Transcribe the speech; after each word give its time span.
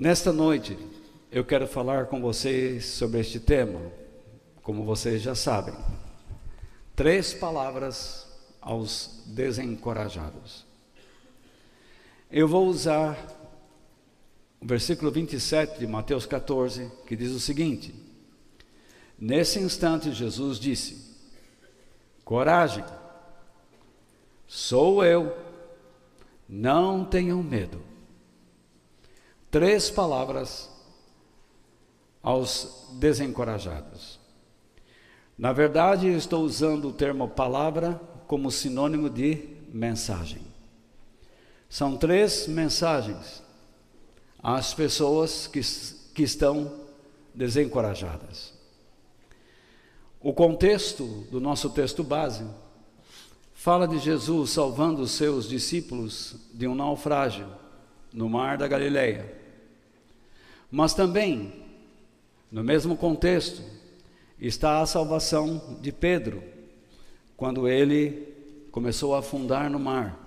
Nesta 0.00 0.32
noite, 0.32 0.78
eu 1.28 1.44
quero 1.44 1.66
falar 1.66 2.06
com 2.06 2.20
vocês 2.20 2.84
sobre 2.84 3.18
este 3.18 3.40
tema, 3.40 3.80
como 4.62 4.84
vocês 4.84 5.20
já 5.20 5.34
sabem. 5.34 5.74
Três 6.94 7.34
palavras 7.34 8.24
aos 8.60 9.24
desencorajados. 9.26 10.64
Eu 12.30 12.46
vou 12.46 12.68
usar 12.68 13.18
o 14.60 14.66
versículo 14.68 15.10
27 15.10 15.80
de 15.80 15.86
Mateus 15.88 16.24
14, 16.24 16.92
que 17.04 17.16
diz 17.16 17.32
o 17.32 17.40
seguinte: 17.40 17.92
Nesse 19.18 19.58
instante, 19.58 20.12
Jesus 20.12 20.60
disse: 20.60 21.12
Coragem, 22.24 22.84
sou 24.46 25.04
eu, 25.04 25.36
não 26.48 27.04
tenham 27.04 27.42
medo 27.42 27.87
três 29.50 29.90
palavras 29.90 30.70
aos 32.22 32.88
desencorajados. 32.94 34.18
Na 35.36 35.52
verdade, 35.52 36.08
estou 36.08 36.42
usando 36.42 36.88
o 36.88 36.92
termo 36.92 37.28
palavra 37.28 38.00
como 38.26 38.50
sinônimo 38.50 39.08
de 39.08 39.48
mensagem. 39.72 40.42
São 41.68 41.96
três 41.96 42.46
mensagens 42.46 43.42
às 44.42 44.74
pessoas 44.74 45.46
que, 45.46 45.60
que 46.14 46.22
estão 46.22 46.72
desencorajadas. 47.34 48.52
O 50.20 50.32
contexto 50.32 51.04
do 51.30 51.40
nosso 51.40 51.70
texto 51.70 52.02
base 52.02 52.44
fala 53.54 53.86
de 53.86 53.98
Jesus 53.98 54.50
salvando 54.50 55.02
os 55.02 55.12
seus 55.12 55.48
discípulos 55.48 56.34
de 56.52 56.66
um 56.66 56.74
naufrágio 56.74 57.46
no 58.12 58.28
mar 58.28 58.58
da 58.58 58.66
Galileia. 58.66 59.37
Mas 60.70 60.94
também, 60.94 61.52
no 62.50 62.62
mesmo 62.62 62.96
contexto, 62.96 63.62
está 64.38 64.80
a 64.80 64.86
salvação 64.86 65.78
de 65.80 65.90
Pedro, 65.90 66.42
quando 67.36 67.68
ele 67.68 68.34
começou 68.70 69.14
a 69.14 69.20
afundar 69.20 69.70
no 69.70 69.78
mar, 69.78 70.18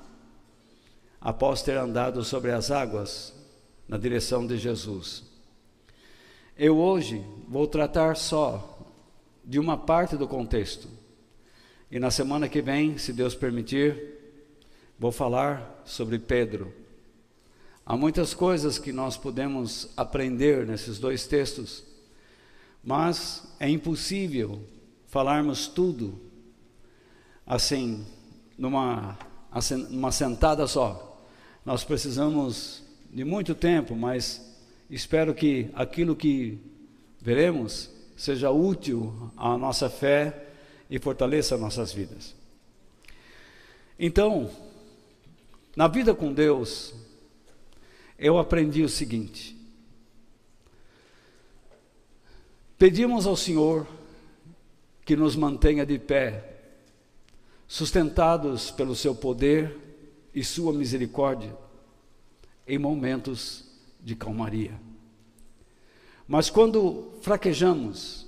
após 1.19 1.61
ter 1.61 1.77
andado 1.77 2.23
sobre 2.23 2.51
as 2.51 2.71
águas 2.71 3.33
na 3.87 3.97
direção 3.97 4.47
de 4.47 4.57
Jesus. 4.57 5.23
Eu 6.57 6.77
hoje 6.77 7.23
vou 7.47 7.67
tratar 7.67 8.15
só 8.15 8.79
de 9.43 9.59
uma 9.59 9.77
parte 9.77 10.15
do 10.15 10.27
contexto. 10.27 10.87
E 11.89 11.99
na 11.99 12.09
semana 12.09 12.47
que 12.47 12.61
vem, 12.61 12.97
se 12.97 13.11
Deus 13.11 13.35
permitir, 13.35 14.19
vou 14.97 15.11
falar 15.11 15.81
sobre 15.85 16.17
Pedro. 16.17 16.73
Há 17.91 17.97
muitas 17.97 18.33
coisas 18.33 18.77
que 18.79 18.93
nós 18.93 19.17
podemos 19.17 19.89
aprender 19.97 20.65
nesses 20.65 20.97
dois 20.97 21.27
textos, 21.27 21.83
mas 22.81 23.43
é 23.59 23.67
impossível 23.67 24.63
falarmos 25.07 25.67
tudo 25.67 26.17
assim, 27.45 28.05
numa, 28.57 29.19
numa 29.89 30.09
sentada 30.09 30.65
só. 30.67 31.21
Nós 31.65 31.83
precisamos 31.83 32.81
de 33.11 33.25
muito 33.25 33.53
tempo, 33.53 33.93
mas 33.93 34.55
espero 34.89 35.35
que 35.35 35.69
aquilo 35.73 36.15
que 36.15 36.59
veremos 37.19 37.89
seja 38.15 38.51
útil 38.51 39.33
à 39.35 39.57
nossa 39.57 39.89
fé 39.89 40.45
e 40.89 40.97
fortaleça 40.97 41.57
nossas 41.57 41.91
vidas. 41.91 42.33
Então, 43.99 44.49
na 45.75 45.89
vida 45.89 46.15
com 46.15 46.31
Deus, 46.31 47.00
eu 48.21 48.37
aprendi 48.37 48.83
o 48.83 48.89
seguinte: 48.89 49.57
pedimos 52.77 53.25
ao 53.25 53.35
Senhor 53.35 53.87
que 55.03 55.15
nos 55.15 55.35
mantenha 55.35 55.83
de 55.83 55.97
pé, 55.97 56.61
sustentados 57.67 58.69
pelo 58.69 58.95
seu 58.95 59.15
poder 59.15 59.75
e 60.35 60.43
sua 60.43 60.71
misericórdia, 60.71 61.57
em 62.67 62.77
momentos 62.77 63.65
de 63.99 64.15
calmaria. 64.15 64.79
Mas 66.27 66.49
quando 66.49 67.11
fraquejamos 67.21 68.27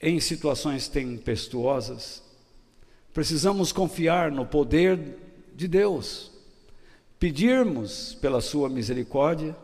em 0.00 0.18
situações 0.18 0.88
tempestuosas, 0.88 2.22
precisamos 3.12 3.70
confiar 3.70 4.32
no 4.32 4.46
poder 4.46 5.18
de 5.54 5.68
Deus 5.68 6.29
pedirmos 7.20 8.14
pela 8.14 8.40
sua 8.40 8.70
misericórdia 8.70 9.54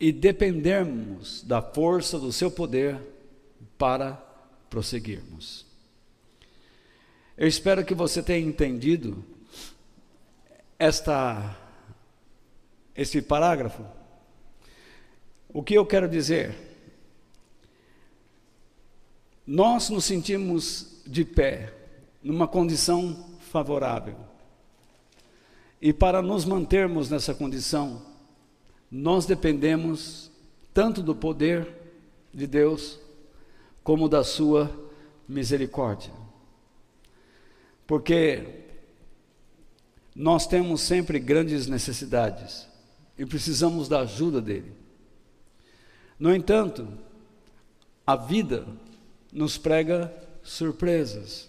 e 0.00 0.10
dependermos 0.10 1.42
da 1.42 1.60
força 1.60 2.18
do 2.18 2.32
seu 2.32 2.50
poder 2.50 2.98
para 3.76 4.14
prosseguirmos. 4.70 5.66
Eu 7.36 7.46
espero 7.46 7.84
que 7.84 7.94
você 7.94 8.22
tenha 8.22 8.46
entendido 8.46 9.22
esta 10.78 11.54
esse 12.94 13.20
parágrafo. 13.20 13.84
O 15.50 15.62
que 15.62 15.74
eu 15.74 15.84
quero 15.84 16.08
dizer? 16.08 16.54
Nós 19.46 19.90
nos 19.90 20.06
sentimos 20.06 21.02
de 21.06 21.22
pé, 21.22 21.74
numa 22.22 22.48
condição 22.48 23.36
favorável. 23.40 24.35
E 25.86 25.92
para 25.92 26.20
nos 26.20 26.44
mantermos 26.44 27.08
nessa 27.08 27.32
condição, 27.32 28.02
nós 28.90 29.24
dependemos 29.24 30.32
tanto 30.74 31.00
do 31.00 31.14
poder 31.14 31.64
de 32.34 32.44
Deus 32.44 32.98
como 33.84 34.08
da 34.08 34.24
sua 34.24 34.68
misericórdia. 35.28 36.12
Porque 37.86 38.64
nós 40.12 40.44
temos 40.48 40.80
sempre 40.80 41.20
grandes 41.20 41.68
necessidades 41.68 42.66
e 43.16 43.24
precisamos 43.24 43.88
da 43.88 44.00
ajuda 44.00 44.40
dele. 44.42 44.72
No 46.18 46.34
entanto, 46.34 46.88
a 48.04 48.16
vida 48.16 48.66
nos 49.32 49.56
prega 49.56 50.12
surpresas. 50.42 51.48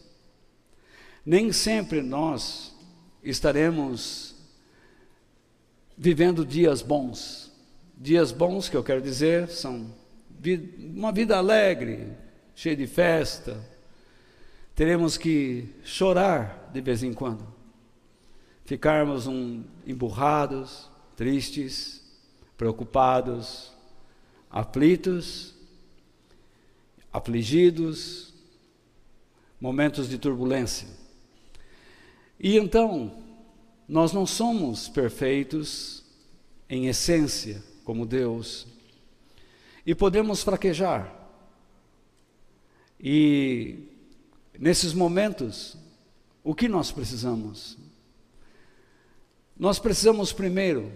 Nem 1.25 1.51
sempre 1.51 2.03
nós 2.03 2.77
estaremos 3.23 4.26
vivendo 5.97 6.45
dias 6.45 6.81
bons. 6.81 7.51
Dias 7.97 8.31
bons, 8.31 8.69
que 8.69 8.77
eu 8.77 8.83
quero 8.83 9.01
dizer, 9.01 9.49
são 9.49 9.91
uma 10.77 11.11
vida 11.11 11.35
alegre, 11.35 12.11
cheia 12.53 12.75
de 12.75 12.85
festa. 12.85 13.59
Teremos 14.75 15.17
que 15.17 15.73
chorar 15.83 16.69
de 16.71 16.79
vez 16.79 17.01
em 17.01 17.11
quando, 17.11 17.43
ficarmos 18.63 19.25
um, 19.25 19.63
emburrados, 19.87 20.87
tristes, 21.15 22.03
preocupados, 22.55 23.71
aflitos, 24.51 25.55
afligidos, 27.11 28.33
momentos 29.59 30.07
de 30.07 30.19
turbulência. 30.19 30.87
E 32.39 32.55
então, 32.57 33.23
nós 33.87 34.11
não 34.11 34.25
somos 34.25 34.89
perfeitos 34.89 36.03
em 36.69 36.87
essência, 36.87 37.63
como 37.85 38.05
Deus, 38.05 38.67
e 39.85 39.95
podemos 39.95 40.43
fraquejar. 40.43 41.13
E 42.99 43.79
nesses 44.59 44.93
momentos, 44.93 45.77
o 46.43 46.53
que 46.53 46.67
nós 46.67 46.91
precisamos? 46.91 47.77
Nós 49.57 49.79
precisamos 49.79 50.33
primeiro 50.33 50.91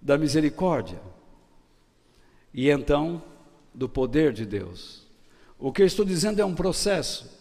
da 0.00 0.18
misericórdia 0.18 1.00
e 2.52 2.68
então 2.68 3.22
do 3.72 3.88
poder 3.88 4.32
de 4.32 4.44
Deus. 4.44 5.06
O 5.58 5.72
que 5.72 5.82
eu 5.82 5.86
estou 5.86 6.04
dizendo 6.04 6.40
é 6.40 6.44
um 6.44 6.54
processo. 6.54 7.38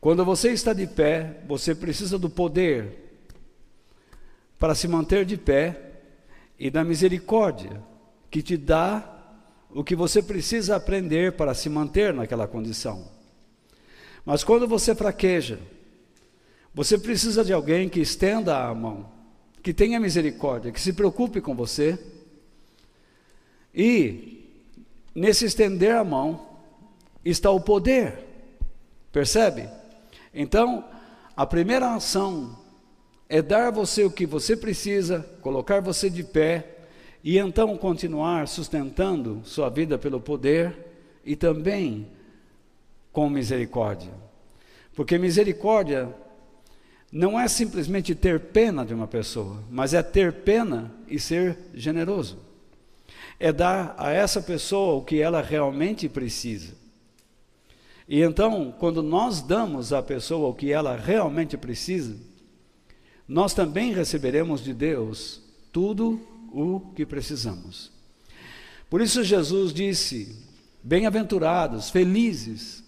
Quando 0.00 0.24
você 0.24 0.52
está 0.52 0.72
de 0.72 0.86
pé, 0.86 1.42
você 1.46 1.74
precisa 1.74 2.18
do 2.18 2.30
poder 2.30 3.09
para 4.60 4.74
se 4.74 4.86
manter 4.86 5.24
de 5.24 5.38
pé 5.38 5.80
e 6.58 6.70
da 6.70 6.84
misericórdia 6.84 7.82
que 8.30 8.42
te 8.42 8.58
dá 8.58 9.16
o 9.70 9.82
que 9.82 9.96
você 9.96 10.22
precisa 10.22 10.76
aprender 10.76 11.32
para 11.32 11.54
se 11.54 11.70
manter 11.70 12.12
naquela 12.12 12.46
condição. 12.46 13.08
Mas 14.22 14.44
quando 14.44 14.68
você 14.68 14.94
fraqueja, 14.94 15.58
você 16.74 16.98
precisa 16.98 17.42
de 17.42 17.54
alguém 17.54 17.88
que 17.88 18.00
estenda 18.00 18.62
a 18.62 18.74
mão, 18.74 19.10
que 19.62 19.72
tenha 19.72 19.98
misericórdia, 19.98 20.70
que 20.70 20.80
se 20.80 20.92
preocupe 20.92 21.40
com 21.40 21.54
você. 21.54 21.98
E 23.74 24.46
nesse 25.14 25.46
estender 25.46 25.96
a 25.96 26.04
mão 26.04 26.48
está 27.24 27.50
o 27.50 27.62
poder. 27.62 28.26
Percebe? 29.10 29.70
Então, 30.34 30.84
a 31.34 31.46
primeira 31.46 31.94
ação 31.94 32.59
é 33.32 33.40
dar 33.40 33.68
a 33.68 33.70
você 33.70 34.02
o 34.02 34.10
que 34.10 34.26
você 34.26 34.56
precisa, 34.56 35.24
colocar 35.40 35.80
você 35.80 36.10
de 36.10 36.24
pé 36.24 36.66
e 37.22 37.38
então 37.38 37.76
continuar 37.76 38.48
sustentando 38.48 39.40
sua 39.44 39.68
vida 39.68 39.96
pelo 39.96 40.20
poder 40.20 40.76
e 41.24 41.36
também 41.36 42.08
com 43.12 43.30
misericórdia. 43.30 44.10
Porque 44.96 45.16
misericórdia 45.16 46.12
não 47.12 47.38
é 47.38 47.46
simplesmente 47.46 48.16
ter 48.16 48.40
pena 48.40 48.84
de 48.84 48.92
uma 48.92 49.06
pessoa, 49.06 49.62
mas 49.70 49.94
é 49.94 50.02
ter 50.02 50.32
pena 50.32 50.92
e 51.06 51.20
ser 51.20 51.56
generoso. 51.72 52.36
É 53.38 53.52
dar 53.52 53.94
a 53.96 54.10
essa 54.10 54.42
pessoa 54.42 54.96
o 54.96 55.04
que 55.04 55.20
ela 55.20 55.40
realmente 55.40 56.08
precisa. 56.08 56.74
E 58.08 58.22
então, 58.22 58.74
quando 58.76 59.04
nós 59.04 59.40
damos 59.40 59.92
à 59.92 60.02
pessoa 60.02 60.48
o 60.48 60.54
que 60.54 60.72
ela 60.72 60.96
realmente 60.96 61.56
precisa, 61.56 62.29
nós 63.30 63.54
também 63.54 63.92
receberemos 63.92 64.60
de 64.60 64.74
Deus 64.74 65.40
tudo 65.70 66.20
o 66.52 66.80
que 66.96 67.06
precisamos. 67.06 67.92
Por 68.90 69.00
isso, 69.00 69.22
Jesus 69.22 69.72
disse: 69.72 70.36
Bem-aventurados, 70.82 71.90
felizes 71.90 72.82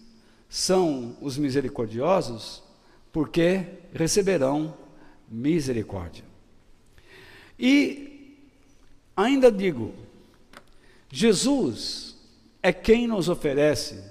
são 0.49 1.15
os 1.21 1.37
misericordiosos, 1.37 2.61
porque 3.09 3.65
receberão 3.93 4.73
misericórdia. 5.29 6.25
E 7.57 8.35
ainda 9.15 9.49
digo, 9.49 9.93
Jesus 11.09 12.17
é 12.61 12.73
quem 12.73 13.07
nos 13.07 13.29
oferece 13.29 14.03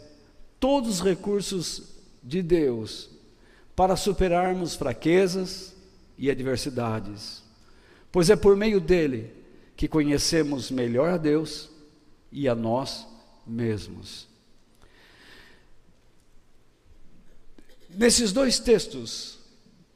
todos 0.59 0.93
os 0.95 1.01
recursos 1.03 1.93
de 2.23 2.43
Deus 2.43 3.11
para 3.77 3.97
superarmos 3.97 4.75
fraquezas 4.75 5.72
e 6.23 6.31
adversidades, 6.31 7.43
pois 8.13 8.31
é 8.31 8.37
por 8.37 8.57
meio 8.57 8.81
dele 8.81 9.35
que 9.77 9.89
conhecemos 9.89 10.71
melhor 10.71 11.11
a 11.11 11.17
Deus 11.17 11.69
e 12.31 12.49
a 12.49 12.55
nós 12.55 13.05
mesmos. 13.45 14.29
Nesses 17.91 18.33
dois 18.33 18.61
textos 18.61 19.41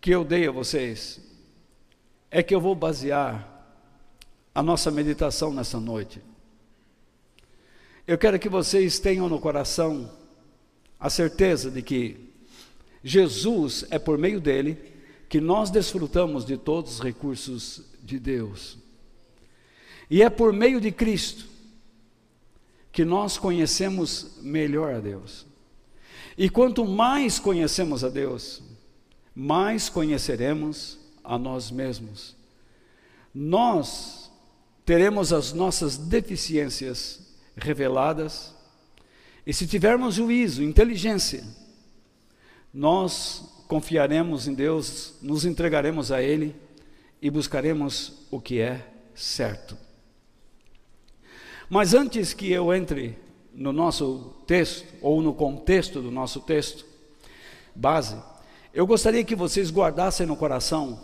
que 0.00 0.10
eu 0.10 0.24
dei 0.24 0.48
a 0.48 0.50
vocês, 0.50 1.20
é 2.28 2.42
que 2.42 2.52
eu 2.52 2.60
vou 2.60 2.74
basear 2.74 3.78
a 4.52 4.64
nossa 4.64 4.90
meditação 4.90 5.54
nessa 5.54 5.78
noite. 5.78 6.20
Eu 8.04 8.18
quero 8.18 8.36
que 8.40 8.48
vocês 8.48 8.98
tenham 8.98 9.28
no 9.28 9.38
coração 9.38 10.12
a 10.98 11.08
certeza 11.08 11.70
de 11.70 11.82
que 11.82 12.34
Jesus 13.04 13.84
é 13.90 13.98
por 14.00 14.18
meio 14.18 14.40
dele 14.40 14.95
que 15.28 15.40
nós 15.40 15.70
desfrutamos 15.70 16.44
de 16.44 16.56
todos 16.56 16.94
os 16.94 17.00
recursos 17.00 17.82
de 18.02 18.18
Deus. 18.18 18.78
E 20.08 20.22
é 20.22 20.30
por 20.30 20.52
meio 20.52 20.80
de 20.80 20.92
Cristo 20.92 21.46
que 22.92 23.04
nós 23.04 23.36
conhecemos 23.36 24.38
melhor 24.40 24.94
a 24.94 25.00
Deus. 25.00 25.44
E 26.38 26.48
quanto 26.48 26.84
mais 26.84 27.38
conhecemos 27.38 28.04
a 28.04 28.08
Deus, 28.08 28.62
mais 29.34 29.88
conheceremos 29.88 30.98
a 31.22 31.38
nós 31.38 31.70
mesmos. 31.70 32.36
Nós 33.34 34.30
teremos 34.84 35.32
as 35.32 35.52
nossas 35.52 35.96
deficiências 35.96 37.20
reveladas, 37.56 38.54
e 39.44 39.52
se 39.52 39.66
tivermos 39.66 40.14
juízo, 40.14 40.62
inteligência, 40.62 41.44
nós 42.72 43.55
confiaremos 43.66 44.46
em 44.46 44.54
Deus, 44.54 45.14
nos 45.20 45.44
entregaremos 45.44 46.12
a 46.12 46.22
Ele 46.22 46.54
e 47.20 47.30
buscaremos 47.30 48.26
o 48.30 48.40
que 48.40 48.60
é 48.60 48.86
certo. 49.14 49.76
Mas 51.68 51.94
antes 51.94 52.32
que 52.32 52.50
eu 52.50 52.72
entre 52.72 53.18
no 53.52 53.72
nosso 53.72 54.34
texto, 54.46 54.86
ou 55.00 55.20
no 55.20 55.34
contexto 55.34 56.00
do 56.00 56.10
nosso 56.10 56.40
texto, 56.40 56.84
base, 57.74 58.16
eu 58.72 58.86
gostaria 58.86 59.24
que 59.24 59.34
vocês 59.34 59.70
guardassem 59.70 60.26
no 60.26 60.36
coração 60.36 61.02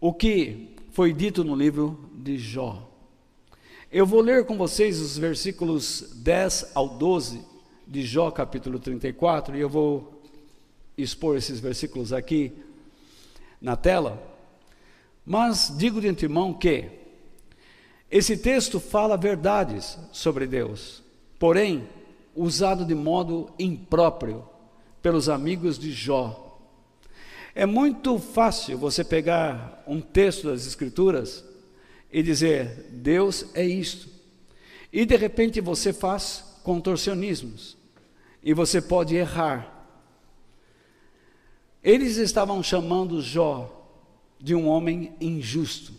o 0.00 0.12
que 0.12 0.76
foi 0.92 1.12
dito 1.12 1.44
no 1.44 1.54
livro 1.54 2.08
de 2.14 2.38
Jó. 2.38 2.88
Eu 3.90 4.06
vou 4.06 4.20
ler 4.20 4.46
com 4.46 4.56
vocês 4.56 5.00
os 5.00 5.18
versículos 5.18 6.12
10 6.16 6.72
ao 6.74 6.88
12 6.90 7.40
de 7.86 8.02
Jó, 8.02 8.30
capítulo 8.30 8.78
34, 8.78 9.56
e 9.56 9.60
eu 9.60 9.68
vou 9.68 10.17
expor 10.98 11.36
esses 11.36 11.60
versículos 11.60 12.12
aqui 12.12 12.52
na 13.60 13.76
tela. 13.76 14.22
Mas 15.24 15.72
digo 15.76 16.00
de 16.00 16.08
antemão 16.08 16.52
que 16.52 16.90
esse 18.10 18.36
texto 18.36 18.80
fala 18.80 19.16
verdades 19.16 19.98
sobre 20.12 20.46
Deus, 20.46 21.02
porém, 21.38 21.86
usado 22.34 22.84
de 22.84 22.94
modo 22.94 23.50
impróprio 23.58 24.48
pelos 25.02 25.28
amigos 25.28 25.78
de 25.78 25.92
Jó. 25.92 26.58
É 27.54 27.66
muito 27.66 28.18
fácil 28.18 28.78
você 28.78 29.04
pegar 29.04 29.82
um 29.86 30.00
texto 30.00 30.48
das 30.48 30.66
Escrituras 30.66 31.44
e 32.10 32.22
dizer, 32.22 32.86
Deus 32.90 33.46
é 33.54 33.64
isto, 33.64 34.08
e 34.92 35.04
de 35.04 35.16
repente 35.16 35.60
você 35.60 35.92
faz 35.92 36.44
contorcionismos, 36.62 37.76
e 38.42 38.54
você 38.54 38.80
pode 38.80 39.14
errar. 39.14 39.77
Eles 41.88 42.18
estavam 42.18 42.62
chamando 42.62 43.22
Jó 43.22 43.74
de 44.38 44.54
um 44.54 44.68
homem 44.68 45.14
injusto, 45.18 45.94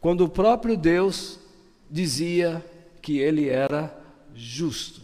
quando 0.00 0.24
o 0.24 0.28
próprio 0.30 0.74
Deus 0.74 1.38
dizia 1.90 2.64
que 3.02 3.18
ele 3.18 3.46
era 3.46 3.94
justo. 4.34 5.02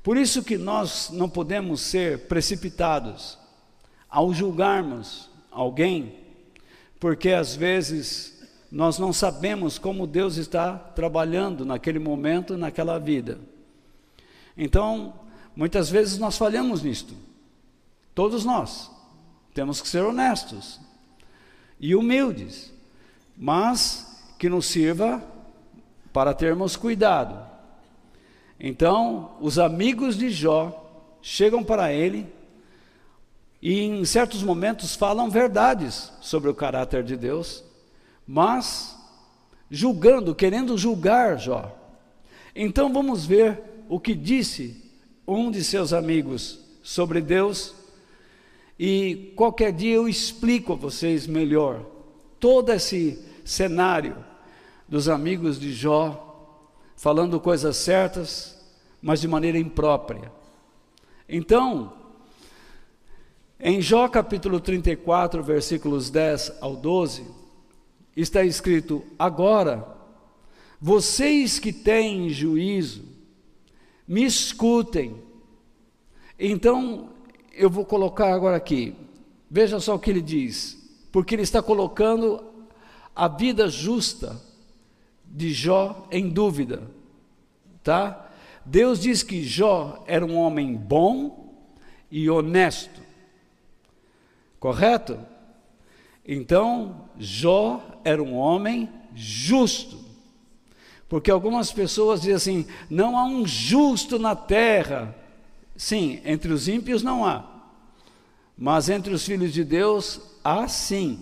Por 0.00 0.16
isso 0.16 0.44
que 0.44 0.56
nós 0.56 1.10
não 1.12 1.28
podemos 1.28 1.80
ser 1.80 2.28
precipitados 2.28 3.36
ao 4.08 4.32
julgarmos 4.32 5.28
alguém, 5.50 6.14
porque 7.00 7.30
às 7.30 7.56
vezes 7.56 8.44
nós 8.70 8.96
não 8.96 9.12
sabemos 9.12 9.76
como 9.76 10.06
Deus 10.06 10.36
está 10.36 10.78
trabalhando 10.78 11.64
naquele 11.64 11.98
momento, 11.98 12.56
naquela 12.56 13.00
vida. 13.00 13.40
Então, 14.56 15.14
muitas 15.56 15.90
vezes 15.90 16.16
nós 16.16 16.38
falhamos 16.38 16.80
nisto. 16.80 17.33
Todos 18.14 18.44
nós 18.44 18.90
temos 19.52 19.80
que 19.80 19.88
ser 19.88 20.04
honestos 20.04 20.80
e 21.80 21.94
humildes, 21.94 22.72
mas 23.36 24.22
que 24.38 24.48
nos 24.48 24.66
sirva 24.66 25.22
para 26.12 26.32
termos 26.32 26.76
cuidado. 26.76 27.44
Então, 28.58 29.32
os 29.40 29.58
amigos 29.58 30.16
de 30.16 30.30
Jó 30.30 30.80
chegam 31.20 31.64
para 31.64 31.92
ele 31.92 32.32
e, 33.60 33.80
em 33.80 34.04
certos 34.04 34.42
momentos, 34.42 34.94
falam 34.94 35.28
verdades 35.28 36.12
sobre 36.20 36.48
o 36.48 36.54
caráter 36.54 37.02
de 37.02 37.16
Deus, 37.16 37.64
mas 38.26 38.96
julgando, 39.70 40.34
querendo 40.34 40.78
julgar 40.78 41.38
Jó. 41.38 41.76
Então, 42.54 42.92
vamos 42.92 43.26
ver 43.26 43.60
o 43.88 43.98
que 43.98 44.14
disse 44.14 44.82
um 45.26 45.50
de 45.50 45.64
seus 45.64 45.92
amigos 45.92 46.60
sobre 46.82 47.20
Deus. 47.20 47.74
E 48.78 49.32
qualquer 49.36 49.72
dia 49.72 49.94
eu 49.94 50.08
explico 50.08 50.72
a 50.72 50.76
vocês 50.76 51.26
melhor 51.26 51.84
todo 52.40 52.72
esse 52.72 53.22
cenário 53.44 54.16
dos 54.88 55.08
amigos 55.08 55.58
de 55.58 55.72
Jó, 55.72 56.60
falando 56.96 57.40
coisas 57.40 57.76
certas, 57.76 58.58
mas 59.00 59.20
de 59.20 59.28
maneira 59.28 59.58
imprópria. 59.58 60.32
Então, 61.28 61.92
em 63.60 63.80
Jó 63.80 64.08
capítulo 64.08 64.60
34, 64.60 65.42
versículos 65.42 66.10
10 66.10 66.58
ao 66.60 66.76
12, 66.76 67.24
está 68.16 68.44
escrito: 68.44 69.04
Agora, 69.18 69.86
vocês 70.80 71.58
que 71.58 71.72
têm 71.72 72.28
juízo, 72.28 73.04
me 74.06 74.24
escutem. 74.24 75.22
Então, 76.38 77.13
eu 77.56 77.70
vou 77.70 77.84
colocar 77.84 78.32
agora 78.34 78.56
aqui, 78.56 78.94
veja 79.50 79.80
só 79.80 79.94
o 79.94 79.98
que 79.98 80.10
ele 80.10 80.22
diz, 80.22 80.78
porque 81.12 81.34
ele 81.34 81.42
está 81.42 81.62
colocando 81.62 82.42
a 83.14 83.28
vida 83.28 83.68
justa 83.68 84.40
de 85.24 85.52
Jó 85.52 86.06
em 86.10 86.28
dúvida, 86.28 86.82
tá? 87.82 88.30
Deus 88.64 89.00
diz 89.00 89.22
que 89.22 89.42
Jó 89.42 90.02
era 90.06 90.24
um 90.24 90.36
homem 90.36 90.74
bom 90.74 91.54
e 92.10 92.28
honesto, 92.30 93.00
correto? 94.58 95.18
Então, 96.26 97.08
Jó 97.18 97.82
era 98.02 98.22
um 98.22 98.34
homem 98.34 98.88
justo, 99.14 99.98
porque 101.08 101.30
algumas 101.30 101.70
pessoas 101.70 102.22
dizem 102.22 102.34
assim: 102.34 102.66
não 102.88 103.18
há 103.18 103.24
um 103.24 103.46
justo 103.46 104.18
na 104.18 104.34
terra. 104.34 105.14
Sim, 105.76 106.20
entre 106.24 106.52
os 106.52 106.68
ímpios 106.68 107.02
não 107.02 107.24
há, 107.24 107.44
mas 108.56 108.88
entre 108.88 109.12
os 109.12 109.24
filhos 109.24 109.52
de 109.52 109.64
Deus 109.64 110.20
há 110.42 110.68
sim, 110.68 111.18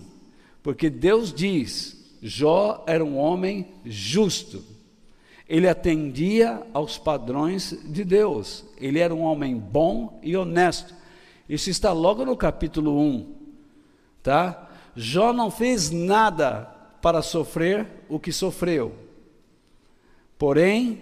porque 0.61 0.89
Deus 0.89 1.33
diz 1.33 2.03
Jó 2.25 2.85
era 2.87 3.03
um 3.03 3.17
homem 3.17 3.67
justo. 3.83 4.63
Ele 5.47 5.67
atendia 5.67 6.65
aos 6.73 6.97
padrões 6.97 7.77
de 7.83 8.05
Deus. 8.05 8.63
Ele 8.77 8.99
era 8.99 9.13
um 9.13 9.23
homem 9.23 9.57
bom 9.57 10.19
e 10.23 10.37
honesto. 10.37 10.95
Isso 11.49 11.69
está 11.69 11.91
logo 11.91 12.23
no 12.23 12.37
capítulo 12.37 12.97
1. 12.97 13.35
Tá? 14.23 14.69
Jó 14.95 15.33
não 15.33 15.51
fez 15.51 15.91
nada 15.91 16.61
para 17.01 17.21
sofrer 17.21 17.85
o 18.07 18.17
que 18.17 18.31
sofreu. 18.31 18.95
Porém, 20.37 21.01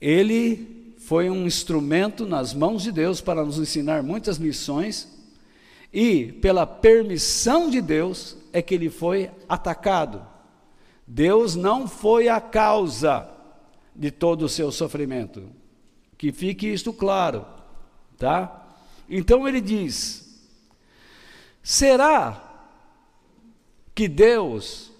ele 0.00 0.79
foi 1.10 1.28
um 1.28 1.44
instrumento 1.44 2.24
nas 2.24 2.54
mãos 2.54 2.84
de 2.84 2.92
Deus 2.92 3.20
para 3.20 3.44
nos 3.44 3.58
ensinar 3.58 4.00
muitas 4.00 4.36
lições, 4.36 5.08
e 5.92 6.30
pela 6.34 6.64
permissão 6.64 7.68
de 7.68 7.80
Deus 7.80 8.36
é 8.52 8.62
que 8.62 8.76
ele 8.76 8.88
foi 8.88 9.28
atacado. 9.48 10.24
Deus 11.04 11.56
não 11.56 11.88
foi 11.88 12.28
a 12.28 12.40
causa 12.40 13.28
de 13.92 14.12
todo 14.12 14.42
o 14.42 14.48
seu 14.48 14.70
sofrimento. 14.70 15.50
Que 16.16 16.30
fique 16.30 16.72
isto 16.72 16.92
claro, 16.92 17.44
tá? 18.16 18.68
Então 19.08 19.48
ele 19.48 19.60
diz: 19.60 20.48
será 21.60 22.40
que 23.96 24.06
Deus 24.06 24.92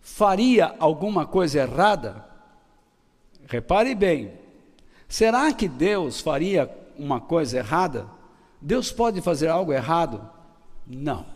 faria 0.00 0.76
alguma 0.78 1.26
coisa 1.26 1.58
errada? 1.58 2.24
Repare 3.48 3.96
bem, 3.96 4.45
será 5.08 5.52
que 5.52 5.68
Deus 5.68 6.20
faria 6.20 6.70
uma 6.98 7.20
coisa 7.20 7.58
errada? 7.58 8.06
Deus 8.60 8.90
pode 8.90 9.20
fazer 9.20 9.48
algo 9.48 9.72
errado? 9.72 10.28
Não. 10.86 11.26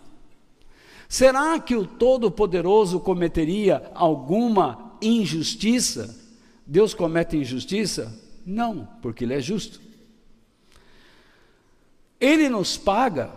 Será 1.09 1.59
que 1.59 1.75
o 1.75 1.87
Todo-Poderoso 1.87 3.01
cometeria 3.01 3.91
alguma 3.95 4.95
injustiça? 5.03 6.17
Deus 6.67 6.95
comete 6.95 7.37
injustiça? 7.37 8.17
Não, 8.47 8.89
porque 9.03 9.25
Ele 9.25 9.35
é 9.35 9.41
justo. 9.41 9.81
Ele 12.21 12.49
nos 12.49 12.77
paga, 12.77 13.31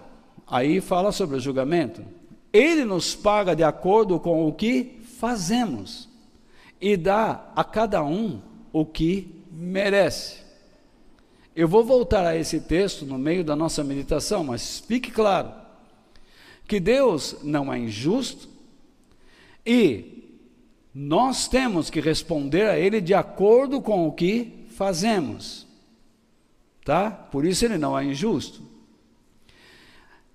aí 0.45 0.81
fala 0.81 1.11
sobre 1.11 1.37
o 1.37 1.39
julgamento. 1.39 2.03
Ele 2.51 2.85
nos 2.85 3.15
paga 3.15 3.55
de 3.55 3.63
acordo 3.63 4.19
com 4.19 4.47
o 4.47 4.53
que 4.53 5.01
fazemos 5.17 6.07
e 6.79 6.95
dá 6.95 7.51
a 7.55 7.63
cada 7.63 8.03
um 8.03 8.41
o 8.71 8.85
que 8.85 9.42
merece. 9.53 10.41
Eu 11.55 11.67
vou 11.67 11.83
voltar 11.83 12.25
a 12.25 12.35
esse 12.35 12.61
texto 12.61 13.05
no 13.05 13.17
meio 13.17 13.43
da 13.43 13.55
nossa 13.55 13.83
meditação, 13.83 14.43
mas 14.43 14.79
fique 14.79 15.11
claro 15.11 15.53
que 16.67 16.79
Deus 16.79 17.37
não 17.43 17.71
é 17.71 17.77
injusto 17.77 18.49
e 19.63 20.23
nós 20.93 21.47
temos 21.47 21.89
que 21.89 21.99
responder 21.99 22.67
a 22.67 22.77
Ele 22.77 22.99
de 22.99 23.13
acordo 23.13 23.81
com 23.81 24.07
o 24.07 24.11
que 24.11 24.65
fazemos, 24.71 25.67
tá? 26.83 27.11
Por 27.11 27.45
isso 27.45 27.65
Ele 27.65 27.77
não 27.77 27.97
é 27.97 28.03
injusto. 28.03 28.63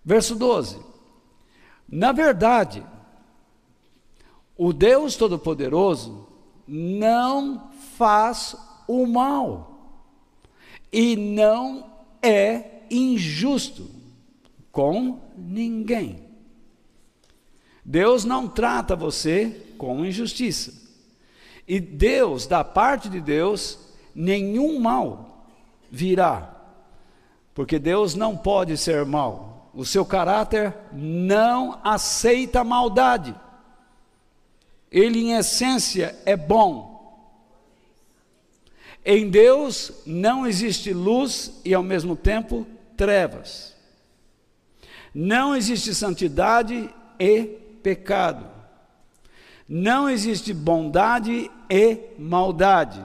Verso 0.04 0.36
12: 0.36 0.78
na 1.90 2.12
verdade, 2.12 2.84
o 4.56 4.72
Deus 4.72 5.16
Todo-Poderoso 5.16 6.28
não 6.66 7.70
faz 7.96 8.54
o 8.88 9.06
mal 9.06 9.68
e 10.92 11.14
não 11.14 11.86
é 12.22 12.82
injusto 12.90 13.88
com 14.72 15.20
ninguém. 15.36 16.26
Deus 17.84 18.24
não 18.24 18.48
trata 18.48 18.96
você 18.96 19.74
com 19.78 20.04
injustiça. 20.04 20.72
E 21.66 21.78
Deus, 21.78 22.46
da 22.46 22.64
parte 22.64 23.08
de 23.08 23.20
Deus, 23.20 23.78
nenhum 24.14 24.80
mal 24.80 25.46
virá. 25.90 26.54
Porque 27.54 27.78
Deus 27.78 28.14
não 28.14 28.36
pode 28.36 28.76
ser 28.76 29.04
mal. 29.04 29.70
O 29.74 29.84
seu 29.84 30.04
caráter 30.04 30.74
não 30.92 31.78
aceita 31.84 32.64
maldade. 32.64 33.34
Ele, 34.90 35.20
em 35.20 35.32
essência, 35.34 36.18
é 36.24 36.36
bom. 36.36 36.97
Em 39.04 39.30
Deus 39.30 39.92
não 40.04 40.46
existe 40.46 40.92
luz 40.92 41.60
e, 41.64 41.72
ao 41.72 41.82
mesmo 41.82 42.14
tempo, 42.16 42.66
trevas. 42.96 43.74
Não 45.14 45.54
existe 45.56 45.94
santidade 45.94 46.88
e 47.18 47.44
pecado. 47.82 48.46
Não 49.68 50.08
existe 50.08 50.52
bondade 50.52 51.50
e 51.70 51.98
maldade. 52.18 53.02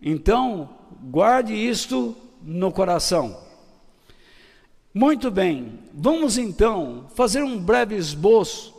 Então, 0.00 0.68
guarde 1.02 1.54
isto 1.54 2.16
no 2.42 2.70
coração. 2.70 3.42
Muito 4.92 5.30
bem, 5.30 5.78
vamos 5.92 6.38
então 6.38 7.06
fazer 7.14 7.42
um 7.42 7.58
breve 7.58 7.96
esboço 7.96 8.73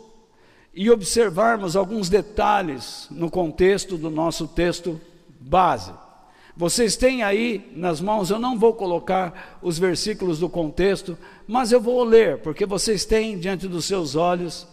e 0.76 0.92
observarmos 0.92 1.78
alguns 1.78 2.10
detalhes 2.10 3.08
no 3.10 3.32
contexto 3.32 3.98
do 3.98 4.10
nosso 4.10 4.46
texto 4.46 5.00
base. 5.40 5.94
Vocês 6.58 6.98
têm 6.98 7.24
aí 7.24 7.72
nas 7.76 8.02
mãos, 8.02 8.30
eu 8.30 8.40
não 8.40 8.60
vou 8.60 8.74
colocar 8.74 9.60
os 9.62 9.80
versículos 9.80 10.40
do 10.40 10.50
contexto, 10.50 11.18
mas 11.48 11.72
eu 11.72 11.80
vou 11.80 12.04
ler, 12.04 12.40
porque 12.40 12.66
vocês 12.66 13.06
têm 13.06 13.40
diante 13.40 13.68
dos 13.68 13.86
seus 13.86 14.16
olhos. 14.16 14.68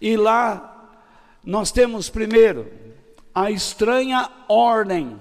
E 0.00 0.16
lá 0.16 0.92
nós 1.44 1.72
temos 1.72 2.08
primeiro 2.08 2.70
a 3.34 3.50
estranha 3.50 4.30
ordem 4.48 5.20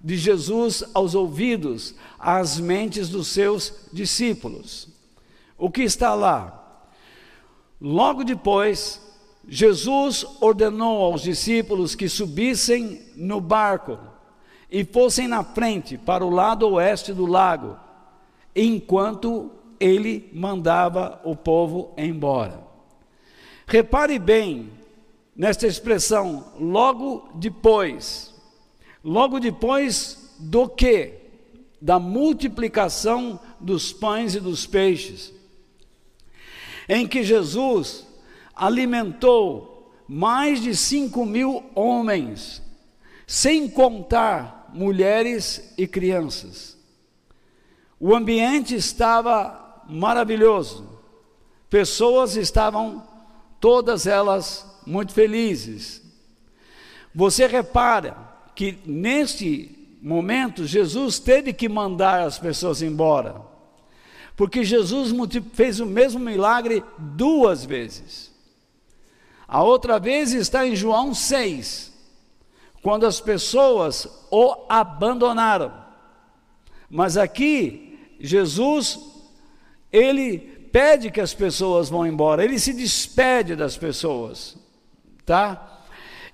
de 0.00 0.16
Jesus 0.16 0.84
aos 0.92 1.14
ouvidos, 1.14 1.94
às 2.18 2.58
mentes 2.58 3.08
dos 3.08 3.28
seus 3.28 3.88
discípulos. 3.92 4.88
O 5.56 5.70
que 5.70 5.82
está 5.82 6.14
lá? 6.14 6.60
Logo 7.80 8.22
depois, 8.22 9.00
Jesus 9.48 10.24
ordenou 10.40 11.02
aos 11.02 11.22
discípulos 11.22 11.94
que 11.94 12.08
subissem 12.08 13.02
no 13.14 13.40
barco 13.40 13.98
e 14.70 14.84
fossem 14.84 15.28
na 15.28 15.44
frente 15.44 15.98
para 15.98 16.24
o 16.24 16.30
lado 16.30 16.68
oeste 16.68 17.12
do 17.12 17.26
lago, 17.26 17.76
enquanto 18.56 19.50
ele 19.78 20.30
mandava 20.32 21.20
o 21.24 21.36
povo 21.36 21.92
embora. 21.96 22.64
Repare 23.66 24.18
bem 24.18 24.70
nesta 25.36 25.66
expressão, 25.66 26.52
logo 26.58 27.28
depois. 27.34 28.34
Logo 29.02 29.38
depois 29.38 30.34
do 30.38 30.68
que? 30.68 31.14
Da 31.80 31.98
multiplicação 31.98 33.38
dos 33.60 33.92
pães 33.92 34.34
e 34.34 34.40
dos 34.40 34.66
peixes, 34.66 35.32
em 36.88 37.06
que 37.06 37.22
Jesus 37.22 38.06
alimentou 38.54 39.92
mais 40.06 40.60
de 40.60 40.76
cinco 40.76 41.24
mil 41.24 41.62
homens, 41.74 42.62
sem 43.26 43.68
contar 43.68 44.70
mulheres 44.72 45.72
e 45.78 45.86
crianças. 45.86 46.76
O 47.98 48.14
ambiente 48.14 48.74
estava 48.74 49.82
maravilhoso, 49.88 51.00
pessoas 51.70 52.36
estavam, 52.36 53.02
todas 53.60 54.06
elas, 54.06 54.66
muito 54.86 55.12
felizes. 55.12 56.02
Você 57.14 57.46
repara 57.46 58.16
que 58.54 58.78
neste 58.84 59.96
momento 60.02 60.66
Jesus 60.66 61.18
teve 61.18 61.52
que 61.52 61.68
mandar 61.68 62.20
as 62.20 62.38
pessoas 62.38 62.82
embora, 62.82 63.40
porque 64.36 64.64
Jesus 64.64 65.14
fez 65.54 65.80
o 65.80 65.86
mesmo 65.86 66.20
milagre 66.20 66.84
duas 66.98 67.64
vezes. 67.64 68.33
A 69.46 69.62
outra 69.62 69.98
vez 69.98 70.32
está 70.32 70.66
em 70.66 70.74
João 70.74 71.14
6, 71.14 71.92
quando 72.82 73.06
as 73.06 73.20
pessoas 73.20 74.08
o 74.30 74.66
abandonaram. 74.68 75.72
Mas 76.88 77.16
aqui, 77.16 77.98
Jesus, 78.18 78.98
ele 79.92 80.38
pede 80.72 81.10
que 81.10 81.20
as 81.20 81.32
pessoas 81.32 81.88
vão 81.88 82.06
embora, 82.06 82.44
ele 82.44 82.58
se 82.58 82.72
despede 82.72 83.54
das 83.54 83.76
pessoas, 83.76 84.56
tá? 85.24 85.82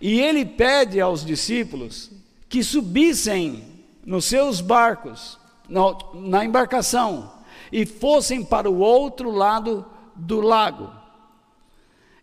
E 0.00 0.20
ele 0.20 0.46
pede 0.46 1.00
aos 1.00 1.24
discípulos 1.24 2.10
que 2.48 2.64
subissem 2.64 3.64
nos 4.04 4.24
seus 4.24 4.60
barcos, 4.60 5.38
na, 5.68 5.80
na 6.14 6.44
embarcação, 6.44 7.32
e 7.70 7.84
fossem 7.84 8.42
para 8.44 8.68
o 8.68 8.78
outro 8.78 9.30
lado 9.30 9.84
do 10.16 10.40
lago. 10.40 10.99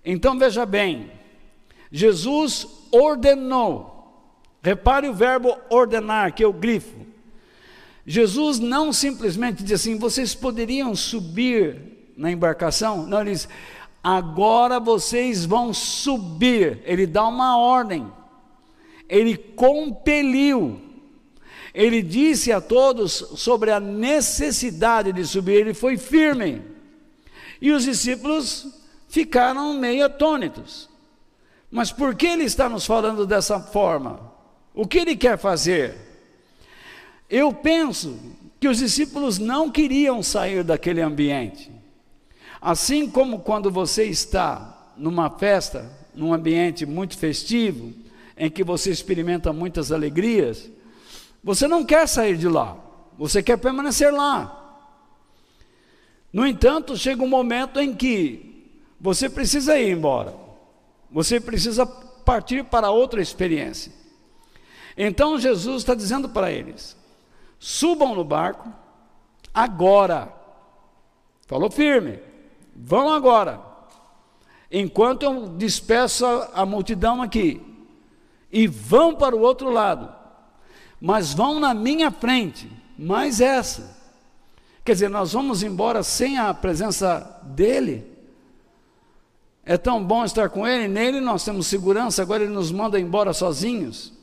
Então 0.09 0.39
veja 0.39 0.65
bem, 0.65 1.11
Jesus 1.91 2.65
ordenou, 2.93 4.23
repare 4.63 5.09
o 5.09 5.13
verbo 5.13 5.57
ordenar, 5.69 6.33
que 6.33 6.41
é 6.41 6.47
o 6.47 6.53
grifo. 6.53 6.95
Jesus 8.05 8.57
não 8.57 8.93
simplesmente 8.93 9.65
diz 9.65 9.81
assim, 9.81 9.97
vocês 9.97 10.33
poderiam 10.33 10.95
subir 10.95 12.13
na 12.15 12.31
embarcação? 12.31 13.05
Não, 13.05 13.19
ele 13.19 13.31
diz, 13.31 13.49
agora 14.01 14.79
vocês 14.79 15.43
vão 15.43 15.73
subir. 15.73 16.79
Ele 16.85 17.05
dá 17.05 17.27
uma 17.27 17.57
ordem, 17.57 18.07
ele 19.09 19.35
compeliu, 19.35 20.79
ele 21.73 22.01
disse 22.01 22.49
a 22.49 22.61
todos 22.61 23.11
sobre 23.35 23.71
a 23.71 23.79
necessidade 23.81 25.11
de 25.11 25.25
subir, 25.25 25.55
ele 25.55 25.73
foi 25.73 25.97
firme. 25.97 26.61
E 27.61 27.73
os 27.73 27.83
discípulos 27.83 28.76
ficaram 29.17 29.73
meio 29.73 30.05
atônitos. 30.05 30.87
Mas 31.71 31.91
por 31.91 32.13
que 32.13 32.27
ele 32.27 32.43
está 32.43 32.69
nos 32.69 32.85
falando 32.85 33.25
dessa 33.25 33.59
forma? 33.59 34.31
O 34.75 34.85
que 34.85 34.99
ele 34.99 35.15
quer 35.15 35.39
fazer? 35.39 35.95
Eu 37.27 37.51
penso 37.51 38.15
que 38.59 38.67
os 38.67 38.77
discípulos 38.77 39.39
não 39.39 39.71
queriam 39.71 40.21
sair 40.21 40.63
daquele 40.63 41.01
ambiente. 41.01 41.71
Assim 42.61 43.09
como 43.09 43.39
quando 43.39 43.71
você 43.71 44.03
está 44.03 44.93
numa 44.95 45.31
festa, 45.31 45.91
num 46.13 46.31
ambiente 46.31 46.85
muito 46.85 47.17
festivo, 47.17 47.91
em 48.37 48.51
que 48.51 48.63
você 48.63 48.91
experimenta 48.91 49.51
muitas 49.51 49.91
alegrias, 49.91 50.69
você 51.43 51.67
não 51.67 51.83
quer 51.83 52.07
sair 52.07 52.37
de 52.37 52.47
lá, 52.47 52.77
você 53.17 53.41
quer 53.41 53.57
permanecer 53.57 54.13
lá. 54.13 54.53
No 56.31 56.45
entanto, 56.45 56.95
chega 56.95 57.23
um 57.23 57.27
momento 57.27 57.79
em 57.79 57.95
que 57.95 58.56
você 58.99 59.29
precisa 59.29 59.77
ir 59.77 59.91
embora, 59.91 60.33
você 61.11 61.39
precisa 61.39 61.85
partir 61.85 62.63
para 62.63 62.91
outra 62.91 63.21
experiência. 63.21 63.91
Então 64.97 65.39
Jesus 65.39 65.83
está 65.83 65.93
dizendo 65.93 66.27
para 66.29 66.51
eles: 66.51 66.97
subam 67.59 68.15
no 68.15 68.23
barco 68.23 68.71
agora. 69.53 70.33
Falou 71.45 71.71
firme, 71.71 72.19
vão 72.75 73.13
agora. 73.13 73.61
Enquanto 74.69 75.23
eu 75.23 75.47
despeço 75.47 76.25
a, 76.25 76.61
a 76.61 76.65
multidão 76.65 77.21
aqui, 77.21 77.61
e 78.51 78.67
vão 78.67 79.15
para 79.15 79.35
o 79.35 79.39
outro 79.39 79.69
lado, 79.69 80.13
mas 80.99 81.33
vão 81.33 81.59
na 81.59 81.73
minha 81.73 82.11
frente, 82.11 82.69
mais 82.97 83.39
essa. 83.39 83.95
Quer 84.83 84.93
dizer, 84.93 85.09
nós 85.09 85.33
vamos 85.33 85.63
embora 85.63 86.01
sem 86.01 86.37
a 86.37 86.53
presença 86.53 87.41
dele. 87.43 88.16
É 89.69 89.75
tão 89.77 90.01
bom 90.01 90.23
estar 90.23 90.47
com 90.49 90.65
ele, 90.65 90.87
nele 90.87 91.19
nós 91.19 91.43
temos 91.43 91.67
segurança, 91.67 92.21
agora 92.21 92.41
ele 92.41 92.53
nos 92.53 92.71
manda 92.71 92.97
embora 92.97 93.33
sozinhos. 93.33 94.13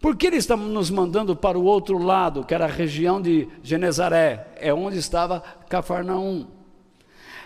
Por 0.00 0.16
que 0.16 0.26
ele 0.26 0.38
está 0.38 0.56
nos 0.56 0.90
mandando 0.90 1.36
para 1.36 1.56
o 1.56 1.62
outro 1.62 1.98
lado, 1.98 2.42
que 2.42 2.52
era 2.52 2.64
a 2.64 2.68
região 2.68 3.22
de 3.22 3.46
Genezaré? 3.62 4.48
É 4.56 4.74
onde 4.74 4.98
estava 4.98 5.40
Cafarnaum. 5.68 6.48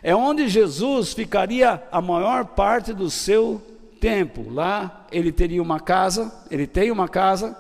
É 0.03 0.17
onde 0.17 0.49
Jesus 0.49 1.13
ficaria 1.13 1.83
a 1.93 2.01
maior 2.01 2.47
parte 2.47 2.95
do 2.95 3.11
seu 3.11 3.61
tempo. 4.01 4.51
Lá 4.51 5.05
ele 5.13 5.31
teria 5.31 5.61
uma 5.61 5.79
casa, 5.79 6.33
ele 6.51 6.67
tem 6.67 6.91
uma 6.91 7.07
casa, 7.07 7.55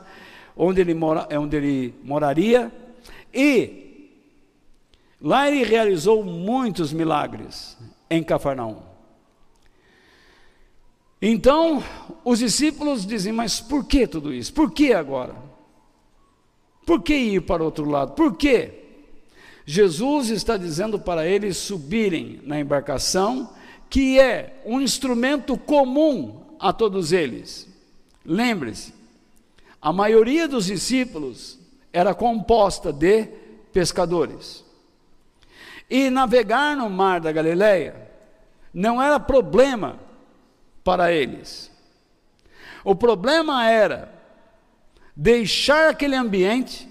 onde 0.56 0.80
ele, 0.80 0.94
mora, 0.94 1.26
é 1.28 1.38
onde 1.38 1.54
ele 1.54 1.94
moraria, 2.02 2.72
e 3.32 4.10
lá 5.20 5.50
ele 5.50 5.64
realizou 5.64 6.24
muitos 6.24 6.94
milagres 6.94 7.76
em 8.12 8.22
Cafarnaum. 8.22 8.76
Então, 11.20 11.82
os 12.24 12.40
discípulos 12.40 13.06
dizem: 13.06 13.32
Mas 13.32 13.60
por 13.60 13.84
que 13.86 14.06
tudo 14.06 14.34
isso? 14.34 14.52
Por 14.52 14.70
que 14.70 14.92
agora? 14.92 15.34
Por 16.84 17.00
que 17.02 17.14
ir 17.14 17.42
para 17.42 17.62
outro 17.62 17.88
lado? 17.88 18.12
Por 18.12 18.36
quê? 18.36 18.80
Jesus 19.64 20.30
está 20.30 20.56
dizendo 20.56 20.98
para 20.98 21.26
eles 21.26 21.56
subirem 21.56 22.40
na 22.42 22.58
embarcação, 22.58 23.50
que 23.88 24.18
é 24.18 24.60
um 24.66 24.80
instrumento 24.80 25.56
comum 25.56 26.40
a 26.58 26.72
todos 26.72 27.12
eles. 27.12 27.68
Lembre-se, 28.24 28.92
a 29.80 29.92
maioria 29.92 30.48
dos 30.48 30.66
discípulos 30.66 31.58
era 31.92 32.14
composta 32.14 32.92
de 32.92 33.28
pescadores. 33.72 34.61
E 35.94 36.08
navegar 36.08 36.74
no 36.74 36.88
mar 36.88 37.20
da 37.20 37.30
Galileia 37.30 38.10
não 38.72 39.02
era 39.02 39.20
problema 39.20 39.98
para 40.82 41.12
eles. 41.12 41.70
O 42.82 42.94
problema 42.94 43.68
era 43.68 44.10
deixar 45.14 45.90
aquele 45.90 46.16
ambiente 46.16 46.88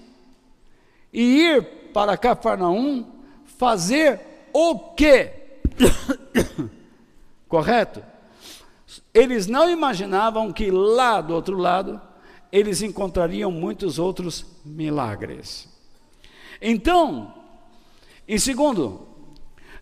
e 1.12 1.40
ir 1.40 1.64
para 1.92 2.16
Cafarnaum 2.16 3.04
fazer 3.58 4.20
o 4.52 4.78
quê? 4.78 5.32
Correto? 7.48 8.04
Eles 9.12 9.48
não 9.48 9.68
imaginavam 9.68 10.52
que 10.52 10.70
lá 10.70 11.20
do 11.20 11.34
outro 11.34 11.56
lado 11.58 12.00
eles 12.52 12.82
encontrariam 12.82 13.50
muitos 13.50 13.98
outros 13.98 14.46
milagres. 14.64 15.68
Então, 16.60 17.41
em 18.26 18.38
segundo, 18.38 19.06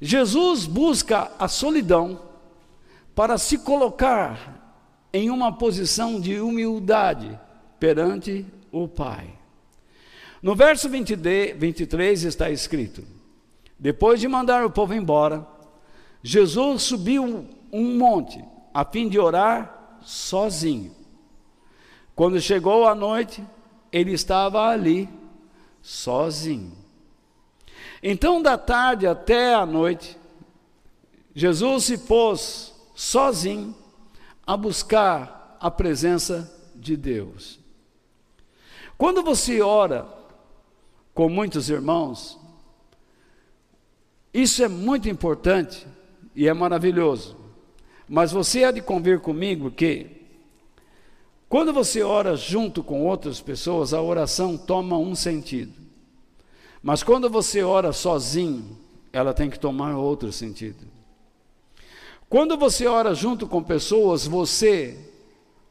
Jesus 0.00 0.66
busca 0.66 1.30
a 1.38 1.46
solidão 1.46 2.20
para 3.14 3.36
se 3.36 3.58
colocar 3.58 4.78
em 5.12 5.30
uma 5.30 5.52
posição 5.52 6.20
de 6.20 6.40
humildade 6.40 7.38
perante 7.78 8.46
o 8.72 8.88
Pai. 8.88 9.28
No 10.42 10.54
verso 10.54 10.88
23 10.88 12.22
está 12.24 12.50
escrito: 12.50 13.04
Depois 13.78 14.20
de 14.20 14.28
mandar 14.28 14.64
o 14.64 14.70
povo 14.70 14.94
embora, 14.94 15.46
Jesus 16.22 16.82
subiu 16.82 17.46
um 17.72 17.98
monte 17.98 18.42
a 18.72 18.84
fim 18.84 19.08
de 19.08 19.18
orar 19.18 19.98
sozinho. 20.02 20.94
Quando 22.14 22.40
chegou 22.40 22.86
a 22.86 22.94
noite, 22.94 23.44
ele 23.92 24.12
estava 24.12 24.66
ali 24.66 25.08
sozinho. 25.82 26.79
Então, 28.02 28.40
da 28.40 28.56
tarde 28.56 29.06
até 29.06 29.54
a 29.54 29.66
noite, 29.66 30.16
Jesus 31.34 31.84
se 31.84 31.98
pôs 31.98 32.74
sozinho 32.94 33.74
a 34.46 34.56
buscar 34.56 35.56
a 35.60 35.70
presença 35.70 36.50
de 36.74 36.96
Deus. 36.96 37.58
Quando 38.96 39.22
você 39.22 39.60
ora 39.60 40.06
com 41.14 41.28
muitos 41.28 41.68
irmãos, 41.68 42.38
isso 44.32 44.62
é 44.62 44.68
muito 44.68 45.08
importante 45.08 45.86
e 46.34 46.48
é 46.48 46.54
maravilhoso. 46.54 47.36
Mas 48.08 48.32
você 48.32 48.64
há 48.64 48.70
de 48.70 48.80
convir 48.80 49.20
comigo 49.20 49.70
que, 49.70 50.26
quando 51.48 51.72
você 51.72 52.02
ora 52.02 52.36
junto 52.36 52.82
com 52.82 53.04
outras 53.04 53.40
pessoas, 53.40 53.92
a 53.92 54.00
oração 54.00 54.56
toma 54.56 54.96
um 54.96 55.14
sentido. 55.14 55.89
Mas 56.82 57.02
quando 57.02 57.28
você 57.28 57.62
ora 57.62 57.92
sozinho, 57.92 58.78
ela 59.12 59.34
tem 59.34 59.50
que 59.50 59.58
tomar 59.58 59.96
outro 59.96 60.32
sentido. 60.32 60.86
Quando 62.28 62.56
você 62.56 62.86
ora 62.86 63.14
junto 63.14 63.46
com 63.46 63.62
pessoas, 63.62 64.26
você 64.26 64.96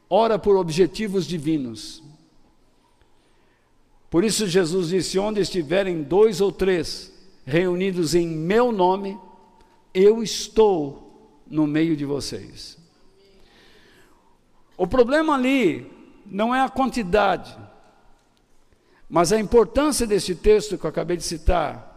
ora 0.09 0.37
por 0.37 0.57
objetivos 0.57 1.25
divinos. 1.25 2.03
Por 4.09 4.23
isso 4.23 4.47
Jesus 4.47 4.89
disse: 4.89 5.17
Onde 5.17 5.39
estiverem 5.39 6.03
dois 6.03 6.41
ou 6.41 6.51
três 6.51 7.13
reunidos 7.45 8.13
em 8.13 8.27
meu 8.27 8.71
nome, 8.71 9.17
eu 9.93 10.21
estou 10.21 11.39
no 11.47 11.65
meio 11.65 11.95
de 11.95 12.05
vocês. 12.05 12.77
O 14.77 14.87
problema 14.87 15.35
ali 15.35 15.91
não 16.25 16.53
é 16.53 16.61
a 16.61 16.69
quantidade, 16.69 17.57
mas 19.09 19.33
a 19.33 19.39
importância 19.39 20.05
desse 20.05 20.35
texto 20.35 20.77
que 20.77 20.85
eu 20.85 20.89
acabei 20.89 21.17
de 21.17 21.23
citar 21.23 21.87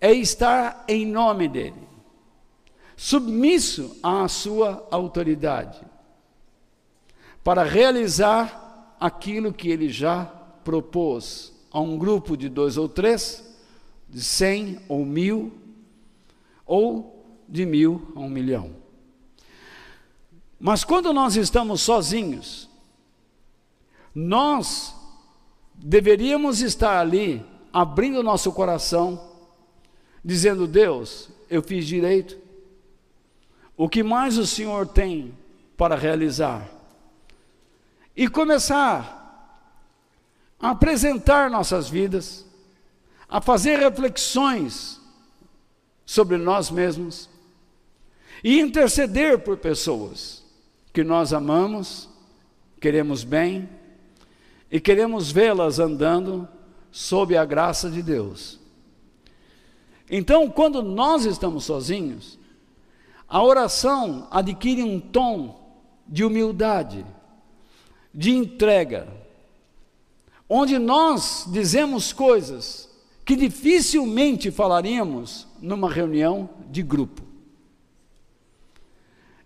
é 0.00 0.12
estar 0.12 0.84
em 0.88 1.04
nome 1.04 1.48
dele 1.48 1.92
submisso 3.02 3.96
à 4.00 4.28
sua 4.28 4.86
autoridade, 4.88 5.80
para 7.42 7.64
realizar 7.64 8.96
aquilo 9.00 9.52
que 9.52 9.68
ele 9.68 9.88
já 9.88 10.24
propôs 10.62 11.52
a 11.72 11.80
um 11.80 11.98
grupo 11.98 12.36
de 12.36 12.48
dois 12.48 12.76
ou 12.76 12.88
três, 12.88 13.44
de 14.08 14.22
cem 14.22 14.78
ou 14.88 15.04
mil, 15.04 15.52
ou 16.64 17.26
de 17.48 17.66
mil 17.66 18.12
a 18.14 18.20
um 18.20 18.28
milhão. 18.28 18.76
Mas 20.60 20.84
quando 20.84 21.12
nós 21.12 21.34
estamos 21.34 21.80
sozinhos, 21.80 22.68
nós 24.14 24.94
deveríamos 25.82 26.60
estar 26.60 27.00
ali, 27.00 27.44
abrindo 27.72 28.22
nosso 28.22 28.52
coração, 28.52 29.32
dizendo: 30.24 30.66
Deus, 30.66 31.28
eu 31.50 31.62
fiz 31.62 31.86
direito, 31.86 32.38
o 33.76 33.88
que 33.88 34.02
mais 34.02 34.38
o 34.38 34.46
Senhor 34.46 34.86
tem 34.86 35.36
para 35.76 35.96
realizar. 35.96 36.68
E 38.16 38.28
começar 38.28 39.18
a 40.60 40.70
apresentar 40.70 41.50
nossas 41.50 41.88
vidas, 41.88 42.46
a 43.28 43.40
fazer 43.40 43.78
reflexões 43.78 45.00
sobre 46.06 46.36
nós 46.36 46.70
mesmos, 46.70 47.28
e 48.44 48.60
interceder 48.60 49.38
por 49.40 49.56
pessoas 49.56 50.44
que 50.92 51.02
nós 51.02 51.32
amamos, 51.32 52.08
queremos 52.78 53.24
bem 53.24 53.68
e 54.72 54.80
queremos 54.80 55.30
vê-las 55.30 55.78
andando 55.78 56.48
sob 56.90 57.36
a 57.36 57.44
graça 57.44 57.90
de 57.90 58.02
Deus. 58.02 58.58
Então, 60.10 60.48
quando 60.48 60.82
nós 60.82 61.26
estamos 61.26 61.64
sozinhos, 61.64 62.38
a 63.28 63.42
oração 63.42 64.26
adquire 64.30 64.82
um 64.82 64.98
tom 64.98 65.76
de 66.08 66.24
humildade, 66.24 67.04
de 68.14 68.30
entrega, 68.30 69.08
onde 70.48 70.78
nós 70.78 71.46
dizemos 71.50 72.10
coisas 72.12 72.90
que 73.26 73.36
dificilmente 73.36 74.50
falaríamos 74.50 75.46
numa 75.60 75.90
reunião 75.90 76.48
de 76.70 76.82
grupo. 76.82 77.22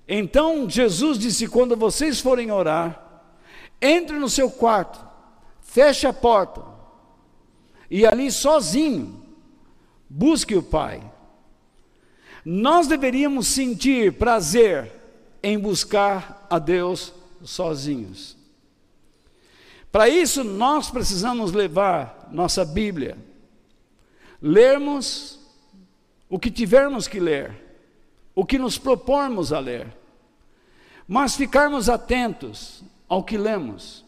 Então 0.08 0.68
Jesus 0.68 1.18
disse: 1.18 1.46
quando 1.46 1.76
vocês 1.76 2.20
forem 2.20 2.50
orar, 2.50 3.24
entre 3.80 4.18
no 4.18 4.28
seu 4.28 4.50
quarto, 4.50 5.05
feche 5.76 6.06
a 6.06 6.12
porta, 6.12 6.64
e 7.90 8.06
ali 8.06 8.32
sozinho, 8.32 9.22
busque 10.08 10.56
o 10.56 10.62
Pai. 10.62 11.02
Nós 12.42 12.86
deveríamos 12.86 13.48
sentir 13.48 14.14
prazer 14.14 14.90
em 15.42 15.58
buscar 15.58 16.46
a 16.48 16.58
Deus 16.58 17.12
sozinhos. 17.42 18.38
Para 19.92 20.08
isso, 20.08 20.42
nós 20.42 20.90
precisamos 20.90 21.52
levar 21.52 22.26
nossa 22.32 22.64
Bíblia, 22.64 23.18
lermos 24.40 25.38
o 26.26 26.38
que 26.38 26.50
tivermos 26.50 27.06
que 27.06 27.20
ler, 27.20 27.54
o 28.34 28.46
que 28.46 28.58
nos 28.58 28.78
propormos 28.78 29.52
a 29.52 29.58
ler, 29.58 29.94
mas 31.06 31.36
ficarmos 31.36 31.90
atentos 31.90 32.82
ao 33.06 33.22
que 33.22 33.36
lemos, 33.36 34.05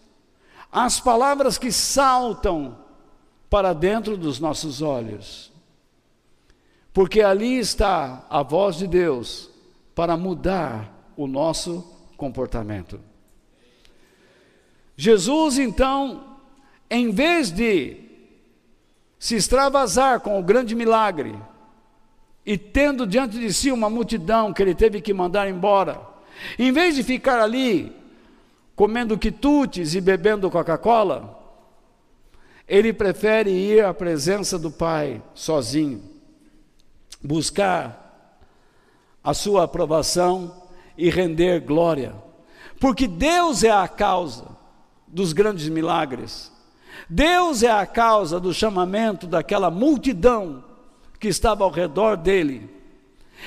às 0.71 1.01
palavras 1.01 1.59
que 1.59 1.73
saltam 1.73 2.79
para 3.49 3.73
dentro 3.73 4.17
dos 4.17 4.39
nossos 4.39 4.83
olhos, 4.83 5.51
porque 6.93 7.23
ali 7.23 7.59
está 7.59 8.27
a 8.29 8.43
voz 8.43 8.77
de 8.77 8.87
Deus 8.87 9.51
para 9.95 10.17
mudar 10.17 10.93
o 11.17 11.27
nosso 11.27 11.85
comportamento. 12.17 13.01
Jesus, 14.97 15.59
então, 15.59 16.37
em 16.91 17.11
vez 17.11 17.51
de 17.51 17.97
se 19.19 19.37
extravasar 19.37 20.21
com 20.21 20.39
o 20.39 20.43
grande 20.43 20.75
milagre, 20.75 21.35
e 22.45 22.57
tendo 22.57 23.07
diante 23.07 23.39
de 23.39 23.53
si 23.53 23.71
uma 23.71 23.91
multidão 23.91 24.53
que 24.53 24.63
ele 24.63 24.75
teve 24.75 25.01
que 25.01 25.13
mandar 25.13 25.49
embora, 25.49 26.01
em 26.59 26.73
vez 26.73 26.95
de 26.95 27.03
ficar 27.03 27.41
ali 27.41 27.95
comendo 28.79 29.19
quitutes 29.19 29.97
e 29.97 30.01
bebendo 30.01 30.49
Coca-Cola, 30.49 31.37
ele 32.69 32.93
prefere 32.93 33.51
ir 33.51 33.85
à 33.85 33.93
presença 33.93 34.57
do 34.57 34.71
Pai 34.71 35.21
sozinho, 35.35 36.01
buscar 37.21 38.39
a 39.23 39.35
sua 39.35 39.65
aprovação 39.65 40.63
e 40.97 41.11
render 41.11 41.59
glória, 41.59 42.15
porque 42.79 43.09
Deus 43.09 43.65
é 43.65 43.71
a 43.73 43.89
causa 43.89 44.47
dos 45.09 45.33
grandes 45.33 45.69
milagres. 45.69 46.53
Deus 47.11 47.65
é 47.65 47.73
a 47.73 47.85
causa 47.85 48.39
do 48.39 48.55
chamamento 48.55 49.27
daquela 49.27 49.73
multidão 49.73 50.63
que 51.19 51.27
estava 51.27 51.65
ao 51.65 51.71
redor 51.71 52.17
dele. 52.17 52.71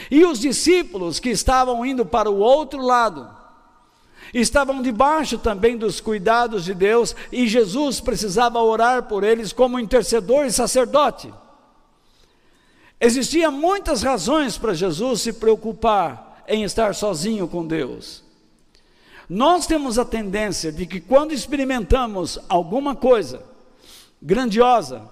E 0.10 0.26
os 0.26 0.42
discípulos 0.42 1.22
que 1.22 1.30
estavam 1.30 1.86
indo 1.86 2.06
para 2.06 2.30
o 2.30 2.40
outro 2.40 2.82
lado, 2.82 3.41
estavam 4.34 4.82
debaixo 4.82 5.38
também 5.38 5.78
dos 5.78 6.00
cuidados 6.00 6.64
de 6.66 6.74
Deus, 6.74 7.16
e 7.32 7.48
Jesus 7.48 8.00
precisava 8.00 8.62
orar 8.62 9.04
por 9.04 9.24
eles 9.24 9.52
como 9.52 9.80
intercedor 9.80 10.46
e 10.46 10.52
sacerdote. 10.52 11.34
Existiam 13.00 13.52
muitas 13.52 14.04
razões 14.04 14.58
para 14.58 14.74
Jesus 14.74 15.22
se 15.22 15.34
preocupar 15.34 16.44
em 16.48 16.64
estar 16.64 16.94
sozinho 16.94 17.48
com 17.48 17.66
Deus. 17.66 18.24
Nós 19.28 19.66
temos 19.66 19.98
a 19.98 20.06
tendência 20.06 20.72
de 20.72 20.86
que 20.86 21.00
quando 21.00 21.32
experimentamos 21.32 22.38
alguma 22.50 22.96
coisa 22.96 23.42
grandiosa, 24.22 25.10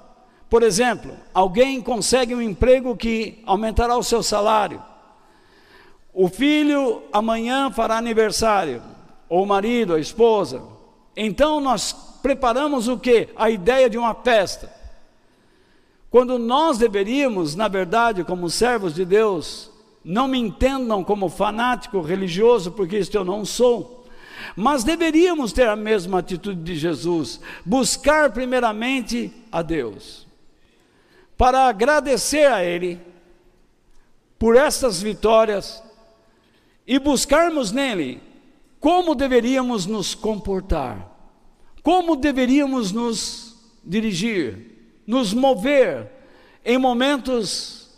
por 0.49 0.61
exemplo, 0.61 1.15
alguém 1.33 1.81
consegue 1.81 2.35
um 2.35 2.41
emprego 2.41 2.97
que 2.97 3.41
aumentará 3.45 3.95
o 3.95 4.03
seu 4.03 4.21
salário. 4.21 4.83
O 6.13 6.27
filho 6.27 7.03
amanhã 7.13 7.71
fará 7.71 7.97
aniversário, 7.97 8.81
ou 9.29 9.43
o 9.43 9.47
marido, 9.47 9.93
a 9.93 9.99
esposa. 9.99 10.61
Então 11.15 11.61
nós 11.61 11.93
preparamos 12.21 12.87
o 12.87 12.97
que? 12.97 13.29
A 13.35 13.49
ideia 13.49 13.89
de 13.89 13.97
uma 13.97 14.13
festa. 14.15 14.73
Quando 16.09 16.39
nós 16.39 16.77
deveríamos, 16.77 17.55
na 17.55 17.67
verdade, 17.67 18.23
como 18.23 18.49
servos 18.49 18.95
de 18.95 19.05
Deus, 19.05 19.69
não 20.03 20.27
me 20.27 20.39
entendam 20.39 21.03
como 21.03 21.29
fanático 21.29 22.01
religioso, 22.01 22.71
porque 22.71 22.97
isto 22.97 23.15
eu 23.15 23.23
não 23.23 23.45
sou. 23.45 24.07
Mas 24.55 24.83
deveríamos 24.83 25.53
ter 25.53 25.67
a 25.67 25.75
mesma 25.75 26.19
atitude 26.19 26.61
de 26.63 26.75
Jesus, 26.75 27.39
buscar 27.63 28.31
primeiramente 28.31 29.31
a 29.51 29.61
Deus 29.61 30.27
para 31.39 31.69
agradecer 31.69 32.51
a 32.51 32.65
Ele 32.65 32.99
por 34.37 34.57
estas 34.57 35.01
vitórias 35.01 35.81
e 36.85 36.99
buscarmos 36.99 37.71
nele 37.71 38.21
como 38.79 39.13
deveríamos 39.15 39.85
nos 39.85 40.15
comportar, 40.15 41.17
como 41.83 42.15
deveríamos 42.15 42.91
nos 42.91 43.55
dirigir, 43.83 45.01
nos 45.05 45.33
mover 45.33 46.11
em 46.63 46.77
momentos, 46.77 47.89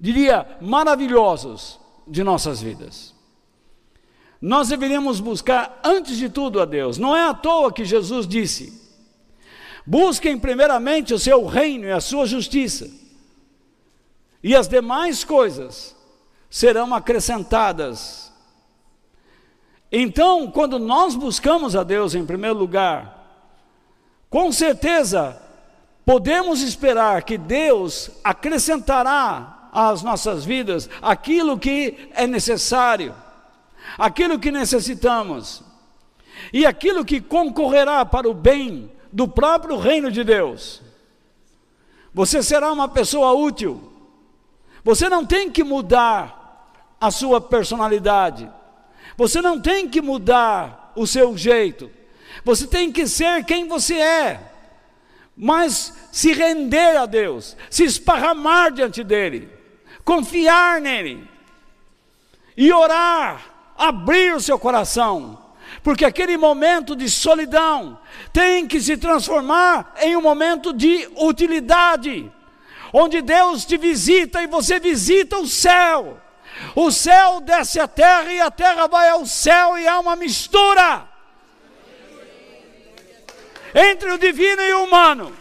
diria, 0.00 0.56
maravilhosos 0.60 1.78
de 2.06 2.22
nossas 2.22 2.62
vidas. 2.62 3.14
Nós 4.40 4.68
deveríamos 4.68 5.20
buscar 5.20 5.80
antes 5.82 6.16
de 6.16 6.28
tudo 6.28 6.60
a 6.60 6.64
Deus. 6.64 6.98
Não 6.98 7.16
é 7.16 7.28
à 7.28 7.34
toa 7.34 7.72
que 7.72 7.84
Jesus 7.84 8.26
disse: 8.26 8.80
Busquem 9.84 10.38
primeiramente 10.38 11.14
o 11.14 11.18
seu 11.18 11.46
reino 11.46 11.86
e 11.86 11.92
a 11.92 12.00
sua 12.00 12.26
justiça, 12.26 12.90
e 14.42 14.54
as 14.54 14.68
demais 14.68 15.24
coisas 15.24 15.96
serão 16.50 16.94
acrescentadas. 16.94 18.25
Então, 19.90 20.50
quando 20.50 20.78
nós 20.78 21.14
buscamos 21.14 21.76
a 21.76 21.82
Deus 21.82 22.14
em 22.14 22.26
primeiro 22.26 22.58
lugar, 22.58 23.16
com 24.28 24.50
certeza 24.50 25.40
podemos 26.04 26.62
esperar 26.62 27.22
que 27.22 27.36
Deus 27.36 28.10
acrescentará 28.22 29.68
às 29.72 30.02
nossas 30.02 30.44
vidas 30.44 30.88
aquilo 31.02 31.58
que 31.58 32.10
é 32.14 32.26
necessário, 32.26 33.14
aquilo 33.98 34.38
que 34.38 34.50
necessitamos, 34.50 35.62
e 36.52 36.64
aquilo 36.66 37.04
que 37.04 37.20
concorrerá 37.20 38.04
para 38.04 38.28
o 38.28 38.34
bem 38.34 38.90
do 39.12 39.26
próprio 39.26 39.78
reino 39.78 40.10
de 40.10 40.22
Deus. 40.22 40.82
Você 42.12 42.42
será 42.42 42.72
uma 42.72 42.88
pessoa 42.88 43.32
útil. 43.32 43.92
Você 44.84 45.08
não 45.08 45.24
tem 45.26 45.50
que 45.50 45.64
mudar 45.64 46.72
a 47.00 47.10
sua 47.10 47.40
personalidade. 47.40 48.50
Você 49.16 49.40
não 49.40 49.60
tem 49.60 49.88
que 49.88 50.00
mudar 50.00 50.92
o 50.94 51.06
seu 51.06 51.36
jeito. 51.36 51.90
Você 52.44 52.66
tem 52.66 52.92
que 52.92 53.06
ser 53.06 53.44
quem 53.44 53.66
você 53.66 53.94
é. 53.94 54.40
Mas 55.36 55.94
se 56.12 56.32
render 56.32 56.96
a 56.96 57.06
Deus, 57.06 57.56
se 57.68 57.84
esparramar 57.84 58.72
diante 58.72 59.04
dele, 59.04 59.50
confiar 60.04 60.80
nele 60.80 61.28
e 62.56 62.72
orar, 62.72 63.74
abrir 63.76 64.34
o 64.34 64.40
seu 64.40 64.58
coração 64.58 65.46
porque 65.86 66.04
aquele 66.04 66.36
momento 66.36 66.96
de 66.96 67.08
solidão 67.08 67.96
tem 68.32 68.66
que 68.66 68.80
se 68.80 68.96
transformar 68.96 69.94
em 70.00 70.16
um 70.16 70.20
momento 70.20 70.72
de 70.72 71.08
utilidade, 71.16 72.28
onde 72.92 73.22
Deus 73.22 73.64
te 73.64 73.76
visita 73.76 74.42
e 74.42 74.48
você 74.48 74.80
visita 74.80 75.38
o 75.38 75.46
céu. 75.46 76.20
O 76.74 76.90
céu 76.90 77.40
desce 77.40 77.80
à 77.80 77.88
terra 77.88 78.32
e 78.32 78.40
a 78.40 78.50
terra 78.50 78.86
vai 78.86 79.08
ao 79.08 79.24
céu 79.26 79.78
e 79.78 79.86
há 79.86 79.98
uma 79.98 80.16
mistura 80.16 81.08
entre 83.74 84.10
o 84.10 84.18
divino 84.18 84.62
e 84.62 84.72
o 84.72 84.84
humano. 84.84 85.36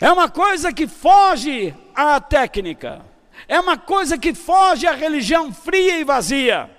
É 0.00 0.12
uma 0.12 0.28
coisa 0.28 0.72
que 0.72 0.86
foge 0.86 1.74
à 1.94 2.20
técnica. 2.20 3.04
É 3.48 3.58
uma 3.58 3.78
coisa 3.78 4.18
que 4.18 4.34
foge 4.34 4.86
à 4.86 4.92
religião 4.92 5.52
fria 5.52 5.98
e 5.98 6.04
vazia. 6.04 6.75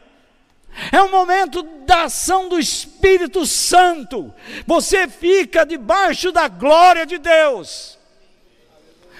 É 0.91 1.01
um 1.01 1.09
momento 1.09 1.63
da 1.85 2.03
ação 2.03 2.47
do 2.47 2.59
Espírito 2.59 3.45
Santo. 3.45 4.33
Você 4.65 5.07
fica 5.07 5.65
debaixo 5.65 6.31
da 6.31 6.47
glória 6.47 7.05
de 7.05 7.17
Deus. 7.17 7.97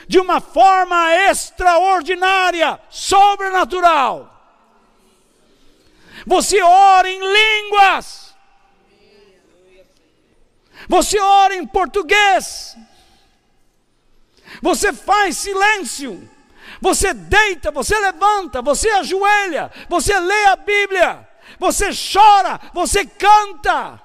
De 0.07 0.19
uma 0.19 0.39
forma 0.39 1.13
extraordinária, 1.29 2.79
sobrenatural. 2.89 4.33
Você 6.25 6.61
ora 6.61 7.09
em 7.09 7.19
línguas. 7.19 8.35
Você 10.87 11.19
ora 11.19 11.55
em 11.55 11.65
português. 11.65 12.77
Você 14.61 14.93
faz 14.93 15.37
silêncio. 15.37 16.29
Você 16.79 17.13
deita, 17.13 17.71
você 17.71 17.97
levanta, 17.97 18.61
você 18.61 18.89
ajoelha, 18.89 19.71
você 19.89 20.19
lê 20.19 20.45
a 20.45 20.55
Bíblia, 20.55 21.27
você 21.59 21.89
chora, 21.91 22.59
você 22.73 23.05
canta. 23.05 24.01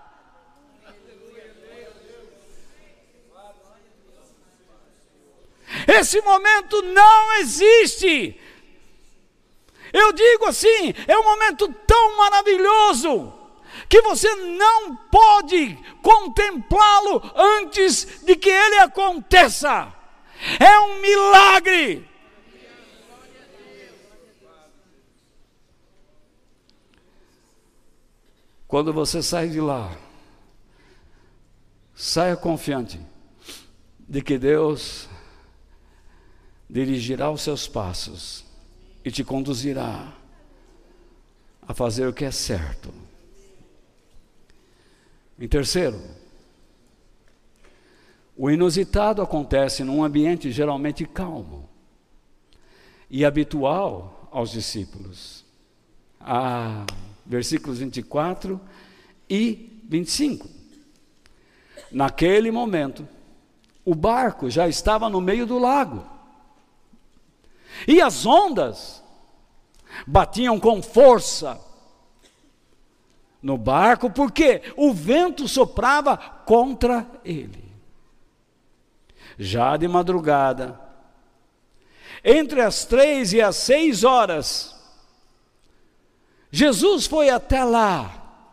Esse 5.87 6.21
momento 6.21 6.83
não 6.83 7.35
existe. 7.35 8.39
Eu 9.93 10.13
digo 10.13 10.47
assim: 10.47 10.95
é 11.07 11.19
um 11.19 11.25
momento 11.25 11.69
tão 11.87 12.17
maravilhoso 12.17 13.33
que 13.89 14.01
você 14.03 14.35
não 14.35 14.97
pode 14.97 15.79
contemplá-lo 16.03 17.23
antes 17.35 18.23
de 18.25 18.37
que 18.37 18.51
ele 18.51 18.79
aconteça. 18.79 19.93
É 20.59 20.81
um 20.81 21.01
milagre. 21.01 22.12
Quando 28.73 28.91
você 28.91 29.23
sai 29.23 29.51
de 29.51 29.61
lá, 29.61 29.95
saia 31.95 32.35
confiante 32.35 32.99
de 33.99 34.23
que 34.23 34.39
Deus 34.39 35.11
dirigirá 36.71 37.31
os 37.31 37.43
seus 37.43 37.69
passos 37.69 38.47
e 39.05 39.11
te 39.11 39.23
conduzirá 39.23 40.15
a 41.69 41.75
fazer 41.75 42.07
o 42.07 42.15
que 42.15 42.25
é 42.25 42.31
certo. 42.31 42.95
Em 45.39 45.47
terceiro, 45.47 46.01
o 48.35 48.51
inusitado 48.51 49.21
acontece 49.21 49.85
num 49.85 50.03
ambiente 50.03 50.51
geralmente 50.51 51.05
calmo 51.05 51.69
e 53.11 53.23
habitual 53.23 54.31
aos 54.33 54.51
discípulos. 54.51 55.45
Ah, 56.19 56.87
versículos 57.33 57.79
24 57.79 58.61
e 59.29 59.81
25. 59.89 60.47
Naquele 61.91 62.51
momento, 62.51 63.09
o 63.87 63.95
barco 63.95 64.51
já 64.51 64.69
estava 64.69 65.09
no 65.09 65.19
meio 65.19 65.47
do 65.47 65.59
lago. 65.59 66.05
E 67.89 68.03
as 68.03 68.27
ondas 68.27 69.03
batiam 70.07 70.61
com 70.61 70.83
força 70.83 71.59
no 73.43 73.57
barco, 73.57 74.11
porque 74.11 74.63
o 74.77 74.93
vento 74.93 75.49
soprava 75.49 76.19
contra 76.19 77.07
ele. 77.25 77.73
Já 79.39 79.79
de 79.79 79.89
madrugada, 79.89 80.79
entre 82.23 82.61
as 82.61 82.85
três 82.85 83.33
e 83.33 83.41
as 83.41 83.57
seis 83.57 84.05
horas, 84.05 84.72
Jesus 86.55 87.07
foi 87.07 87.31
até 87.31 87.65
lá, 87.65 88.47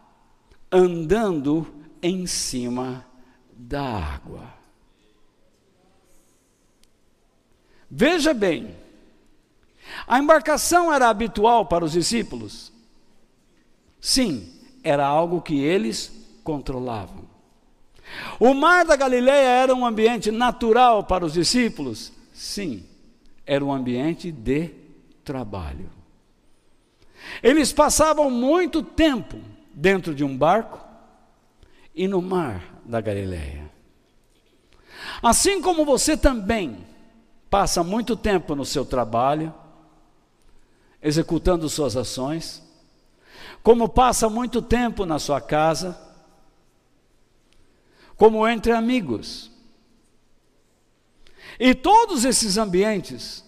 andando 0.72 1.68
em 2.02 2.26
cima 2.26 3.06
da 3.52 3.84
água. 3.84 4.54
Veja 7.92 8.34
bem, 8.34 8.74
a 10.08 10.18
embarcação 10.18 10.94
era 10.94 11.10
habitual 11.10 11.66
para 11.66 11.84
os 11.84 11.92
discípulos? 11.92 12.72
Sim, 14.00 14.50
era 14.82 15.06
algo 15.06 15.42
que 15.42 15.60
eles 15.60 16.10
controlavam. 16.42 17.28
O 18.40 18.54
mar 18.54 18.86
da 18.86 18.96
Galileia 18.96 19.50
era 19.50 19.76
um 19.76 19.86
ambiente 19.86 20.32
natural 20.32 21.04
para 21.04 21.26
os 21.26 21.34
discípulos? 21.34 22.14
Sim, 22.34 22.86
era 23.46 23.64
um 23.64 23.74
ambiente 23.74 24.32
de 24.32 24.70
trabalho. 25.22 25.99
Eles 27.42 27.72
passavam 27.72 28.30
muito 28.30 28.84
tempo 28.84 29.40
dentro 29.74 30.14
de 30.14 30.24
um 30.24 30.38
barco 30.38 30.86
e 31.96 32.08
no 32.08 32.22
mar 32.22 32.82
da 32.86 33.00
Galileia. 33.00 33.70
Assim 35.22 35.62
como 35.62 35.86
você 35.86 36.18
também 36.18 36.86
passa 37.50 37.84
muito 37.84 38.16
tempo 38.16 38.56
no 38.56 38.66
seu 38.66 38.86
trabalho, 38.86 39.54
executando 41.02 41.70
suas 41.70 41.96
ações, 41.96 42.62
como 43.64 43.88
passa 43.88 44.30
muito 44.30 44.62
tempo 44.62 45.06
na 45.06 45.18
sua 45.18 45.40
casa, 45.40 46.00
como 48.16 48.48
entre 48.48 48.72
amigos. 48.72 49.50
E 51.60 51.74
todos 51.74 52.26
esses 52.26 52.58
ambientes 52.58 53.44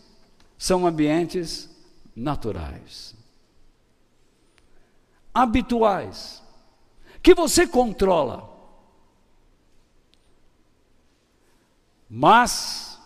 são 0.58 0.88
ambientes 0.88 1.70
naturais 2.16 3.21
habituais, 5.34 6.42
que 7.22 7.34
você 7.34 7.68
controla. 7.68 8.50
Mas 12.10 13.00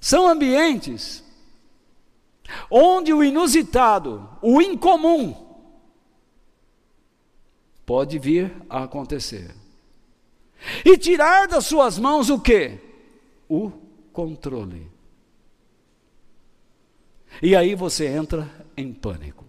são 0.00 0.28
ambientes 0.28 1.24
onde 2.70 3.12
o 3.12 3.24
inusitado, 3.24 4.28
o 4.42 4.60
incomum, 4.60 5.46
pode 7.86 8.18
vir 8.18 8.54
a 8.68 8.82
acontecer. 8.82 9.54
E 10.84 10.98
tirar 10.98 11.46
das 11.48 11.66
suas 11.66 11.98
mãos 11.98 12.28
o 12.28 12.40
que? 12.40 12.78
O 13.48 13.70
controle. 14.12 14.90
E 17.42 17.54
aí 17.54 17.74
você 17.74 18.06
entra 18.06 18.50
em 18.76 18.92
pânico. 18.92 19.45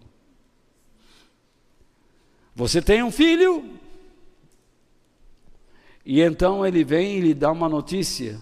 Você 2.57 2.81
tem 2.81 3.03
um 3.03 3.11
filho, 3.11 3.77
e 6.03 6.21
então 6.21 6.65
ele 6.65 6.83
vem 6.83 7.19
e 7.19 7.21
lhe 7.21 7.33
dá 7.35 7.51
uma 7.51 7.69
notícia 7.69 8.41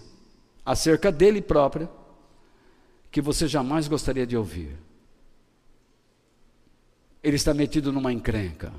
acerca 0.64 1.12
dele 1.12 1.42
próprio, 1.42 1.86
que 3.10 3.20
você 3.20 3.46
jamais 3.46 3.88
gostaria 3.88 4.26
de 4.26 4.34
ouvir. 4.34 4.74
Ele 7.22 7.36
está 7.36 7.52
metido 7.52 7.92
numa 7.92 8.10
encrenca. 8.10 8.72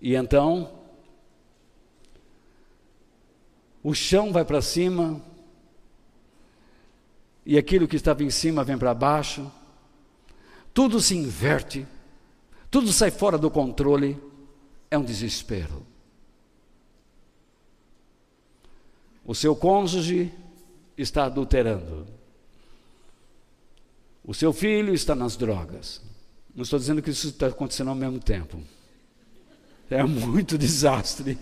E 0.00 0.14
então, 0.14 0.78
o 3.82 3.92
chão 3.94 4.32
vai 4.32 4.44
para 4.44 4.62
cima, 4.62 5.20
e 7.44 7.58
aquilo 7.58 7.88
que 7.88 7.96
estava 7.96 8.22
em 8.22 8.30
cima 8.30 8.62
vem 8.62 8.78
para 8.78 8.94
baixo, 8.94 9.50
tudo 10.72 11.00
se 11.00 11.16
inverte 11.16 11.84
tudo 12.76 12.92
sai 12.92 13.10
fora 13.10 13.38
do 13.38 13.50
controle, 13.50 14.22
é 14.90 14.98
um 14.98 15.02
desespero. 15.02 15.86
O 19.24 19.34
seu 19.34 19.56
cônjuge 19.56 20.30
está 20.94 21.24
adulterando. 21.24 22.06
O 24.22 24.34
seu 24.34 24.52
filho 24.52 24.92
está 24.92 25.14
nas 25.14 25.38
drogas. 25.38 26.02
Não 26.54 26.64
estou 26.64 26.78
dizendo 26.78 27.00
que 27.00 27.08
isso 27.08 27.28
está 27.28 27.46
acontecendo 27.46 27.88
ao 27.88 27.96
mesmo 27.96 28.18
tempo. 28.18 28.60
É 29.88 30.02
muito 30.02 30.58
desastre. 30.60 31.38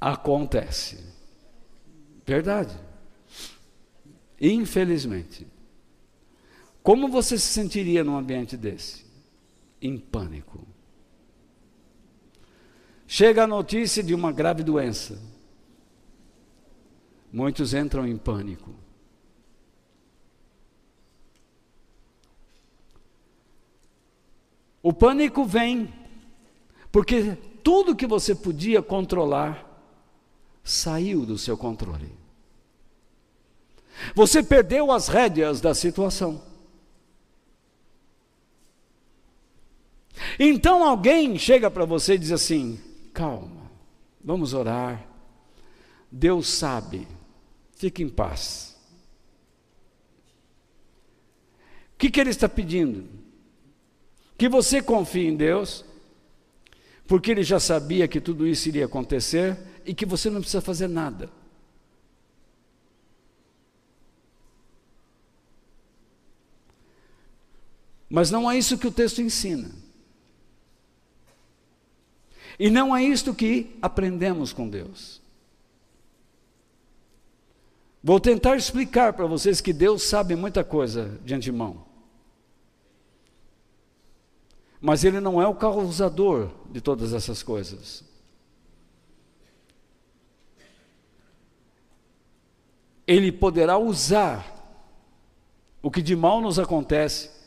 Acontece. 0.00 1.02
Verdade. 2.24 2.91
Infelizmente. 4.42 5.46
Como 6.82 7.06
você 7.06 7.38
se 7.38 7.46
sentiria 7.46 8.02
num 8.02 8.16
ambiente 8.16 8.56
desse? 8.56 9.06
Em 9.80 9.96
pânico. 9.96 10.66
Chega 13.06 13.44
a 13.44 13.46
notícia 13.46 14.02
de 14.02 14.12
uma 14.12 14.32
grave 14.32 14.64
doença. 14.64 15.22
Muitos 17.32 17.72
entram 17.72 18.04
em 18.04 18.16
pânico. 18.16 18.74
O 24.82 24.92
pânico 24.92 25.44
vem 25.44 25.94
porque 26.90 27.36
tudo 27.62 27.94
que 27.94 28.08
você 28.08 28.34
podia 28.34 28.82
controlar 28.82 29.68
saiu 30.64 31.24
do 31.24 31.38
seu 31.38 31.56
controle. 31.56 32.21
Você 34.14 34.42
perdeu 34.42 34.90
as 34.90 35.08
rédeas 35.08 35.60
da 35.60 35.74
situação. 35.74 36.42
Então 40.38 40.84
alguém 40.84 41.38
chega 41.38 41.70
para 41.70 41.84
você 41.84 42.14
e 42.14 42.18
diz 42.18 42.32
assim: 42.32 42.80
calma, 43.12 43.70
vamos 44.22 44.54
orar. 44.54 45.06
Deus 46.10 46.48
sabe, 46.48 47.08
fique 47.76 48.02
em 48.02 48.08
paz. 48.08 48.76
O 51.94 51.98
que, 51.98 52.10
que 52.10 52.20
ele 52.20 52.30
está 52.30 52.48
pedindo? 52.48 53.08
Que 54.36 54.48
você 54.48 54.82
confie 54.82 55.28
em 55.28 55.36
Deus, 55.36 55.84
porque 57.06 57.30
ele 57.30 57.42
já 57.42 57.60
sabia 57.60 58.08
que 58.08 58.20
tudo 58.20 58.46
isso 58.46 58.68
iria 58.68 58.86
acontecer 58.86 59.56
e 59.86 59.94
que 59.94 60.04
você 60.04 60.28
não 60.28 60.40
precisa 60.40 60.60
fazer 60.60 60.88
nada. 60.88 61.30
Mas 68.12 68.30
não 68.30 68.48
é 68.48 68.58
isso 68.58 68.76
que 68.76 68.86
o 68.86 68.92
texto 68.92 69.22
ensina. 69.22 69.70
E 72.58 72.68
não 72.68 72.94
é 72.94 73.02
isto 73.02 73.32
que 73.32 73.74
aprendemos 73.80 74.52
com 74.52 74.68
Deus. 74.68 75.22
Vou 78.04 78.20
tentar 78.20 78.54
explicar 78.54 79.14
para 79.14 79.24
vocês 79.24 79.62
que 79.62 79.72
Deus 79.72 80.02
sabe 80.02 80.36
muita 80.36 80.62
coisa 80.62 81.18
de 81.24 81.32
antemão. 81.32 81.86
Mas 84.78 85.04
Ele 85.04 85.18
não 85.18 85.40
é 85.40 85.46
o 85.48 85.54
causador 85.54 86.50
de 86.70 86.82
todas 86.82 87.14
essas 87.14 87.42
coisas. 87.42 88.04
Ele 93.06 93.32
poderá 93.32 93.78
usar 93.78 94.54
o 95.80 95.90
que 95.90 96.02
de 96.02 96.14
mal 96.14 96.42
nos 96.42 96.58
acontece 96.58 97.41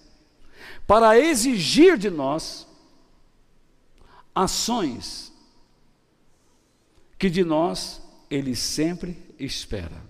para 0.88 1.17
exigir 1.19 1.98
de 1.98 2.10
nós 2.10 2.67
ações 4.34 5.34
que 7.17 7.30
de 7.30 7.43
nós 7.43 8.02
Ele 8.30 8.56
sempre 8.56 9.17
espera. 9.39 10.04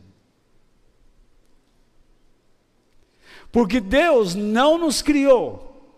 Porque 3.51 3.79
Deus 3.79 4.35
não 4.35 4.77
nos 4.77 5.01
criou 5.01 5.95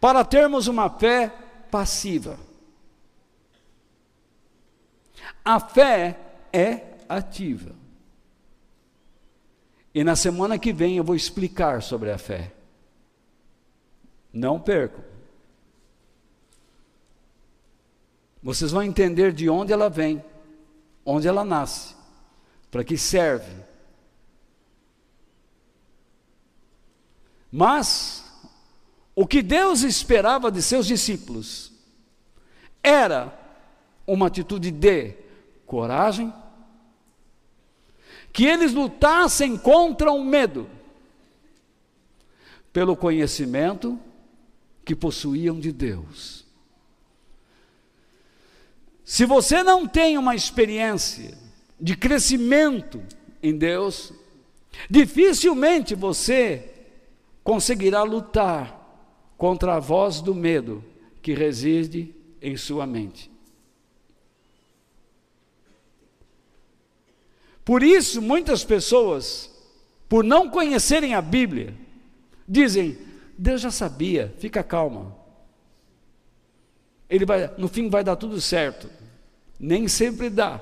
para 0.00 0.24
termos 0.24 0.66
uma 0.66 0.88
fé 0.88 1.28
passiva. 1.70 2.38
A 5.44 5.60
fé 5.60 6.18
é 6.52 6.96
ativa. 7.08 7.74
E 9.94 10.02
na 10.04 10.16
semana 10.16 10.58
que 10.58 10.72
vem 10.72 10.96
eu 10.96 11.04
vou 11.04 11.14
explicar 11.14 11.82
sobre 11.82 12.10
a 12.10 12.18
fé. 12.18 12.55
Não 14.36 14.60
percam. 14.60 15.02
Vocês 18.42 18.70
vão 18.70 18.82
entender 18.82 19.32
de 19.32 19.48
onde 19.48 19.72
ela 19.72 19.88
vem, 19.88 20.22
onde 21.06 21.26
ela 21.26 21.42
nasce, 21.42 21.96
para 22.70 22.84
que 22.84 22.98
serve. 22.98 23.50
Mas 27.50 28.30
o 29.14 29.26
que 29.26 29.40
Deus 29.40 29.82
esperava 29.82 30.52
de 30.52 30.60
seus 30.60 30.86
discípulos 30.86 31.72
era 32.82 33.32
uma 34.06 34.26
atitude 34.26 34.70
de 34.70 35.14
coragem, 35.64 36.30
que 38.34 38.44
eles 38.44 38.74
lutassem 38.74 39.56
contra 39.56 40.12
o 40.12 40.22
medo, 40.22 40.68
pelo 42.70 42.94
conhecimento 42.94 43.98
que 44.86 44.94
possuíam 44.94 45.58
de 45.58 45.72
Deus. 45.72 46.46
Se 49.04 49.26
você 49.26 49.62
não 49.64 49.86
tem 49.86 50.16
uma 50.16 50.36
experiência 50.36 51.36
de 51.78 51.96
crescimento 51.96 53.02
em 53.42 53.56
Deus, 53.56 54.12
dificilmente 54.88 55.96
você 55.96 56.72
conseguirá 57.42 58.04
lutar 58.04 59.34
contra 59.36 59.74
a 59.74 59.80
voz 59.80 60.20
do 60.20 60.34
medo 60.34 60.84
que 61.20 61.34
reside 61.34 62.14
em 62.40 62.56
sua 62.56 62.86
mente. 62.86 63.28
Por 67.64 67.82
isso, 67.82 68.22
muitas 68.22 68.62
pessoas, 68.62 69.50
por 70.08 70.22
não 70.22 70.48
conhecerem 70.48 71.14
a 71.14 71.20
Bíblia, 71.20 71.74
dizem: 72.48 73.05
Deus 73.38 73.60
já 73.60 73.70
sabia, 73.70 74.34
fica 74.38 74.62
calma. 74.62 75.14
Ele 77.08 77.24
vai, 77.24 77.52
no 77.58 77.68
fim 77.68 77.88
vai 77.88 78.02
dar 78.02 78.16
tudo 78.16 78.40
certo. 78.40 78.90
Nem 79.58 79.88
sempre 79.88 80.30
dá. 80.30 80.60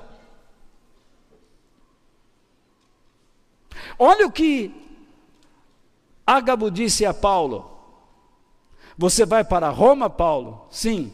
Olha 3.97 4.27
o 4.27 4.31
que 4.31 4.73
Ágabo 6.25 6.69
disse 6.69 7.05
a 7.05 7.13
Paulo. 7.13 7.71
Você 8.97 9.25
vai 9.25 9.43
para 9.43 9.69
Roma, 9.69 10.09
Paulo? 10.09 10.67
Sim. 10.69 11.11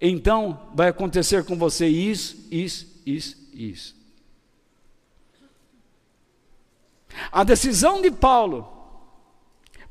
Então 0.00 0.68
vai 0.74 0.88
acontecer 0.88 1.44
com 1.44 1.56
você 1.56 1.86
isso, 1.86 2.46
isso, 2.50 3.02
isso, 3.04 3.50
isso. 3.52 3.96
A 7.32 7.44
decisão 7.44 8.02
de 8.02 8.10
Paulo 8.10 8.75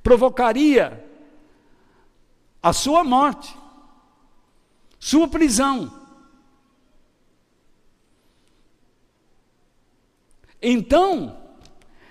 provocaria 0.06 1.04
a 2.62 2.72
sua 2.72 3.04
morte, 3.04 3.58
sua 5.00 5.28
prisão. 5.28 5.92
Então, 10.62 11.36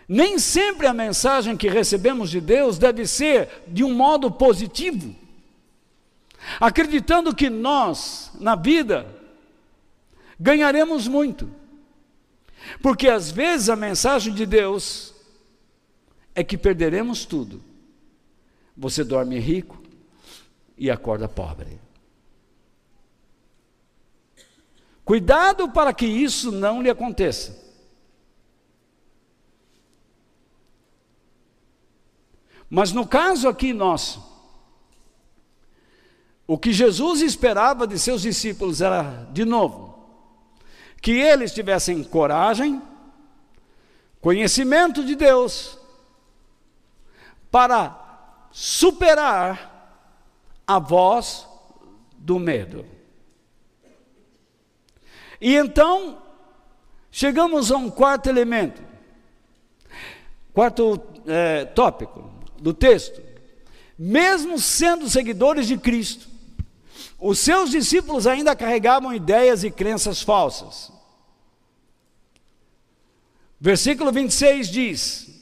nem 0.08 0.40
sempre 0.40 0.88
a 0.88 0.92
mensagem 0.92 1.56
que 1.56 1.68
recebemos 1.68 2.30
de 2.30 2.40
Deus 2.40 2.78
deve 2.78 3.06
ser 3.06 3.62
de 3.68 3.84
um 3.84 3.94
modo 3.94 4.28
positivo, 4.28 5.14
acreditando 6.58 7.32
que 7.32 7.48
nós, 7.48 8.32
na 8.40 8.56
vida, 8.56 9.06
ganharemos 10.38 11.06
muito. 11.06 11.48
Porque 12.82 13.06
às 13.08 13.30
vezes 13.30 13.68
a 13.68 13.76
mensagem 13.76 14.34
de 14.34 14.44
Deus 14.44 15.14
é 16.34 16.42
que 16.42 16.58
perderemos 16.58 17.24
tudo. 17.24 17.73
Você 18.76 19.04
dorme 19.04 19.38
rico, 19.38 19.84
e 20.76 20.90
acorda 20.90 21.28
pobre. 21.28 21.80
Cuidado 25.04 25.70
para 25.70 25.92
que 25.92 26.06
isso 26.06 26.50
não 26.50 26.82
lhe 26.82 26.90
aconteça. 26.90 27.62
Mas 32.68 32.90
no 32.90 33.06
caso 33.06 33.46
aqui 33.46 33.72
nosso, 33.72 34.32
o 36.46 36.58
que 36.58 36.72
Jesus 36.72 37.20
esperava 37.20 37.86
de 37.86 37.98
seus 37.98 38.22
discípulos 38.22 38.80
era, 38.80 39.28
de 39.32 39.44
novo, 39.44 39.94
que 41.00 41.12
eles 41.12 41.52
tivessem 41.52 42.02
coragem, 42.02 42.82
conhecimento 44.20 45.04
de 45.04 45.14
Deus, 45.14 45.78
para 47.50 48.03
superar 48.56 49.98
a 50.64 50.78
voz 50.78 51.44
do 52.16 52.38
medo. 52.38 52.86
E 55.40 55.56
então, 55.56 56.22
chegamos 57.10 57.72
a 57.72 57.76
um 57.76 57.90
quarto 57.90 58.28
elemento, 58.28 58.80
quarto 60.52 61.02
é, 61.26 61.64
tópico 61.64 62.30
do 62.62 62.72
texto. 62.72 63.20
Mesmo 63.98 64.56
sendo 64.60 65.10
seguidores 65.10 65.66
de 65.66 65.76
Cristo, 65.76 66.28
os 67.18 67.40
seus 67.40 67.70
discípulos 67.70 68.24
ainda 68.24 68.54
carregavam 68.54 69.12
ideias 69.12 69.64
e 69.64 69.70
crenças 69.70 70.22
falsas. 70.22 70.92
Versículo 73.60 74.12
26 74.12 74.68
diz: 74.68 75.33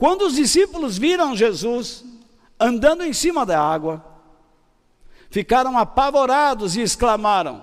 Quando 0.00 0.22
os 0.22 0.36
discípulos 0.36 0.96
viram 0.96 1.36
Jesus, 1.36 2.02
andando 2.58 3.04
em 3.04 3.12
cima 3.12 3.44
da 3.44 3.60
água, 3.62 4.02
ficaram 5.28 5.76
apavorados 5.76 6.74
e 6.74 6.80
exclamaram: 6.80 7.62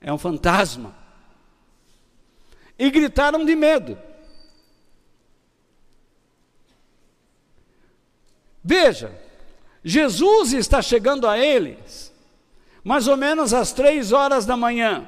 É 0.00 0.10
um 0.10 0.16
fantasma! 0.16 0.96
E 2.78 2.90
gritaram 2.90 3.44
de 3.44 3.54
medo. 3.54 3.98
Veja, 8.64 9.20
Jesus 9.84 10.54
está 10.54 10.80
chegando 10.80 11.28
a 11.28 11.38
eles, 11.38 12.10
mais 12.82 13.06
ou 13.06 13.18
menos 13.18 13.52
às 13.52 13.70
três 13.70 14.12
horas 14.12 14.46
da 14.46 14.56
manhã. 14.56 15.06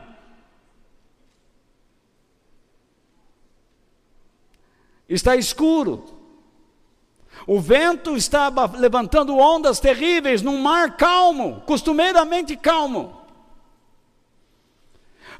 Está 5.15 5.37
escuro. 5.37 6.05
O 7.47 7.61
vento 7.61 8.17
está 8.17 8.53
levantando 8.77 9.37
ondas 9.37 9.81
terríveis 9.81 10.43
num 10.43 10.59
mar 10.59 10.97
calmo, 10.97 11.63
costumeiramente 11.67 12.57
calmo. 12.57 13.21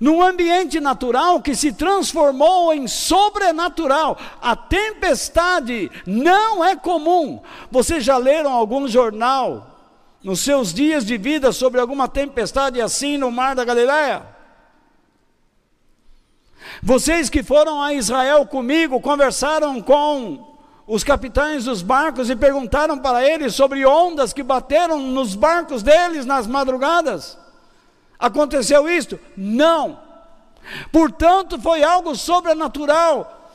Num 0.01 0.21
ambiente 0.21 0.81
natural 0.81 1.41
que 1.41 1.55
se 1.55 1.73
transformou 1.73 2.75
em 2.75 2.89
sobrenatural. 2.89 4.19
A 4.41 4.57
tempestade 4.57 5.91
não 6.05 6.65
é 6.65 6.75
comum. 6.75 7.41
Vocês 7.71 8.03
já 8.03 8.17
leram 8.17 8.53
algum 8.53 8.89
jornal 8.89 9.69
nos 10.23 10.41
seus 10.41 10.75
dias 10.75 11.05
de 11.07 11.17
vida 11.17 11.53
sobre 11.53 11.81
alguma 11.81 12.09
tempestade 12.09 12.81
assim 12.81 13.17
no 13.17 13.31
mar 13.31 13.55
da 13.55 13.65
Galileia? 13.65 14.32
Vocês 16.85 17.31
que 17.31 17.45
foram 17.45 17.81
a 17.81 17.95
Israel 17.95 18.45
comigo 18.45 19.01
conversaram 19.01 19.81
com 19.81 20.53
os 20.85 21.05
capitães 21.05 21.67
dos 21.67 21.81
barcos 21.81 22.29
e 22.29 22.35
perguntaram 22.35 22.99
para 22.99 23.25
eles 23.25 23.55
sobre 23.55 23.87
ondas 23.87 24.33
que 24.33 24.43
bateram 24.43 24.99
nos 24.99 25.37
barcos 25.37 25.81
deles 25.81 26.27
nas 26.27 26.45
madrugadas. 26.45 27.39
Aconteceu 28.19 28.91
isto? 28.91 29.17
Não. 29.37 29.97
Portanto, 30.91 31.61
foi 31.61 31.85
algo 31.85 32.17
sobrenatural, 32.17 33.53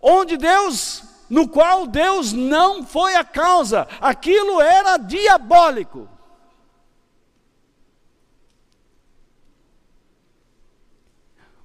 onde 0.00 0.36
Deus, 0.36 1.02
no 1.28 1.48
qual 1.48 1.84
Deus 1.84 2.32
não 2.32 2.84
foi 2.84 3.16
a 3.16 3.24
causa, 3.24 3.88
aquilo 4.00 4.60
era 4.60 4.98
diabólico. 4.98 6.08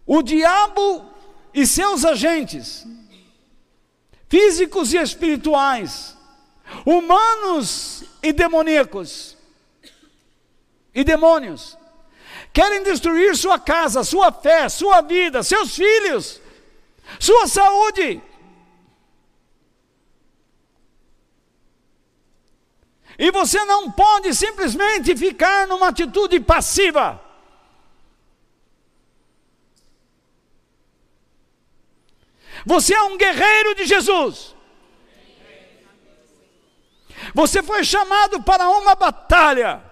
O 0.06 0.22
diabo 0.22 1.10
e 1.54 1.66
seus 1.66 2.06
agentes 2.06 2.86
físicos 4.28 4.94
e 4.94 4.98
espirituais, 4.98 6.16
humanos 6.86 8.04
e 8.22 8.34
demoníacos, 8.34 9.38
e 10.94 11.04
demônios, 11.04 11.78
querem 12.52 12.84
destruir 12.84 13.36
sua 13.36 13.60
casa, 13.60 14.04
sua 14.04 14.32
fé, 14.32 14.68
sua 14.70 15.02
vida, 15.02 15.44
seus 15.44 15.76
filhos, 15.76 16.42
sua 17.20 17.48
saúde. 17.48 18.22
E 23.18 23.32
você 23.32 23.64
não 23.66 23.90
pode 23.92 24.34
simplesmente 24.36 25.16
ficar 25.16 25.68
numa 25.68 25.88
atitude 25.88 26.40
passiva. 26.40 27.25
Você 32.66 32.94
é 32.94 33.04
um 33.04 33.18
guerreiro 33.18 33.76
de 33.76 33.86
Jesus. 33.86 34.56
Você 37.34 37.62
foi 37.62 37.84
chamado 37.84 38.42
para 38.42 38.70
uma 38.70 38.96
batalha. 38.96 39.84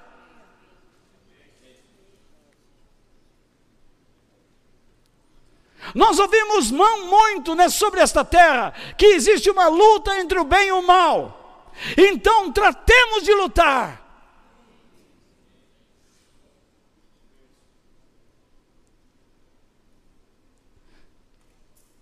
Nós 5.94 6.18
ouvimos 6.18 6.72
muito 6.72 7.54
né, 7.56 7.70
sobre 7.70 8.00
esta 8.00 8.24
terra 8.24 8.74
que 8.98 9.06
existe 9.06 9.50
uma 9.50 9.68
luta 9.68 10.18
entre 10.20 10.40
o 10.40 10.44
bem 10.44 10.70
e 10.70 10.72
o 10.72 10.82
mal. 10.82 11.72
Então 11.98 12.52
tratemos 12.52 13.24
de 13.24 13.34
lutar. 13.34 14.03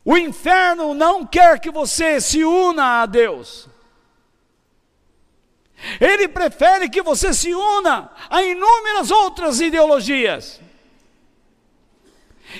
O 0.03 0.17
inferno 0.17 0.93
não 0.93 1.25
quer 1.25 1.59
que 1.59 1.69
você 1.69 2.19
se 2.19 2.43
una 2.43 3.01
a 3.01 3.05
Deus. 3.05 3.69
Ele 5.99 6.27
prefere 6.27 6.89
que 6.89 7.01
você 7.01 7.33
se 7.33 7.53
una 7.53 8.11
a 8.29 8.43
inúmeras 8.43 9.09
outras 9.09 9.59
ideologias, 9.59 10.59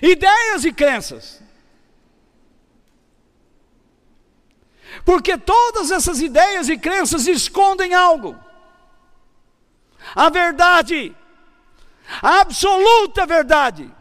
ideias 0.01 0.65
e 0.65 0.73
crenças. 0.73 1.41
Porque 5.05 5.37
todas 5.37 5.89
essas 5.89 6.19
ideias 6.19 6.69
e 6.69 6.77
crenças 6.77 7.27
escondem 7.27 7.93
algo. 7.93 8.37
A 10.15 10.29
verdade, 10.29 11.15
a 12.21 12.41
absoluta 12.41 13.25
verdade. 13.25 13.91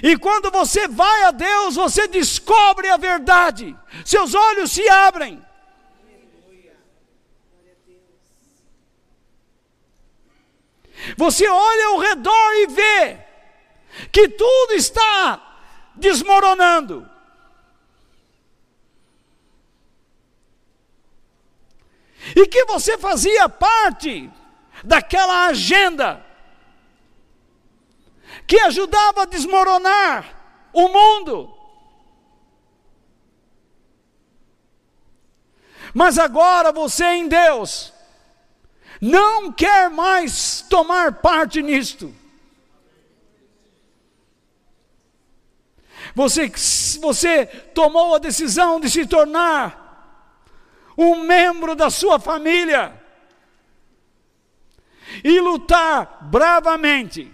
E 0.00 0.16
quando 0.16 0.50
você 0.50 0.86
vai 0.86 1.24
a 1.24 1.30
Deus, 1.32 1.74
você 1.74 2.06
descobre 2.06 2.88
a 2.88 2.96
verdade, 2.96 3.76
seus 4.04 4.34
olhos 4.34 4.70
se 4.70 4.88
abrem. 4.88 5.44
Você 11.16 11.48
olha 11.48 11.86
ao 11.86 11.98
redor 11.98 12.52
e 12.54 12.66
vê 12.68 13.18
que 14.12 14.28
tudo 14.28 14.74
está 14.74 15.58
desmoronando. 15.96 17.10
E 22.36 22.46
que 22.46 22.64
você 22.66 22.96
fazia 22.96 23.48
parte 23.48 24.30
daquela 24.84 25.46
agenda 25.46 26.24
que 28.46 28.58
ajudava 28.60 29.22
a 29.22 29.26
desmoronar 29.26 30.34
o 30.72 30.88
mundo. 30.88 31.54
Mas 35.94 36.18
agora 36.18 36.72
você 36.72 37.04
em 37.04 37.28
Deus 37.28 37.92
não 39.00 39.52
quer 39.52 39.90
mais 39.90 40.64
tomar 40.68 41.14
parte 41.14 41.62
nisto. 41.62 42.14
Você, 46.14 46.50
você 47.00 47.46
tomou 47.46 48.14
a 48.14 48.18
decisão 48.18 48.80
de 48.80 48.90
se 48.90 49.06
tornar 49.06 49.82
um 50.96 51.16
membro 51.22 51.74
da 51.74 51.90
sua 51.90 52.18
família 52.18 53.00
e 55.24 55.40
lutar 55.40 56.18
bravamente 56.22 57.30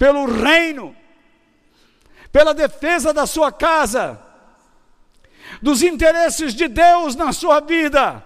pelo 0.00 0.24
reino, 0.24 0.96
pela 2.32 2.54
defesa 2.54 3.12
da 3.12 3.26
sua 3.26 3.52
casa, 3.52 4.18
dos 5.60 5.82
interesses 5.82 6.54
de 6.54 6.68
Deus 6.68 7.14
na 7.14 7.34
sua 7.34 7.60
vida. 7.60 8.24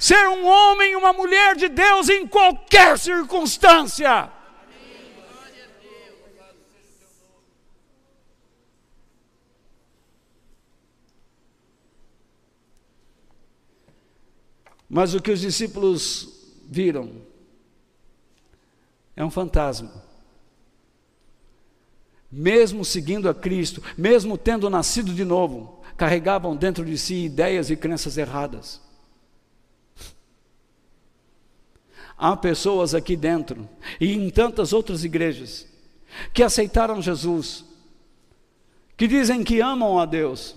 Ser 0.00 0.26
um 0.30 0.44
homem 0.44 0.90
e 0.90 0.96
uma 0.96 1.12
mulher 1.12 1.54
de 1.54 1.68
Deus 1.68 2.08
em 2.08 2.26
qualquer 2.26 2.98
circunstância. 2.98 4.32
Mas 14.88 15.14
o 15.14 15.22
que 15.22 15.30
os 15.30 15.40
discípulos 15.40 16.28
viram 16.68 17.21
é 19.22 19.24
um 19.24 19.30
fantasma. 19.30 19.90
Mesmo 22.30 22.84
seguindo 22.84 23.28
a 23.28 23.34
Cristo, 23.34 23.82
mesmo 23.96 24.36
tendo 24.36 24.68
nascido 24.68 25.14
de 25.14 25.24
novo, 25.24 25.80
carregavam 25.96 26.56
dentro 26.56 26.84
de 26.84 26.98
si 26.98 27.26
ideias 27.26 27.70
e 27.70 27.76
crenças 27.76 28.16
erradas. 28.16 28.80
Há 32.16 32.36
pessoas 32.36 32.94
aqui 32.94 33.16
dentro 33.16 33.68
e 34.00 34.12
em 34.12 34.30
tantas 34.30 34.72
outras 34.72 35.04
igrejas 35.04 35.68
que 36.32 36.42
aceitaram 36.42 37.02
Jesus, 37.02 37.64
que 38.96 39.06
dizem 39.06 39.42
que 39.42 39.60
amam 39.60 39.98
a 39.98 40.06
Deus, 40.06 40.56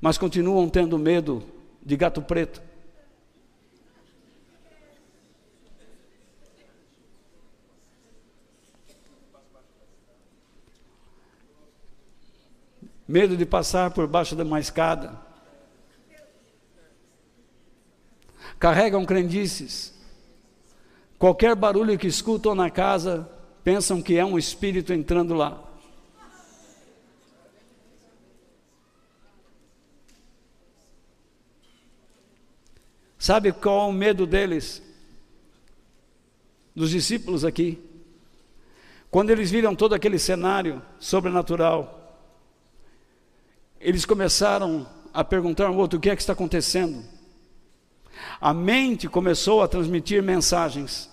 mas 0.00 0.18
continuam 0.18 0.68
tendo 0.68 0.98
medo 0.98 1.42
de 1.82 1.96
gato 1.96 2.22
preto. 2.22 2.62
Medo 13.06 13.36
de 13.36 13.44
passar 13.44 13.90
por 13.90 14.06
baixo 14.06 14.34
de 14.34 14.42
uma 14.42 14.60
escada. 14.60 15.20
Carregam 18.58 19.04
crendices. 19.04 19.94
Qualquer 21.18 21.54
barulho 21.54 21.98
que 21.98 22.06
escutam 22.06 22.54
na 22.54 22.70
casa, 22.70 23.28
pensam 23.62 24.02
que 24.02 24.16
é 24.16 24.24
um 24.24 24.38
espírito 24.38 24.92
entrando 24.92 25.34
lá. 25.34 25.62
Sabe 33.18 33.52
qual 33.52 33.86
é 33.86 33.90
o 33.90 33.92
medo 33.92 34.26
deles? 34.26 34.82
Dos 36.76 36.90
discípulos 36.90 37.42
aqui? 37.42 37.82
Quando 39.10 39.30
eles 39.30 39.50
viram 39.50 39.74
todo 39.74 39.94
aquele 39.94 40.18
cenário 40.18 40.82
sobrenatural, 40.98 42.03
eles 43.84 44.06
começaram 44.06 44.86
a 45.12 45.22
perguntar 45.22 45.66
ao 45.66 45.76
outro: 45.76 45.98
o 45.98 46.00
que 46.00 46.08
é 46.08 46.16
que 46.16 46.22
está 46.22 46.32
acontecendo? 46.32 47.04
A 48.40 48.54
mente 48.54 49.06
começou 49.08 49.62
a 49.62 49.68
transmitir 49.68 50.22
mensagens. 50.22 51.10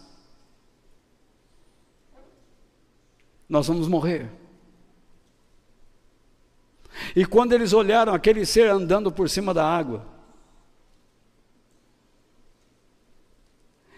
Nós 3.49 3.67
vamos 3.67 3.89
morrer. 3.89 4.31
E 7.13 7.25
quando 7.25 7.51
eles 7.51 7.73
olharam 7.73 8.13
aquele 8.13 8.45
ser 8.45 8.69
andando 8.69 9.11
por 9.11 9.29
cima 9.29 9.53
da 9.53 9.65
água, 9.65 10.05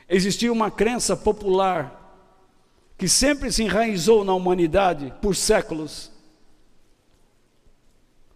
existia 0.09 0.51
uma 0.51 0.71
crença 0.71 1.15
popular 1.15 1.99
que 2.97 3.07
sempre 3.07 3.51
se 3.51 3.63
enraizou 3.63 4.23
na 4.23 4.33
humanidade 4.33 5.13
por 5.21 5.35
séculos 5.35 6.12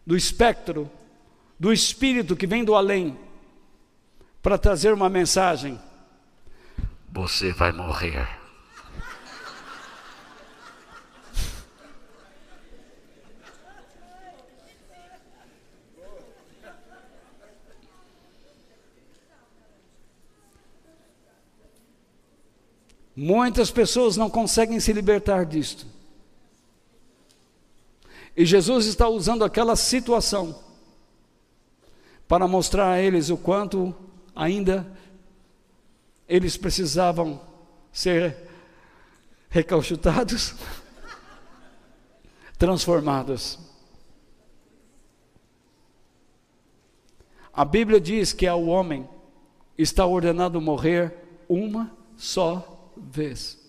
do 0.08 0.16
espectro, 0.16 0.90
do 1.60 1.74
espírito 1.74 2.34
que 2.34 2.48
vem 2.48 2.64
do 2.64 2.76
além, 2.76 3.20
para 4.42 4.58
trazer 4.58 4.94
uma 4.94 5.10
mensagem: 5.10 5.78
Você 7.12 7.52
vai 7.52 7.74
morrer. 7.74 8.26
Muitas 23.14 23.70
pessoas 23.72 24.16
não 24.16 24.30
conseguem 24.30 24.80
se 24.80 24.94
libertar 24.94 25.44
disto. 25.44 25.97
E 28.38 28.46
Jesus 28.46 28.86
está 28.86 29.10
usando 29.10 29.44
aquela 29.44 29.76
situação 29.76 30.64
para 32.28 32.48
mostrar 32.48 32.92
a 32.92 33.02
eles 33.02 33.32
o 33.32 33.38
quanto 33.38 33.96
ainda 34.36 34.86
eles 36.30 36.56
precisavam 36.56 37.42
ser 37.92 38.38
recalchutados, 39.50 40.54
transformados. 42.60 43.58
A 47.52 47.66
Bíblia 47.66 48.00
diz 48.00 48.34
que 48.34 48.46
ao 48.46 48.66
homem 48.66 49.10
está 49.76 50.06
ordenado 50.06 50.62
morrer 50.62 51.12
uma 51.50 51.92
só 52.16 52.92
vez. 52.96 53.67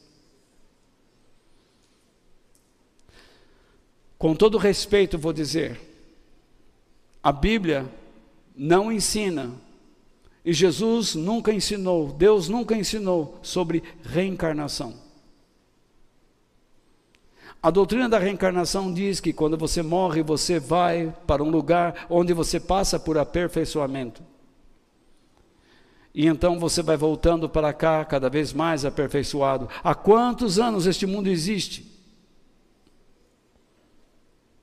Com 4.19 4.35
todo 4.35 4.59
respeito, 4.59 5.17
vou 5.17 5.33
dizer, 5.33 5.81
a 7.23 7.31
Bíblia 7.31 7.89
não 8.57 8.91
ensina, 8.91 9.53
e 10.45 10.53
Jesus 10.53 11.15
nunca 11.15 11.53
ensinou, 11.53 12.09
Deus 12.09 12.49
nunca 12.49 12.77
ensinou 12.77 13.39
sobre 13.43 13.83
reencarnação. 14.03 14.95
A 17.63 17.71
doutrina 17.71 18.09
da 18.09 18.19
reencarnação 18.19 18.93
diz 18.93 19.21
que 19.21 19.33
quando 19.33 19.57
você 19.57 19.83
morre, 19.83 20.23
você 20.23 20.59
vai 20.59 21.15
para 21.27 21.43
um 21.43 21.51
lugar 21.51 22.07
onde 22.09 22.33
você 22.33 22.59
passa 22.59 22.99
por 22.99 23.19
aperfeiçoamento. 23.19 24.23
E 26.15 26.27
então 26.27 26.59
você 26.59 26.83
vai 26.83 26.97
voltando 26.97 27.49
para 27.49 27.73
cá 27.73 28.05
cada 28.05 28.29
vez 28.29 28.53
mais 28.53 28.85
aperfeiçoado. 28.85 29.69
Há 29.83 29.95
quantos 29.95 30.59
anos 30.59 30.87
este 30.87 31.07
mundo 31.07 31.29
existe? 31.29 31.98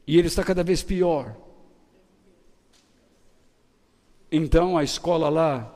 E 0.07 0.17
ele 0.17 0.27
está 0.27 0.43
cada 0.43 0.63
vez 0.63 0.83
pior. 0.83 1.35
Então 4.31 4.77
a 4.77 4.83
escola 4.83 5.29
lá 5.29 5.75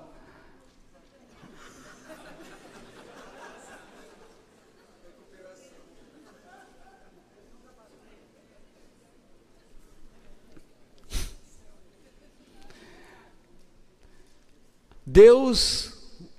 Deus 15.12 15.92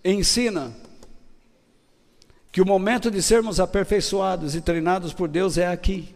ensina 0.04 0.72
que 2.52 2.62
o 2.62 2.66
momento 2.66 3.10
de 3.10 3.20
sermos 3.20 3.58
aperfeiçoados 3.58 4.54
e 4.54 4.60
treinados 4.60 5.12
por 5.12 5.28
Deus 5.28 5.58
é 5.58 5.66
aqui. 5.66 6.14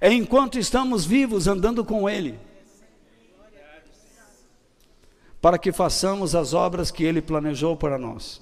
É 0.00 0.12
enquanto 0.12 0.58
estamos 0.58 1.04
vivos 1.04 1.46
andando 1.46 1.84
com 1.84 2.08
Ele, 2.08 2.38
para 5.40 5.58
que 5.58 5.72
façamos 5.72 6.34
as 6.34 6.52
obras 6.54 6.90
que 6.90 7.04
Ele 7.04 7.22
planejou 7.22 7.76
para 7.76 7.98
nós. 7.98 8.40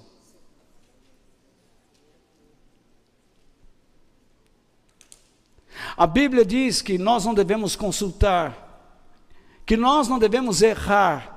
A 5.97 6.07
Bíblia 6.07 6.45
diz 6.45 6.83
que 6.83 6.99
nós 6.99 7.25
não 7.25 7.33
devemos 7.33 7.75
consultar 7.75 8.67
que 9.67 9.77
nós 9.77 10.07
não 10.07 10.19
devemos 10.19 10.63
errar 10.63 11.35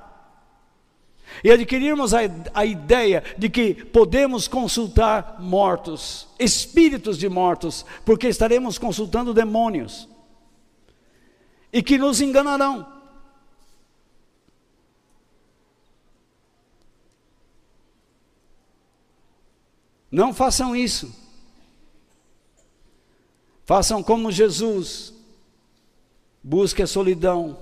e 1.42 1.50
adquirirmos 1.50 2.14
a, 2.14 2.20
a, 2.54 2.64
ideia 2.64 3.24
de 3.36 3.48
que 3.48 3.74
podemos 3.74 4.46
consultar 4.46 5.36
mortos, 5.40 6.28
espíritos 6.38 7.18
de 7.18 7.28
mortos, 7.28 7.84
porque 8.04 8.28
estaremos 8.28 8.78
consultando 8.78 9.34
demônios 9.34 10.08
e 11.72 11.82
que 11.82 11.98
nos 11.98 12.20
enganarão. 12.20 12.86
Não 20.10 20.34
façam 20.34 20.74
isso. 20.74 21.14
Façam 23.64 24.02
como 24.02 24.32
Jesus. 24.32 25.14
Busque 26.42 26.82
a 26.82 26.86
solidão 26.86 27.58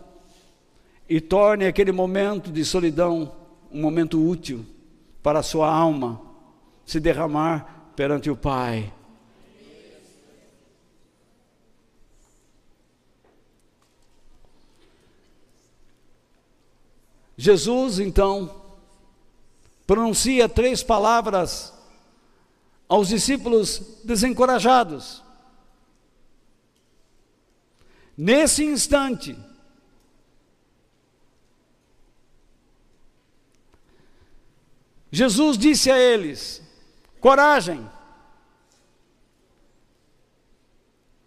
e 1.08 1.20
torne 1.20 1.66
aquele 1.66 1.90
momento 1.90 2.50
de 2.50 2.64
solidão 2.64 3.32
um 3.70 3.82
momento 3.82 4.24
útil 4.24 4.64
para 5.22 5.40
a 5.40 5.42
sua 5.42 5.70
alma 5.70 6.20
se 6.86 6.98
derramar 6.98 7.90
perante 7.94 8.30
o 8.30 8.36
Pai. 8.36 8.92
Jesus, 17.40 18.00
então, 18.00 18.52
pronuncia 19.86 20.48
três 20.48 20.82
palavras 20.82 21.72
aos 22.88 23.06
discípulos 23.06 23.80
desencorajados. 24.02 25.22
Nesse 28.16 28.64
instante, 28.64 29.38
Jesus 35.12 35.56
disse 35.56 35.92
a 35.92 35.96
eles: 35.96 36.60
coragem, 37.20 37.88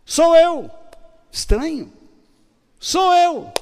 sou 0.03 0.35
eu. 0.35 0.69
Estranho, 1.31 1.93
sou 2.77 3.13
eu. 3.13 3.60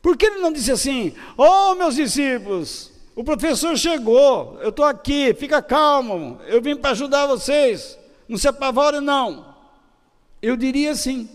Por 0.00 0.16
que 0.16 0.26
ele 0.26 0.38
não 0.38 0.52
disse 0.52 0.70
assim: 0.70 1.14
Oh, 1.36 1.74
meus 1.74 1.94
discípulos, 1.94 2.92
o 3.14 3.24
professor 3.24 3.76
chegou, 3.76 4.58
eu 4.60 4.68
estou 4.68 4.84
aqui, 4.84 5.34
fica 5.34 5.60
calmo, 5.60 6.40
eu 6.46 6.62
vim 6.62 6.76
para 6.76 6.90
ajudar 6.90 7.26
vocês, 7.26 7.98
não 8.28 8.38
se 8.38 8.46
apavorem, 8.46 9.00
não. 9.00 9.54
Eu 10.40 10.56
diria 10.56 10.94
sim, 10.94 11.28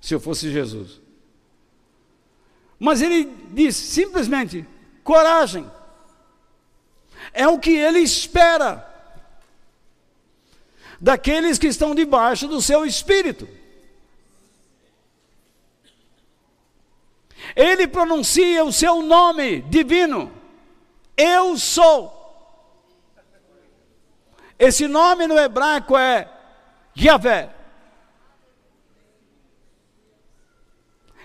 se 0.00 0.14
eu 0.14 0.20
fosse 0.20 0.50
Jesus. 0.50 1.00
Mas 2.78 3.02
ele 3.02 3.24
diz 3.50 3.74
simplesmente: 3.74 4.64
coragem. 5.02 5.68
É 7.32 7.46
o 7.46 7.58
que 7.58 7.70
ele 7.70 7.98
espera 7.98 8.86
daqueles 11.00 11.58
que 11.58 11.66
estão 11.66 11.94
debaixo 11.94 12.46
do 12.46 12.62
seu 12.62 12.86
espírito. 12.86 13.48
Ele 17.54 17.86
pronuncia 17.86 18.64
o 18.64 18.72
seu 18.72 19.02
nome 19.02 19.62
divino. 19.62 20.32
Eu 21.16 21.56
sou. 21.56 22.16
Esse 24.58 24.88
nome 24.88 25.26
no 25.26 25.38
hebraico 25.38 25.96
é 25.96 26.28
Yahvé. 26.96 27.54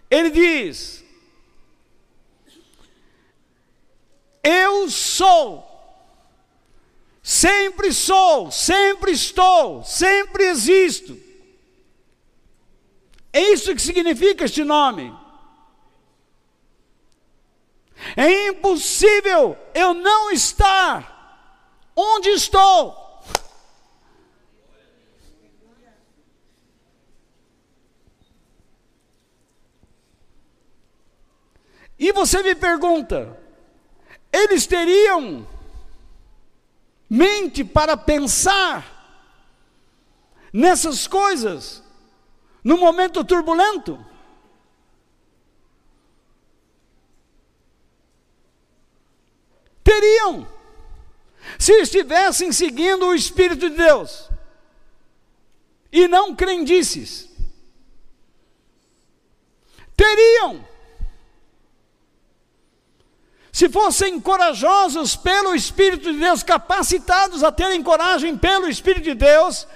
Ele 0.10 0.30
diz: 0.30 1.04
Eu 4.44 4.74
Eu 4.84 4.90
sou. 4.90 5.70
Sempre 7.22 7.94
sou, 7.94 8.52
sempre 8.52 9.14
estou, 9.14 9.82
sempre 9.86 10.44
existo. 10.44 11.18
É 13.32 13.40
isso 13.54 13.74
que 13.74 13.82
significa 13.82 14.44
este 14.44 14.62
nome. 14.66 15.16
É 18.16 18.48
impossível 18.50 19.58
eu 19.74 19.94
não 19.94 20.32
estar 20.32 21.14
onde 21.96 22.30
estou. 22.30 23.02
E 31.98 32.12
você 32.12 32.44
me 32.44 32.54
pergunta, 32.54 33.40
eles 34.32 34.68
teriam 34.68 35.48
mente 37.10 37.64
para 37.64 37.96
pensar 37.96 38.94
nessas 40.52 41.08
coisas 41.08 41.84
no 42.64 42.78
momento 42.78 43.24
turbulento? 43.24 44.04
Teriam, 49.94 50.48
se 51.60 51.74
estivessem 51.74 52.52
seguindo 52.52 53.06
o 53.06 53.14
Espírito 53.14 53.70
de 53.70 53.76
Deus 53.76 54.28
e 55.92 56.08
não 56.08 56.36
crendices. 56.36 57.30
Teriam, 59.96 60.68
se 63.52 63.70
fossem 63.70 64.20
corajosos 64.20 65.16
pelo 65.16 65.54
Espírito 65.54 66.12
de 66.12 66.20
Deus, 66.20 66.42
capacitados 66.42 67.44
a 67.44 67.52
terem 67.52 67.84
coragem 67.84 68.36
pelo 68.36 68.68
Espírito 68.68 69.04
de 69.04 69.14
Deus, 69.14 69.68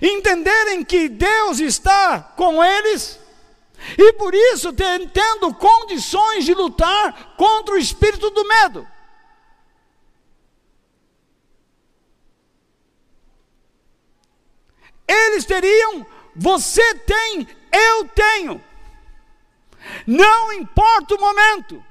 entenderem 0.00 0.84
que 0.84 1.08
Deus 1.08 1.58
está 1.58 2.20
com 2.36 2.62
eles, 2.62 3.18
e 3.96 4.12
por 4.14 4.34
isso 4.34 4.72
tendo 4.72 5.54
condições 5.54 6.44
de 6.44 6.54
lutar 6.54 7.34
contra 7.36 7.74
o 7.74 7.78
espírito 7.78 8.30
do 8.30 8.46
medo. 8.46 8.86
Eles 15.08 15.44
teriam, 15.44 16.06
você 16.36 16.94
tem, 16.94 17.48
eu 17.72 18.08
tenho. 18.08 18.62
Não 20.06 20.52
importa 20.52 21.14
o 21.14 21.20
momento. 21.20 21.84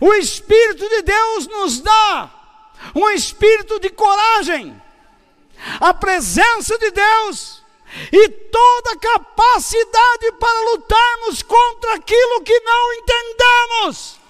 O 0.00 0.12
Espírito 0.14 0.88
de 0.88 1.02
Deus 1.02 1.46
nos 1.46 1.80
dá 1.80 2.30
um 2.94 3.08
espírito 3.10 3.78
de 3.78 3.88
coragem. 3.88 4.80
A 5.80 5.94
presença 5.94 6.76
de 6.76 6.90
Deus 6.90 7.61
e 8.12 8.28
toda 8.28 8.96
capacidade 8.96 10.32
para 10.38 10.70
lutarmos 10.70 11.42
contra 11.42 11.94
aquilo 11.94 12.42
que 12.42 12.58
não 12.60 12.92
entendemos. 12.94 14.22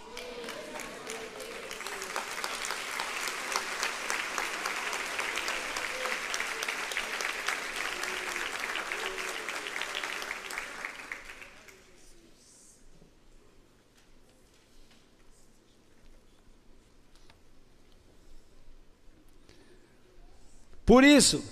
Por 20.85 21.05
isso, 21.05 21.43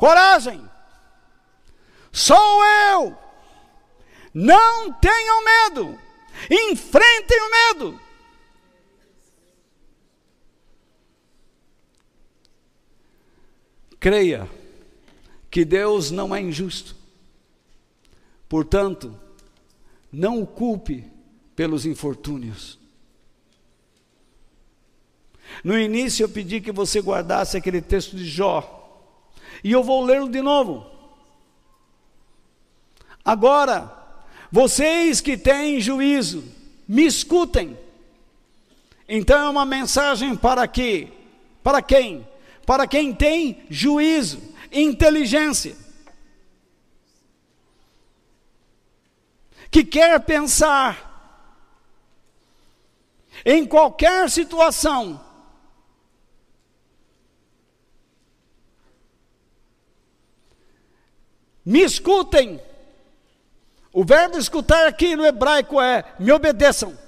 coragem, 0.00 0.66
sou 2.10 2.64
eu, 2.64 3.18
não 4.32 4.90
tenham 4.94 5.44
medo, 5.44 5.98
enfrentem 6.50 7.38
o 7.38 7.50
medo. 7.50 8.00
Creia 14.00 14.48
que 15.50 15.66
Deus 15.66 16.10
não 16.10 16.34
é 16.34 16.40
injusto, 16.40 16.96
portanto, 18.48 19.14
não 20.10 20.40
o 20.40 20.46
culpe 20.46 21.06
pelos 21.54 21.84
infortúnios. 21.84 22.78
No 25.62 25.78
início 25.78 26.24
eu 26.24 26.28
pedi 26.30 26.58
que 26.62 26.72
você 26.72 27.02
guardasse 27.02 27.58
aquele 27.58 27.82
texto 27.82 28.16
de 28.16 28.24
Jó. 28.24 28.78
E 29.62 29.72
eu 29.72 29.82
vou 29.82 30.04
lê-lo 30.04 30.28
de 30.28 30.40
novo. 30.40 30.86
Agora, 33.24 33.92
vocês 34.50 35.20
que 35.20 35.36
têm 35.36 35.80
juízo, 35.80 36.42
me 36.88 37.06
escutem. 37.06 37.78
Então 39.08 39.46
é 39.46 39.50
uma 39.50 39.64
mensagem 39.64 40.34
para 40.34 40.66
quê? 40.66 41.08
Para 41.62 41.82
quem? 41.82 42.26
Para 42.66 42.86
quem 42.86 43.14
tem 43.14 43.62
juízo, 43.68 44.40
inteligência. 44.72 45.76
Que 49.70 49.84
quer 49.84 50.18
pensar 50.20 51.08
em 53.44 53.64
qualquer 53.64 54.28
situação 54.28 55.20
Me 61.70 61.82
escutem. 61.82 62.60
O 63.92 64.04
verbo 64.04 64.36
escutar 64.36 64.88
aqui 64.88 65.14
no 65.14 65.24
hebraico 65.24 65.80
é 65.80 66.16
me 66.18 66.32
obedeçam. 66.32 66.98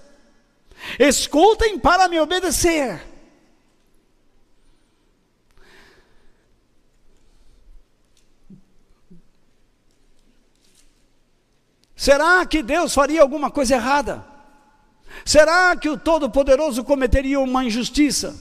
Escutem 1.00 1.80
para 1.80 2.06
me 2.06 2.20
obedecer. 2.20 3.04
Será 11.96 12.46
que 12.46 12.62
Deus 12.62 12.94
faria 12.94 13.20
alguma 13.20 13.50
coisa 13.50 13.74
errada? 13.74 14.24
Será 15.24 15.74
que 15.74 15.88
o 15.88 15.98
Todo-Poderoso 15.98 16.84
cometeria 16.84 17.40
uma 17.40 17.64
injustiça? 17.64 18.40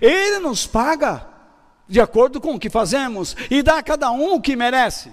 Ele 0.00 0.38
nos 0.38 0.66
paga 0.66 1.35
de 1.88 2.00
acordo 2.00 2.40
com 2.40 2.54
o 2.54 2.58
que 2.58 2.70
fazemos, 2.70 3.36
e 3.50 3.62
dá 3.62 3.78
a 3.78 3.82
cada 3.82 4.10
um 4.10 4.34
o 4.34 4.40
que 4.40 4.56
merece. 4.56 5.12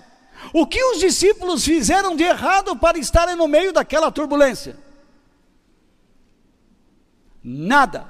O 0.53 0.65
que 0.65 0.83
os 0.83 0.99
discípulos 0.99 1.63
fizeram 1.63 2.15
de 2.15 2.23
errado 2.23 2.75
para 2.75 2.97
estarem 2.97 3.35
no 3.35 3.47
meio 3.47 3.71
daquela 3.71 4.11
turbulência? 4.11 4.77
Nada. 7.43 8.07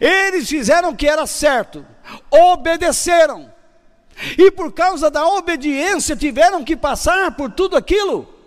Eles 0.00 0.48
fizeram 0.48 0.90
o 0.90 0.96
que 0.96 1.06
era 1.06 1.26
certo, 1.26 1.86
obedeceram, 2.30 3.52
e 4.36 4.50
por 4.50 4.72
causa 4.72 5.10
da 5.10 5.26
obediência 5.26 6.16
tiveram 6.16 6.64
que 6.64 6.76
passar 6.76 7.36
por 7.36 7.52
tudo 7.52 7.76
aquilo. 7.76 8.37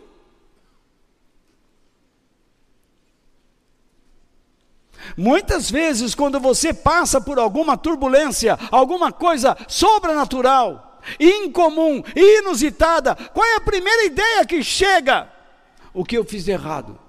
Muitas 5.17 5.69
vezes, 5.69 6.15
quando 6.15 6.39
você 6.39 6.73
passa 6.73 7.19
por 7.19 7.39
alguma 7.39 7.77
turbulência, 7.77 8.57
alguma 8.71 9.11
coisa 9.11 9.57
sobrenatural, 9.67 11.01
incomum, 11.19 12.03
inusitada, 12.15 13.15
qual 13.15 13.45
é 13.45 13.55
a 13.55 13.61
primeira 13.61 14.05
ideia 14.05 14.45
que 14.45 14.63
chega? 14.63 15.31
O 15.93 16.05
que 16.05 16.17
eu 16.17 16.23
fiz 16.23 16.45
de 16.45 16.51
errado? 16.51 16.99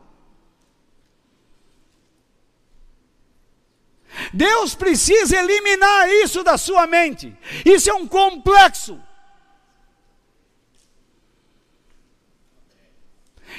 Deus 4.33 4.75
precisa 4.75 5.39
eliminar 5.39 6.09
isso 6.09 6.43
da 6.43 6.59
sua 6.59 6.87
mente. 6.87 7.37
Isso 7.65 7.91
é 7.91 7.95
um 7.95 8.07
complexo. 8.07 9.01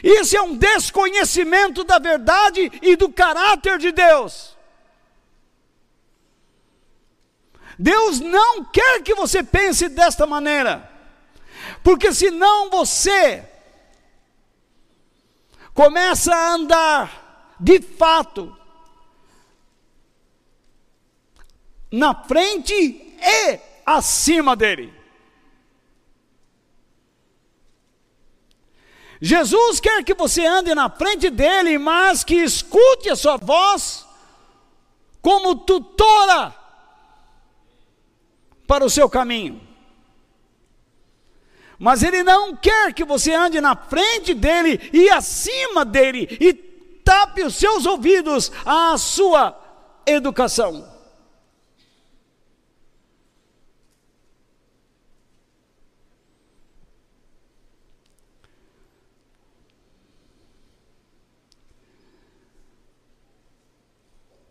Isso 0.03 0.35
é 0.35 0.41
um 0.41 0.57
desconhecimento 0.57 1.85
da 1.85 1.97
verdade 1.97 2.69
e 2.81 2.97
do 2.97 3.09
caráter 3.09 3.77
de 3.77 3.93
Deus. 3.93 4.57
Deus 7.79 8.19
não 8.19 8.65
quer 8.65 9.01
que 9.01 9.15
você 9.15 9.41
pense 9.41 9.87
desta 9.87 10.27
maneira, 10.27 10.91
porque 11.81 12.13
senão 12.13 12.69
você 12.69 13.49
começa 15.73 16.35
a 16.35 16.53
andar 16.53 17.55
de 17.59 17.81
fato 17.81 18.55
na 21.89 22.13
frente 22.13 22.73
e 22.73 23.59
acima 23.85 24.55
dele. 24.55 25.02
Jesus 29.25 29.79
quer 29.79 30.03
que 30.03 30.13
você 30.13 30.45
ande 30.45 30.75
na 30.75 30.89
frente 30.89 31.29
dele, 31.29 31.77
mas 31.77 32.25
que 32.25 32.35
escute 32.35 33.09
a 33.09 33.15
sua 33.15 33.37
voz 33.37 34.05
como 35.21 35.55
tutora 35.55 36.53
para 38.67 38.83
o 38.83 38.89
seu 38.89 39.09
caminho. 39.09 39.65
Mas 41.79 42.03
ele 42.03 42.21
não 42.21 42.53
quer 42.53 42.93
que 42.93 43.05
você 43.05 43.33
ande 43.33 43.61
na 43.61 43.77
frente 43.77 44.33
dele 44.33 44.89
e 44.91 45.09
acima 45.09 45.85
dele 45.85 46.27
e 46.41 46.51
tape 46.53 47.43
os 47.43 47.55
seus 47.55 47.85
ouvidos 47.85 48.51
à 48.65 48.97
sua 48.97 49.57
educação. 50.05 50.92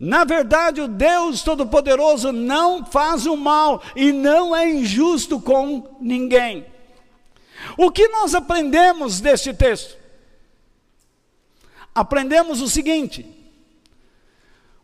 Na 0.03 0.25
verdade, 0.25 0.81
o 0.81 0.89
Deus 0.89 1.45
Todo-Poderoso 1.45 2.33
não 2.33 2.85
faz 2.85 3.25
o 3.25 3.37
mal 3.37 3.81
e 3.95 4.11
não 4.11 4.55
é 4.55 4.69
injusto 4.69 5.41
com 5.41 5.97
ninguém. 6.01 6.67
O 7.79 7.89
que 7.89 8.09
nós 8.09 8.35
aprendemos 8.35 9.21
deste 9.21 9.55
texto? 9.55 9.97
Aprendemos 11.95 12.61
o 12.61 12.69
seguinte: 12.69 13.25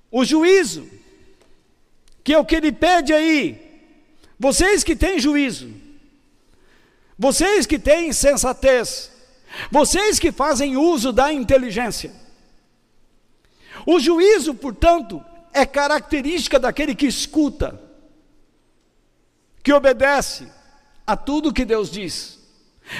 o 0.08 0.24
juízo, 0.24 0.88
que 2.22 2.32
é 2.32 2.38
o 2.38 2.44
que 2.44 2.54
ele 2.54 2.70
pede 2.70 3.12
aí, 3.12 3.82
vocês 4.38 4.84
que 4.84 4.94
têm 4.94 5.18
juízo, 5.18 5.74
vocês 7.18 7.66
que 7.66 7.76
têm 7.76 8.12
sensatez, 8.12 9.10
vocês 9.68 10.20
que 10.20 10.30
fazem 10.30 10.76
uso 10.76 11.12
da 11.12 11.32
inteligência, 11.32 12.27
o 13.86 13.98
juízo, 13.98 14.54
portanto, 14.54 15.24
é 15.52 15.64
característica 15.66 16.58
daquele 16.58 16.94
que 16.94 17.06
escuta, 17.06 17.80
que 19.62 19.72
obedece 19.72 20.48
a 21.06 21.16
tudo 21.16 21.52
que 21.52 21.64
Deus 21.64 21.90
diz, 21.90 22.38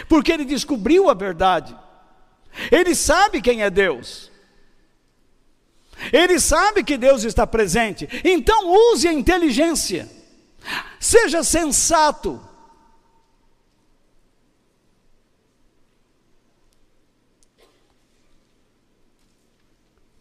porque 0.09 0.33
ele 0.33 0.45
descobriu 0.45 1.09
a 1.09 1.15
verdade, 1.15 1.77
ele 2.71 2.95
sabe 2.95 3.41
quem 3.41 3.63
é 3.63 3.71
Deus, 3.71 4.31
ele 6.13 6.39
sabe 6.41 6.85
que 6.85 6.97
Deus 6.97 7.25
está 7.25 7.47
presente, 7.47 8.09
então 8.25 8.93
use 8.93 9.07
a 9.07 9.13
inteligência, 9.13 10.09
seja 10.99 11.43
sensato, 11.43 12.48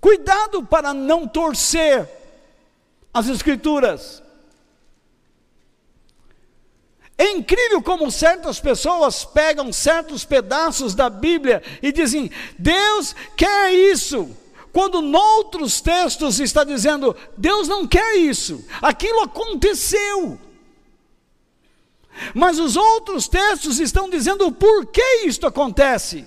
Cuidado 0.08 0.64
para 0.64 0.94
não 0.94 1.28
torcer 1.28 2.08
as 3.14 3.28
Escrituras. 3.28 4.24
É 7.18 7.32
incrível 7.32 7.82
como 7.82 8.10
certas 8.10 8.58
pessoas 8.58 9.26
pegam 9.26 9.74
certos 9.74 10.24
pedaços 10.24 10.96
da 10.96 11.10
Bíblia 11.10 11.62
e 11.84 11.92
dizem: 11.92 12.32
Deus 12.58 13.14
quer 13.36 13.74
isso. 13.74 14.30
Quando 14.72 15.02
noutros 15.02 15.82
textos 15.82 16.40
está 16.40 16.64
dizendo: 16.64 17.14
Deus 17.36 17.68
não 17.68 17.86
quer 17.86 18.16
isso, 18.16 18.66
aquilo 18.82 19.24
aconteceu. 19.24 20.40
Mas 22.34 22.60
os 22.60 22.78
outros 22.78 23.28
textos 23.28 23.78
estão 23.78 24.10
dizendo 24.10 24.54
por 24.54 24.86
que 24.86 25.26
isto 25.26 25.46
acontece. 25.46 26.26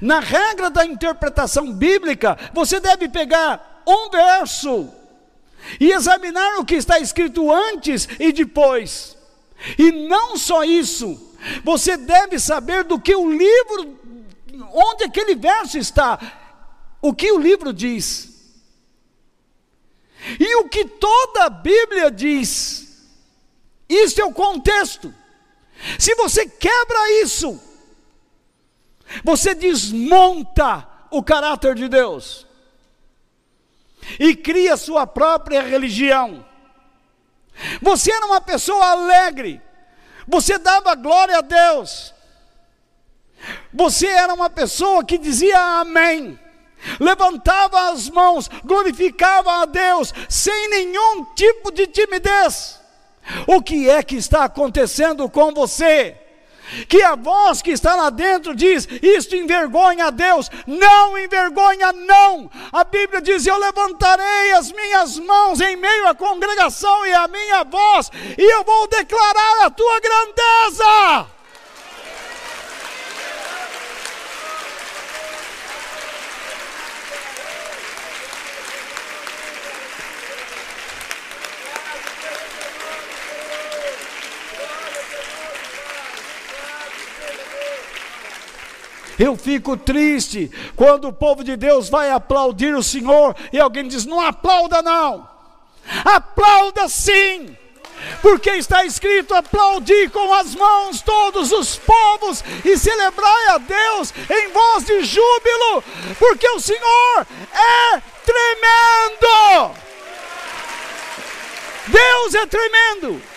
Na 0.00 0.20
regra 0.20 0.70
da 0.70 0.84
interpretação 0.84 1.72
bíblica, 1.72 2.38
você 2.52 2.80
deve 2.80 3.08
pegar 3.08 3.82
um 3.86 4.10
verso 4.10 4.92
e 5.80 5.92
examinar 5.92 6.58
o 6.58 6.64
que 6.64 6.74
está 6.74 6.98
escrito 6.98 7.52
antes 7.52 8.08
e 8.18 8.32
depois. 8.32 9.16
E 9.78 9.92
não 9.92 10.36
só 10.36 10.64
isso, 10.64 11.34
você 11.62 11.96
deve 11.96 12.38
saber 12.38 12.84
do 12.84 13.00
que 13.00 13.14
o 13.14 13.30
livro, 13.30 13.98
onde 14.72 15.04
aquele 15.04 15.34
verso 15.34 15.78
está, 15.78 16.18
o 17.00 17.14
que 17.14 17.30
o 17.32 17.38
livro 17.38 17.72
diz. 17.72 18.32
E 20.40 20.56
o 20.56 20.68
que 20.68 20.86
toda 20.86 21.44
a 21.44 21.50
Bíblia 21.50 22.10
diz. 22.10 22.84
Isso 23.88 24.20
é 24.20 24.24
o 24.24 24.32
contexto. 24.32 25.12
Se 25.98 26.14
você 26.14 26.46
quebra 26.46 27.22
isso, 27.22 27.60
você 29.22 29.54
desmonta 29.54 30.86
o 31.10 31.22
caráter 31.22 31.74
de 31.74 31.88
Deus 31.88 32.46
e 34.18 34.34
cria 34.34 34.76
sua 34.76 35.06
própria 35.06 35.62
religião. 35.62 36.44
Você 37.80 38.10
era 38.12 38.26
uma 38.26 38.40
pessoa 38.40 38.84
alegre, 38.90 39.62
você 40.26 40.58
dava 40.58 40.94
glória 40.94 41.38
a 41.38 41.40
Deus, 41.40 42.12
você 43.72 44.06
era 44.06 44.34
uma 44.34 44.50
pessoa 44.50 45.04
que 45.04 45.16
dizia 45.16 45.80
amém, 45.80 46.38
levantava 46.98 47.90
as 47.90 48.10
mãos, 48.10 48.48
glorificava 48.64 49.62
a 49.62 49.66
Deus, 49.66 50.12
sem 50.28 50.68
nenhum 50.68 51.24
tipo 51.34 51.70
de 51.70 51.86
timidez. 51.86 52.80
O 53.46 53.62
que 53.62 53.88
é 53.88 54.02
que 54.02 54.16
está 54.16 54.44
acontecendo 54.44 55.28
com 55.30 55.54
você? 55.54 56.23
Que 56.88 57.02
a 57.02 57.14
voz 57.14 57.62
que 57.62 57.70
está 57.70 57.94
lá 57.94 58.10
dentro 58.10 58.54
diz: 58.54 58.88
Isto 59.02 59.36
envergonha 59.36 60.06
a 60.06 60.10
Deus. 60.10 60.50
Não 60.66 61.18
envergonha, 61.18 61.92
não. 61.92 62.50
A 62.72 62.84
Bíblia 62.84 63.20
diz: 63.20 63.46
Eu 63.46 63.58
levantarei 63.58 64.52
as 64.52 64.72
minhas 64.72 65.18
mãos 65.18 65.60
em 65.60 65.76
meio 65.76 66.08
à 66.08 66.14
congregação 66.14 67.06
e 67.06 67.12
a 67.12 67.28
minha 67.28 67.64
voz, 67.64 68.10
e 68.38 68.42
eu 68.42 68.64
vou 68.64 68.86
declarar 68.88 69.66
a 69.66 69.70
tua 69.70 70.00
grandeza. 70.00 71.33
Eu 89.18 89.36
fico 89.36 89.76
triste 89.76 90.50
quando 90.74 91.08
o 91.08 91.12
povo 91.12 91.44
de 91.44 91.56
Deus 91.56 91.88
vai 91.88 92.10
aplaudir 92.10 92.74
o 92.74 92.82
Senhor 92.82 93.36
e 93.52 93.60
alguém 93.60 93.86
diz: 93.86 94.04
não 94.04 94.20
aplauda, 94.20 94.82
não. 94.82 95.28
Aplauda 96.04 96.88
sim. 96.88 97.56
Porque 98.20 98.50
está 98.50 98.84
escrito: 98.84 99.34
aplaudir 99.34 100.10
com 100.10 100.32
as 100.34 100.54
mãos 100.54 101.00
todos 101.02 101.52
os 101.52 101.76
povos 101.76 102.42
e 102.64 102.76
celebrai 102.76 103.48
a 103.48 103.58
Deus 103.58 104.12
em 104.30 104.48
voz 104.52 104.84
de 104.84 105.04
júbilo, 105.04 105.84
porque 106.18 106.48
o 106.50 106.60
Senhor 106.60 107.26
é 107.52 108.02
tremendo. 108.24 109.74
Deus 111.86 112.34
é 112.34 112.46
tremendo. 112.46 113.33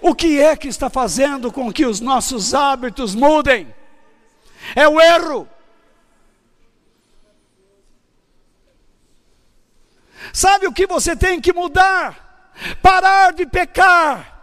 O 0.00 0.14
que 0.14 0.40
é 0.40 0.56
que 0.56 0.68
está 0.68 0.88
fazendo 0.88 1.52
com 1.52 1.72
que 1.72 1.84
os 1.84 2.00
nossos 2.00 2.54
hábitos 2.54 3.14
mudem? 3.14 3.74
É 4.74 4.86
o 4.88 5.00
erro. 5.00 5.48
Sabe 10.32 10.66
o 10.66 10.72
que 10.72 10.86
você 10.86 11.16
tem 11.16 11.40
que 11.40 11.52
mudar? 11.52 12.52
Parar 12.82 13.32
de 13.32 13.46
pecar. 13.46 14.36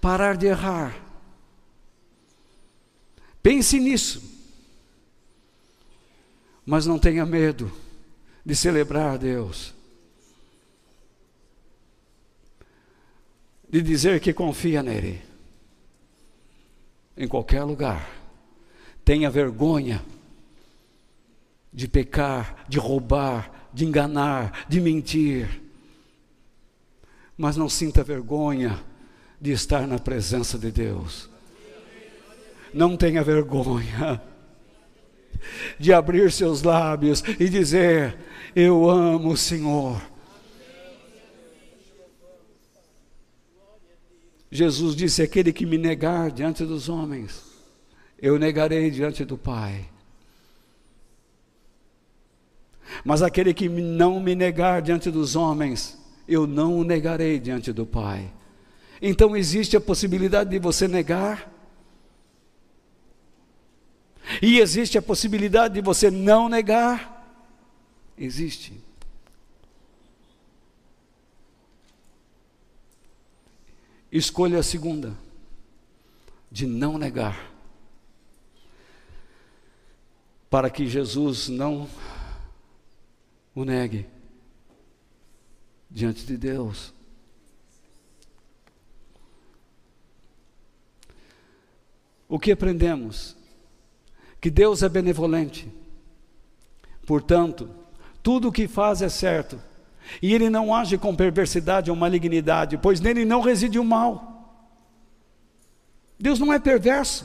Parar 0.00 0.36
de 0.36 0.46
errar. 0.46 0.94
Pense 3.42 3.78
nisso. 3.78 4.22
Mas 6.64 6.86
não 6.86 6.98
tenha 6.98 7.24
medo 7.24 7.85
de 8.46 8.54
celebrar 8.54 9.14
a 9.14 9.16
Deus, 9.16 9.74
de 13.68 13.82
dizer 13.82 14.20
que 14.20 14.32
confia 14.32 14.84
nele, 14.84 15.20
em 17.16 17.26
qualquer 17.26 17.64
lugar. 17.64 18.08
Tenha 19.04 19.28
vergonha 19.28 20.00
de 21.72 21.88
pecar, 21.88 22.64
de 22.68 22.78
roubar, 22.78 23.68
de 23.72 23.84
enganar, 23.84 24.64
de 24.68 24.80
mentir, 24.80 25.60
mas 27.36 27.56
não 27.56 27.68
sinta 27.68 28.04
vergonha 28.04 28.80
de 29.40 29.50
estar 29.50 29.88
na 29.88 29.98
presença 29.98 30.56
de 30.56 30.70
Deus. 30.70 31.28
não 32.72 32.96
tenha 32.96 33.24
vergonha 33.24 34.22
de 35.78 35.92
abrir 35.92 36.30
seus 36.30 36.62
lábios 36.62 37.22
e 37.40 37.48
dizer: 37.48 38.16
Eu 38.58 38.88
amo 38.88 39.32
o 39.32 39.36
Senhor. 39.36 40.00
Jesus 44.50 44.96
disse: 44.96 45.20
Aquele 45.20 45.52
que 45.52 45.66
me 45.66 45.76
negar 45.76 46.30
diante 46.30 46.64
dos 46.64 46.88
homens, 46.88 47.44
eu 48.18 48.38
negarei 48.38 48.90
diante 48.90 49.26
do 49.26 49.36
Pai. 49.36 49.86
Mas 53.04 53.20
aquele 53.20 53.52
que 53.52 53.68
não 53.68 54.18
me 54.18 54.34
negar 54.34 54.80
diante 54.80 55.10
dos 55.10 55.36
homens, 55.36 55.98
eu 56.26 56.46
não 56.46 56.78
o 56.78 56.82
negarei 56.82 57.38
diante 57.38 57.74
do 57.74 57.84
Pai. 57.84 58.32
Então 59.02 59.36
existe 59.36 59.76
a 59.76 59.80
possibilidade 59.82 60.48
de 60.48 60.58
você 60.58 60.88
negar, 60.88 61.52
e 64.40 64.60
existe 64.60 64.96
a 64.96 65.02
possibilidade 65.02 65.74
de 65.74 65.82
você 65.82 66.10
não 66.10 66.48
negar. 66.48 67.15
Existe. 68.16 68.80
Escolha 74.10 74.60
a 74.60 74.62
segunda, 74.62 75.16
de 76.50 76.66
não 76.66 76.96
negar, 76.96 77.52
para 80.48 80.70
que 80.70 80.86
Jesus 80.86 81.48
não 81.48 81.88
o 83.54 83.64
negue 83.64 84.06
diante 85.90 86.24
de 86.24 86.36
Deus. 86.36 86.94
O 92.28 92.38
que 92.38 92.52
aprendemos? 92.52 93.36
Que 94.40 94.50
Deus 94.50 94.82
é 94.82 94.88
benevolente. 94.88 95.70
Portanto, 97.06 97.85
tudo 98.26 98.48
o 98.48 98.52
que 98.52 98.66
faz 98.66 99.02
é 99.02 99.08
certo. 99.08 99.56
E 100.20 100.34
ele 100.34 100.50
não 100.50 100.74
age 100.74 100.98
com 100.98 101.14
perversidade 101.14 101.92
ou 101.92 101.96
malignidade, 101.96 102.76
pois 102.76 103.00
nele 103.00 103.24
não 103.24 103.40
reside 103.40 103.78
o 103.78 103.84
mal. 103.84 104.66
Deus 106.18 106.40
não 106.40 106.52
é 106.52 106.58
perverso. 106.58 107.24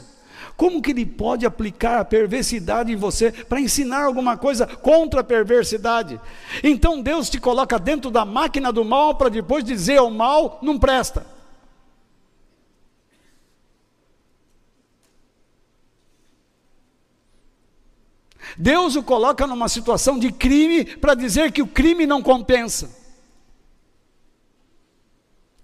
Como 0.55 0.79
que 0.79 0.91
ele 0.91 1.03
pode 1.03 1.43
aplicar 1.43 1.99
a 1.99 2.05
perversidade 2.05 2.93
em 2.93 2.95
você 2.95 3.31
para 3.31 3.59
ensinar 3.59 4.03
alguma 4.03 4.37
coisa 4.37 4.67
contra 4.67 5.21
a 5.21 5.23
perversidade? 5.23 6.21
Então 6.63 7.01
Deus 7.01 7.31
te 7.31 7.39
coloca 7.39 7.79
dentro 7.79 8.11
da 8.11 8.23
máquina 8.23 8.71
do 8.71 8.85
mal 8.85 9.15
para 9.15 9.29
depois 9.29 9.63
dizer 9.63 9.99
o 10.01 10.11
mal 10.11 10.59
não 10.61 10.77
presta. 10.77 11.25
Deus 18.57 18.95
o 18.95 19.03
coloca 19.03 19.47
numa 19.47 19.69
situação 19.69 20.17
de 20.17 20.31
crime 20.31 20.85
para 20.85 21.15
dizer 21.15 21.51
que 21.51 21.61
o 21.61 21.67
crime 21.67 22.05
não 22.05 22.21
compensa. 22.21 22.89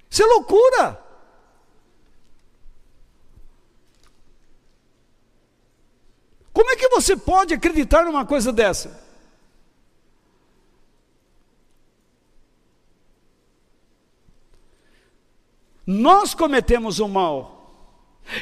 Isso 0.10 0.24
é 0.24 0.26
loucura. 0.26 1.04
Como 6.54 6.72
é 6.72 6.76
que 6.76 6.90
você 6.90 7.16
pode 7.16 7.54
acreditar 7.54 8.04
numa 8.04 8.26
coisa 8.26 8.52
dessa? 8.52 9.06
Nós 15.86 16.34
cometemos 16.34 17.00
o 17.00 17.08
mal, 17.08 17.57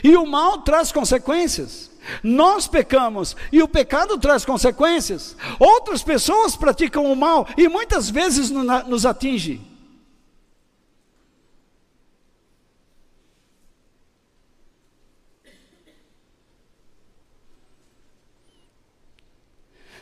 e 0.04 0.16
o 0.16 0.26
mal 0.26 0.60
traz 0.60 0.92
consequências. 0.92 1.92
Nós 2.22 2.68
pecamos 2.68 3.36
e 3.52 3.62
o 3.62 3.68
pecado 3.68 4.18
traz 4.18 4.46
consequências. 4.46 5.36
Outras 5.60 6.04
pessoas 6.04 6.56
praticam 6.56 7.12
o 7.12 7.16
mal 7.16 7.48
e 7.58 7.68
muitas 7.68 8.10
vezes 8.10 8.52
nos 8.52 9.06
atinge. 9.06 9.62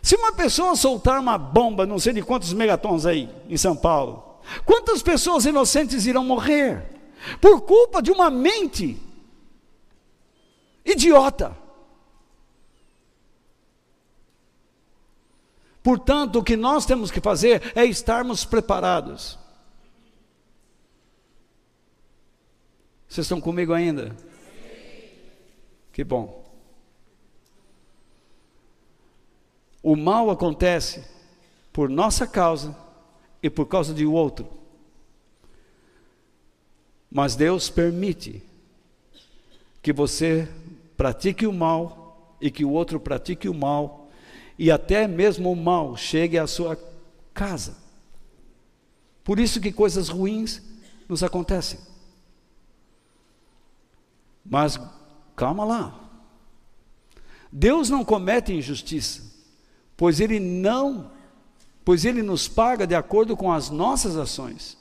Se 0.01 0.17
uma 0.17 0.33
pessoa 0.33 0.75
soltar 0.75 1.17
uma 1.21 1.37
bomba, 1.37 1.85
não 1.85 1.97
sei 1.97 2.11
de 2.11 2.21
quantos 2.21 2.51
megatons 2.51 3.05
aí 3.05 3.29
em 3.49 3.55
São 3.55 3.73
Paulo, 3.73 4.41
quantas 4.65 5.01
pessoas 5.01 5.45
inocentes 5.45 6.05
irão 6.05 6.25
morrer 6.25 6.83
por 7.39 7.61
culpa 7.61 8.01
de 8.01 8.11
uma 8.11 8.29
mente 8.29 9.01
idiota? 10.85 11.57
Portanto, 15.83 16.39
o 16.39 16.43
que 16.43 16.55
nós 16.55 16.85
temos 16.85 17.11
que 17.11 17.19
fazer 17.19 17.61
é 17.75 17.83
estarmos 17.85 18.45
preparados. 18.45 19.37
Vocês 23.07 23.25
estão 23.25 23.41
comigo 23.41 23.73
ainda? 23.73 24.15
Que 25.91 26.03
bom. 26.03 26.43
O 29.83 29.97
mal 29.97 30.31
acontece 30.31 31.03
por 31.73 31.89
nossa 31.89 32.25
causa 32.25 32.75
e 33.41 33.49
por 33.49 33.65
causa 33.65 33.93
de 33.93 34.05
outro. 34.05 34.47
Mas 37.11 37.35
Deus 37.35 37.69
permite 37.69 38.41
que 39.81 39.91
você 39.91 40.47
pratique 41.03 41.45
o 41.45 41.51
mal 41.51 42.37
e 42.39 42.49
que 42.49 42.63
o 42.63 42.71
outro 42.71 42.97
pratique 42.97 43.49
o 43.49 43.53
mal 43.53 44.09
e 44.57 44.71
até 44.71 45.05
mesmo 45.05 45.51
o 45.51 45.55
mal 45.55 45.97
chegue 45.97 46.37
à 46.37 46.47
sua 46.47 46.79
casa. 47.33 47.75
Por 49.21 49.37
isso 49.37 49.59
que 49.59 49.73
coisas 49.73 50.07
ruins 50.07 50.61
nos 51.09 51.21
acontecem. 51.21 51.77
Mas 54.45 54.79
calma 55.35 55.65
lá. 55.65 55.99
Deus 57.51 57.89
não 57.89 58.05
comete 58.05 58.53
injustiça 58.53 59.33
pois 59.97 60.21
ele 60.21 60.39
não, 60.39 61.11
pois 61.83 62.05
ele 62.05 62.23
nos 62.23 62.47
paga 62.47 62.87
de 62.87 62.95
acordo 62.95 63.35
com 63.35 63.51
as 63.51 63.69
nossas 63.69 64.15
ações. 64.15 64.77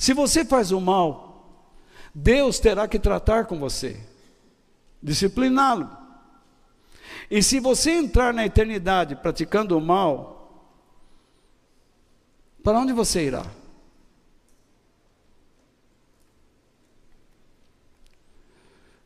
Se 0.00 0.12
você 0.12 0.44
faz 0.44 0.72
o 0.72 0.80
mal, 0.80 1.70
Deus 2.12 2.58
terá 2.58 2.88
que 2.88 2.98
tratar 2.98 3.46
com 3.46 3.56
você, 3.56 4.13
discipliná-lo. 5.04 5.88
E 7.30 7.40
se 7.40 7.60
você 7.60 7.92
entrar 7.92 8.34
na 8.34 8.44
eternidade 8.44 9.14
praticando 9.14 9.78
o 9.78 9.80
mal, 9.80 10.74
para 12.64 12.80
onde 12.80 12.92
você 12.92 13.26
irá? 13.26 13.46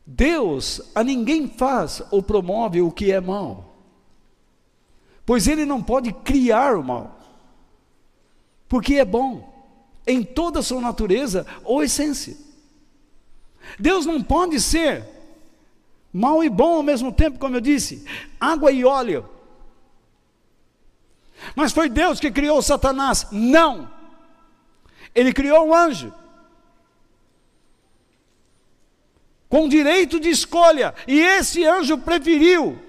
Deus 0.03 0.81
a 0.95 1.03
ninguém 1.03 1.47
faz 1.47 2.01
ou 2.09 2.23
promove 2.23 2.81
o 2.81 2.91
que 2.91 3.11
é 3.11 3.21
mal 3.21 3.69
pois 5.29 5.47
ele 5.47 5.63
não 5.63 5.79
pode 5.79 6.11
criar 6.11 6.75
o 6.75 6.83
mal, 6.83 7.19
porque 8.67 8.95
é 8.95 9.05
bom, 9.05 9.47
em 10.07 10.23
toda 10.23 10.57
a 10.57 10.63
sua 10.63 10.81
natureza 10.81 11.45
ou 11.63 11.83
essência. 11.83 12.35
Deus 13.77 14.07
não 14.07 14.23
pode 14.23 14.59
ser 14.59 15.07
mal 16.11 16.43
e 16.43 16.49
bom 16.49 16.75
ao 16.75 16.83
mesmo 16.83 17.11
tempo, 17.11 17.39
como 17.39 17.55
eu 17.55 17.61
disse, 17.61 18.05
água 18.39 18.71
e 18.71 18.83
óleo. 18.83 19.29
Mas 21.55 21.71
foi 21.71 21.89
Deus 21.89 22.19
que 22.19 22.31
criou 22.31 22.61
Satanás? 22.61 23.27
Não. 23.31 23.91
Ele 25.13 25.33
criou 25.33 25.67
um 25.67 25.73
anjo. 25.73 26.13
Com 29.47 29.67
direito 29.67 30.19
de 30.19 30.29
escolha, 30.29 30.93
e 31.07 31.19
esse 31.19 31.65
anjo 31.65 31.97
preferiu 31.97 32.79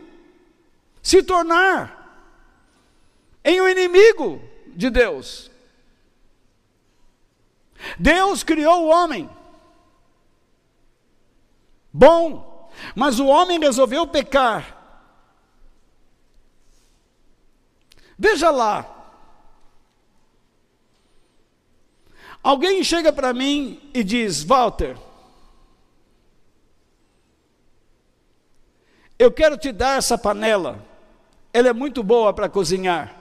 se 1.03 1.23
tornar 1.23 1.97
em 3.43 3.61
um 3.61 3.69
inimigo 3.69 4.43
de 4.69 4.91
Deus. 4.91 5.51
Deus 7.99 8.43
criou 8.45 8.85
o 8.85 8.89
homem. 8.89 9.29
Bom, 11.93 12.50
mas 12.95 13.19
o 13.19 13.27
homem 13.27 13.59
resolveu 13.59 14.07
pecar. 14.07 14.77
Veja 18.19 18.51
lá. 18.51 18.97
Alguém 22.43 22.83
chega 22.83 23.13
para 23.13 23.33
mim 23.33 23.91
e 23.93 24.03
diz: 24.03 24.43
Walter, 24.43 24.97
eu 29.19 29.31
quero 29.31 29.57
te 29.57 29.71
dar 29.73 29.99
essa 29.99 30.17
panela, 30.17 30.83
ela 31.53 31.69
é 31.69 31.73
muito 31.73 32.03
boa 32.03 32.33
para 32.33 32.49
cozinhar. 32.49 33.17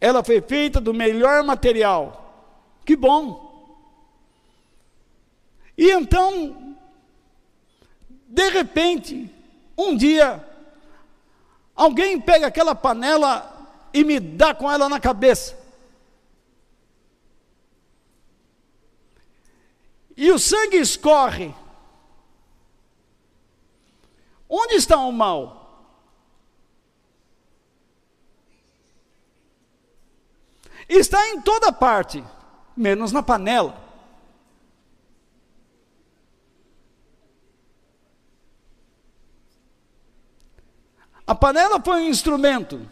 Ela 0.00 0.24
foi 0.24 0.40
feita 0.40 0.80
do 0.80 0.94
melhor 0.94 1.42
material. 1.42 2.20
Que 2.84 2.96
bom. 2.96 3.50
E 5.76 5.90
então, 5.90 6.59
De 8.30 8.48
repente, 8.48 9.28
um 9.76 9.96
dia, 9.96 10.48
alguém 11.74 12.20
pega 12.20 12.46
aquela 12.46 12.76
panela 12.76 13.68
e 13.92 14.04
me 14.04 14.20
dá 14.20 14.54
com 14.54 14.70
ela 14.70 14.88
na 14.88 15.00
cabeça. 15.00 15.58
E 20.16 20.30
o 20.30 20.38
sangue 20.38 20.76
escorre. 20.76 21.52
Onde 24.48 24.76
está 24.76 24.98
o 24.98 25.10
mal? 25.10 25.90
Está 30.88 31.30
em 31.30 31.40
toda 31.40 31.72
parte, 31.72 32.22
menos 32.76 33.10
na 33.10 33.24
panela. 33.24 33.89
A 41.30 41.34
panela 41.36 41.80
foi 41.80 42.00
um 42.00 42.08
instrumento 42.08 42.84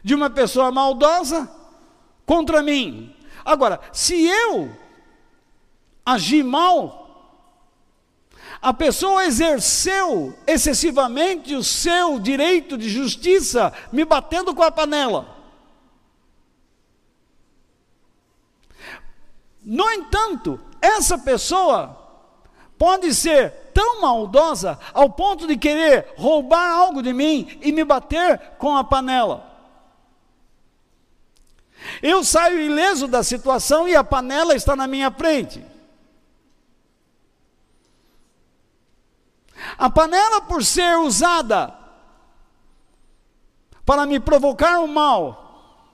de 0.00 0.14
uma 0.14 0.30
pessoa 0.30 0.70
maldosa 0.70 1.50
contra 2.24 2.62
mim. 2.62 3.16
Agora, 3.44 3.80
se 3.92 4.14
eu 4.14 4.70
agir 6.06 6.44
mal, 6.44 7.50
a 8.62 8.72
pessoa 8.72 9.24
exerceu 9.24 10.38
excessivamente 10.46 11.56
o 11.56 11.64
seu 11.64 12.20
direito 12.20 12.78
de 12.78 12.88
justiça 12.88 13.72
me 13.90 14.04
batendo 14.04 14.54
com 14.54 14.62
a 14.62 14.70
panela. 14.70 15.36
No 19.64 19.90
entanto, 19.90 20.60
essa 20.80 21.18
pessoa 21.18 22.01
pode 22.82 23.14
ser 23.14 23.52
tão 23.72 24.00
maldosa 24.00 24.76
ao 24.92 25.08
ponto 25.08 25.46
de 25.46 25.56
querer 25.56 26.14
roubar 26.16 26.68
algo 26.68 27.00
de 27.00 27.12
mim 27.12 27.56
e 27.62 27.70
me 27.70 27.84
bater 27.84 28.36
com 28.58 28.76
a 28.76 28.82
panela. 28.82 29.48
Eu 32.02 32.24
saio 32.24 32.60
ileso 32.60 33.06
da 33.06 33.22
situação 33.22 33.86
e 33.86 33.94
a 33.94 34.02
panela 34.02 34.56
está 34.56 34.74
na 34.74 34.88
minha 34.88 35.12
frente. 35.12 35.64
A 39.78 39.88
panela, 39.88 40.40
por 40.40 40.64
ser 40.64 40.98
usada 40.98 41.72
para 43.86 44.06
me 44.06 44.18
provocar 44.18 44.80
o 44.80 44.86
um 44.86 44.88
mal, 44.88 45.86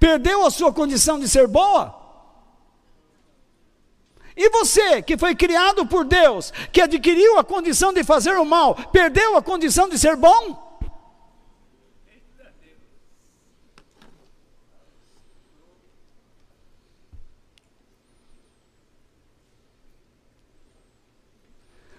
perdeu 0.00 0.46
a 0.46 0.50
sua 0.50 0.72
condição 0.72 1.20
de 1.20 1.28
ser 1.28 1.46
boa? 1.46 2.03
E 4.36 4.50
você, 4.50 5.00
que 5.00 5.16
foi 5.16 5.34
criado 5.34 5.86
por 5.86 6.04
Deus, 6.04 6.52
que 6.72 6.80
adquiriu 6.80 7.38
a 7.38 7.44
condição 7.44 7.92
de 7.92 8.02
fazer 8.02 8.36
o 8.36 8.44
mal, 8.44 8.74
perdeu 8.90 9.36
a 9.36 9.42
condição 9.42 9.88
de 9.88 9.98
ser 9.98 10.16
bom? 10.16 10.62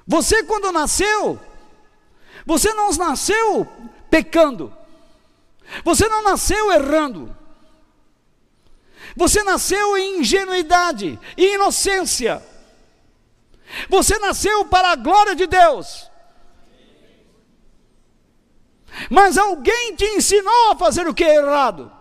Você, 0.07 0.43
quando 0.43 0.71
nasceu, 0.71 1.39
você 2.45 2.73
não 2.73 2.91
nasceu 2.91 3.67
pecando, 4.09 4.71
você 5.83 6.07
não 6.07 6.21
nasceu 6.23 6.71
errando. 6.71 7.35
Você 9.15 9.43
nasceu 9.43 9.97
em 9.97 10.19
ingenuidade 10.19 11.19
e 11.37 11.53
inocência. 11.55 12.43
Você 13.89 14.19
nasceu 14.19 14.65
para 14.65 14.91
a 14.91 14.95
glória 14.95 15.35
de 15.35 15.47
Deus. 15.47 16.09
Mas 19.09 19.37
alguém 19.37 19.95
te 19.95 20.05
ensinou 20.05 20.71
a 20.71 20.75
fazer 20.75 21.07
o 21.07 21.13
que 21.13 21.23
é 21.23 21.35
errado. 21.35 21.91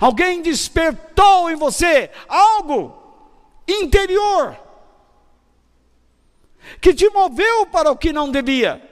Alguém 0.00 0.42
despertou 0.42 1.50
em 1.50 1.56
você 1.56 2.10
algo 2.28 2.94
interior 3.68 4.56
que 6.80 6.94
te 6.94 7.08
moveu 7.10 7.66
para 7.66 7.90
o 7.90 7.96
que 7.96 8.12
não 8.12 8.30
devia. 8.30 8.82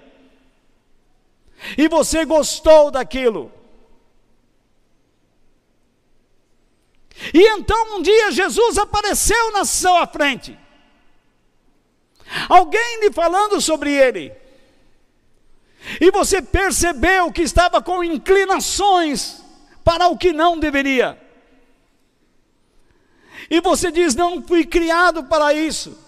E 1.78 1.88
você 1.88 2.24
gostou 2.24 2.90
daquilo. 2.90 3.52
E 7.32 7.40
então 7.40 7.96
um 7.96 8.02
dia 8.02 8.32
Jesus 8.32 8.76
apareceu 8.78 9.52
na 9.52 9.64
sua 9.64 10.06
frente. 10.06 10.58
Alguém 12.48 13.00
lhe 13.00 13.12
falando 13.12 13.60
sobre 13.60 13.92
ele. 13.92 14.32
E 16.00 16.10
você 16.10 16.40
percebeu 16.40 17.30
que 17.30 17.42
estava 17.42 17.82
com 17.82 18.02
inclinações 18.02 19.42
para 19.84 20.08
o 20.08 20.16
que 20.16 20.32
não 20.32 20.58
deveria. 20.58 21.18
E 23.50 23.60
você 23.60 23.92
diz: 23.92 24.14
Não 24.14 24.42
fui 24.42 24.64
criado 24.64 25.24
para 25.24 25.52
isso. 25.52 25.98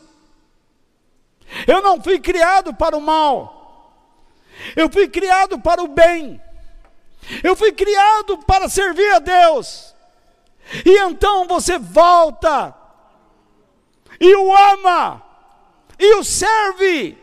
Eu 1.67 1.83
não 1.83 2.03
fui 2.03 2.19
criado 2.19 2.75
para 2.75 2.97
o 2.97 3.01
mal. 3.01 3.55
Eu 4.75 4.91
fui 4.91 5.09
criado 5.09 5.61
para 5.61 5.83
o 5.83 5.89
bem. 5.89 6.41
Eu 7.43 7.55
fui 7.55 7.73
criado 7.73 8.39
para 8.39 8.69
servir 8.69 9.11
a 9.13 9.19
Deus. 9.19 9.95
E 10.85 10.99
então 10.99 11.47
você 11.47 11.79
volta 11.79 12.75
e 14.21 14.35
o 14.35 14.57
ama 14.73 15.23
e 15.99 16.15
o 16.17 16.25
serve 16.25 17.17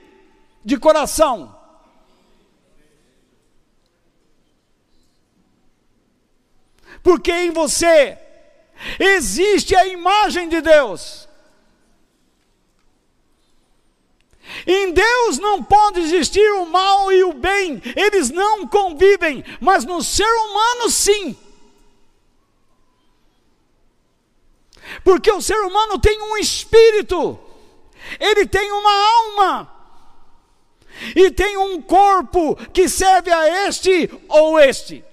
de 0.63 0.77
coração. 0.77 1.53
Porque 7.01 7.31
em 7.31 7.51
você 7.51 8.17
existe 8.99 9.75
a 9.75 9.85
imagem 9.87 10.47
de 10.47 10.61
Deus. 10.61 11.27
Em 14.67 14.91
Deus 14.91 15.39
não 15.39 15.63
pode 15.63 15.99
existir 15.99 16.47
o 16.53 16.65
mal 16.65 17.11
e 17.11 17.23
o 17.23 17.33
bem, 17.33 17.81
eles 17.95 18.29
não 18.29 18.67
convivem, 18.67 19.43
mas 19.59 19.83
no 19.83 20.01
ser 20.03 20.27
humano 20.27 20.89
sim. 20.89 21.35
Porque 25.03 25.31
o 25.31 25.41
ser 25.41 25.59
humano 25.59 25.97
tem 25.99 26.21
um 26.21 26.37
espírito, 26.37 27.39
ele 28.19 28.45
tem 28.45 28.71
uma 28.71 28.91
alma, 28.91 29.73
e 31.15 31.31
tem 31.31 31.57
um 31.57 31.81
corpo 31.81 32.55
que 32.71 32.87
serve 32.87 33.31
a 33.31 33.67
este 33.67 34.09
ou 34.27 34.59
este. 34.59 35.03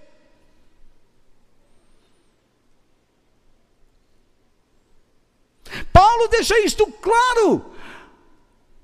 Paulo 5.92 6.28
deixa 6.28 6.58
isto 6.60 6.86
claro 6.86 7.72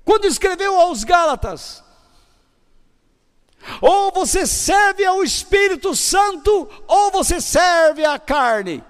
quando 0.03 0.25
escreveu 0.25 0.79
aos 0.79 1.03
Gálatas. 1.03 1.83
Ou 3.81 4.11
você 4.11 4.47
serve 4.47 5.03
ao 5.03 5.21
Espírito 5.23 5.93
Santo, 5.93 6.69
ou 6.87 7.11
você 7.11 7.41
serve 7.41 8.05
à 8.05 8.17
carne. 8.17 8.81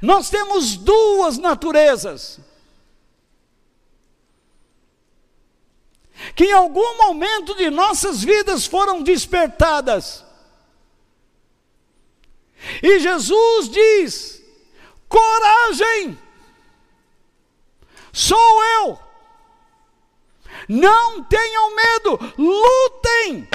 Nós 0.00 0.30
temos 0.30 0.76
duas 0.76 1.38
naturezas. 1.38 2.40
Que 6.34 6.46
em 6.46 6.52
algum 6.52 6.96
momento 6.98 7.54
de 7.54 7.70
nossas 7.70 8.22
vidas 8.22 8.66
foram 8.66 9.02
despertadas. 9.02 10.24
E 12.82 12.98
Jesus 12.98 13.68
diz: 13.68 14.42
coragem, 15.08 16.18
sou 18.12 18.64
eu. 18.80 18.98
Não 20.68 21.22
tenham 21.24 21.74
medo, 21.74 22.18
lutem. 22.38 23.48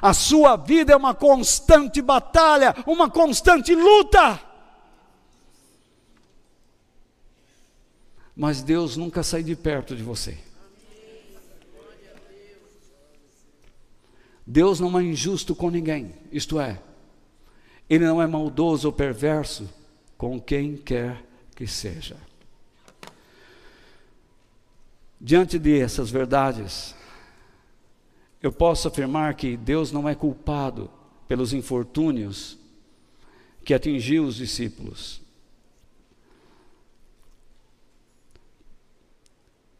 A 0.00 0.14
sua 0.14 0.56
vida 0.56 0.92
é 0.92 0.96
uma 0.96 1.14
constante 1.14 2.00
batalha, 2.00 2.74
uma 2.86 3.10
constante 3.10 3.74
luta. 3.74 4.40
Mas 8.34 8.62
Deus 8.62 8.96
nunca 8.96 9.22
sai 9.22 9.42
de 9.42 9.54
perto 9.54 9.94
de 9.94 10.02
você. 10.02 10.38
Deus 14.46 14.80
não 14.80 14.98
é 14.98 15.02
injusto 15.02 15.54
com 15.54 15.70
ninguém, 15.70 16.14
isto 16.32 16.60
é, 16.60 16.80
Ele 17.88 18.04
não 18.04 18.20
é 18.20 18.26
maldoso 18.26 18.88
ou 18.88 18.92
perverso 18.92 19.68
com 20.18 20.40
quem 20.40 20.76
quer 20.76 21.24
que 21.54 21.66
seja. 21.66 22.16
Diante 25.20 25.58
dessas 25.58 26.10
verdades, 26.10 26.94
eu 28.42 28.50
posso 28.50 28.88
afirmar 28.88 29.34
que 29.34 29.56
Deus 29.56 29.92
não 29.92 30.08
é 30.08 30.14
culpado 30.14 30.90
pelos 31.28 31.52
infortúnios 31.52 32.58
que 33.64 33.72
atingiu 33.72 34.24
os 34.24 34.36
discípulos. 34.36 35.22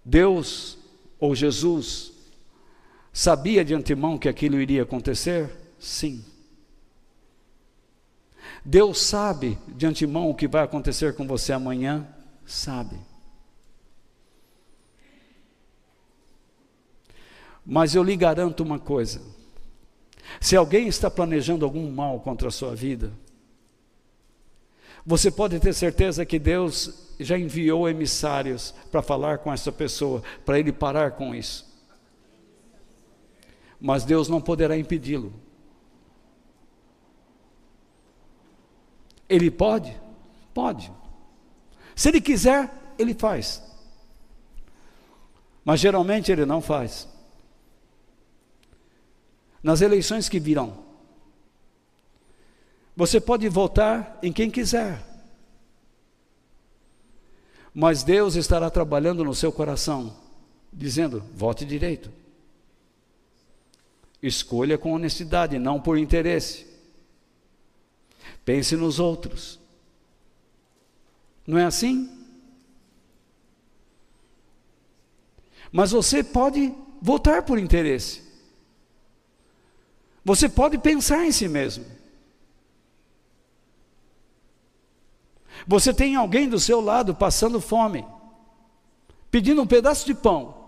Deus 0.04 0.78
ou 1.18 1.34
Jesus 1.34 2.12
sabia 3.12 3.64
de 3.64 3.74
antemão 3.74 4.16
que 4.16 4.28
aquilo 4.28 4.60
iria 4.60 4.82
acontecer? 4.82 5.50
Sim. 5.78 6.24
Deus 8.64 9.00
sabe 9.00 9.58
de 9.68 9.86
antemão 9.86 10.30
o 10.30 10.34
que 10.34 10.46
vai 10.46 10.62
acontecer 10.62 11.14
com 11.16 11.26
você 11.26 11.52
amanhã? 11.52 12.06
Sabe. 12.46 12.96
Mas 17.64 17.94
eu 17.94 18.02
lhe 18.02 18.16
garanto 18.16 18.62
uma 18.62 18.78
coisa: 18.78 19.20
se 20.40 20.56
alguém 20.56 20.88
está 20.88 21.10
planejando 21.10 21.64
algum 21.64 21.90
mal 21.90 22.20
contra 22.20 22.48
a 22.48 22.50
sua 22.50 22.74
vida, 22.74 23.12
você 25.04 25.30
pode 25.30 25.58
ter 25.58 25.72
certeza 25.72 26.24
que 26.24 26.38
Deus 26.38 27.14
já 27.18 27.38
enviou 27.38 27.88
emissários 27.88 28.74
para 28.90 29.02
falar 29.02 29.38
com 29.38 29.52
essa 29.52 29.72
pessoa, 29.72 30.22
para 30.44 30.58
ele 30.58 30.72
parar 30.72 31.12
com 31.12 31.34
isso. 31.34 31.70
Mas 33.80 34.04
Deus 34.04 34.28
não 34.28 34.40
poderá 34.40 34.76
impedi-lo. 34.76 35.32
Ele 39.28 39.50
pode? 39.50 40.00
Pode. 40.54 40.92
Se 41.96 42.08
ele 42.08 42.20
quiser, 42.20 42.72
ele 42.98 43.14
faz. 43.14 43.62
Mas 45.64 45.80
geralmente 45.80 46.30
ele 46.30 46.44
não 46.44 46.60
faz. 46.60 47.08
Nas 49.62 49.80
eleições 49.80 50.28
que 50.28 50.40
virão, 50.40 50.82
você 52.96 53.20
pode 53.20 53.48
votar 53.48 54.18
em 54.22 54.32
quem 54.32 54.50
quiser. 54.50 55.02
Mas 57.74 58.02
Deus 58.02 58.34
estará 58.34 58.68
trabalhando 58.68 59.24
no 59.24 59.34
seu 59.34 59.50
coração, 59.50 60.14
dizendo: 60.72 61.22
vote 61.34 61.64
direito. 61.64 62.10
Escolha 64.22 64.76
com 64.76 64.92
honestidade, 64.92 65.58
não 65.58 65.80
por 65.80 65.98
interesse. 65.98 66.66
Pense 68.44 68.76
nos 68.76 68.98
outros. 69.00 69.58
Não 71.46 71.58
é 71.58 71.64
assim? 71.64 72.10
Mas 75.72 75.90
você 75.90 76.22
pode 76.22 76.72
votar 77.00 77.42
por 77.42 77.58
interesse. 77.58 78.31
Você 80.24 80.48
pode 80.48 80.78
pensar 80.78 81.24
em 81.26 81.32
si 81.32 81.48
mesmo. 81.48 81.84
Você 85.66 85.92
tem 85.92 86.16
alguém 86.16 86.48
do 86.48 86.58
seu 86.58 86.80
lado 86.80 87.14
passando 87.14 87.60
fome, 87.60 88.04
pedindo 89.30 89.62
um 89.62 89.66
pedaço 89.66 90.04
de 90.04 90.14
pão, 90.14 90.62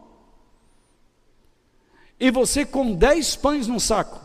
e 2.19 2.31
você 2.31 2.65
com 2.65 2.95
dez 2.95 3.35
pães 3.35 3.67
num 3.67 3.81
saco, 3.81 4.21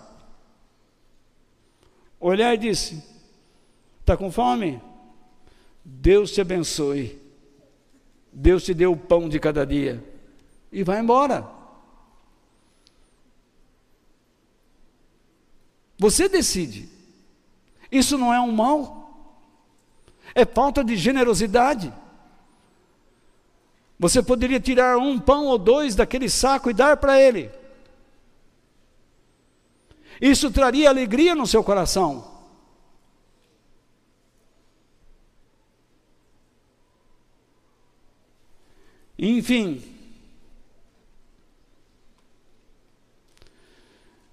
olhar 2.20 2.54
e 2.54 2.58
disse: 2.58 3.04
Está 4.02 4.16
com 4.16 4.32
fome? 4.32 4.82
Deus 5.84 6.32
te 6.32 6.42
abençoe. 6.42 7.20
Deus 8.32 8.64
te 8.64 8.74
deu 8.74 8.92
o 8.92 8.98
pão 8.98 9.28
de 9.28 9.40
cada 9.40 9.66
dia. 9.66 10.04
E 10.72 10.84
vai 10.84 11.00
embora. 11.00 11.59
Você 16.00 16.28
decide. 16.28 16.90
Isso 17.92 18.18
não 18.18 18.34
é 18.34 18.40
um 18.40 18.52
mal 18.52 19.00
é 20.34 20.46
falta 20.46 20.84
de 20.84 20.96
generosidade. 20.96 21.94
Você 23.98 24.24
poderia 24.24 24.60
tirar 24.60 24.98
um 24.98 25.20
pão 25.20 25.46
ou 25.46 25.58
dois 25.58 25.96
daquele 25.96 26.30
saco 26.30 26.70
e 26.70 26.74
dar 26.74 26.98
para 26.98 27.20
ele. 27.20 27.52
Isso 30.22 30.52
traria 30.52 30.90
alegria 30.90 31.36
no 31.36 31.48
seu 31.48 31.64
coração. 31.64 32.40
Enfim, 39.18 39.84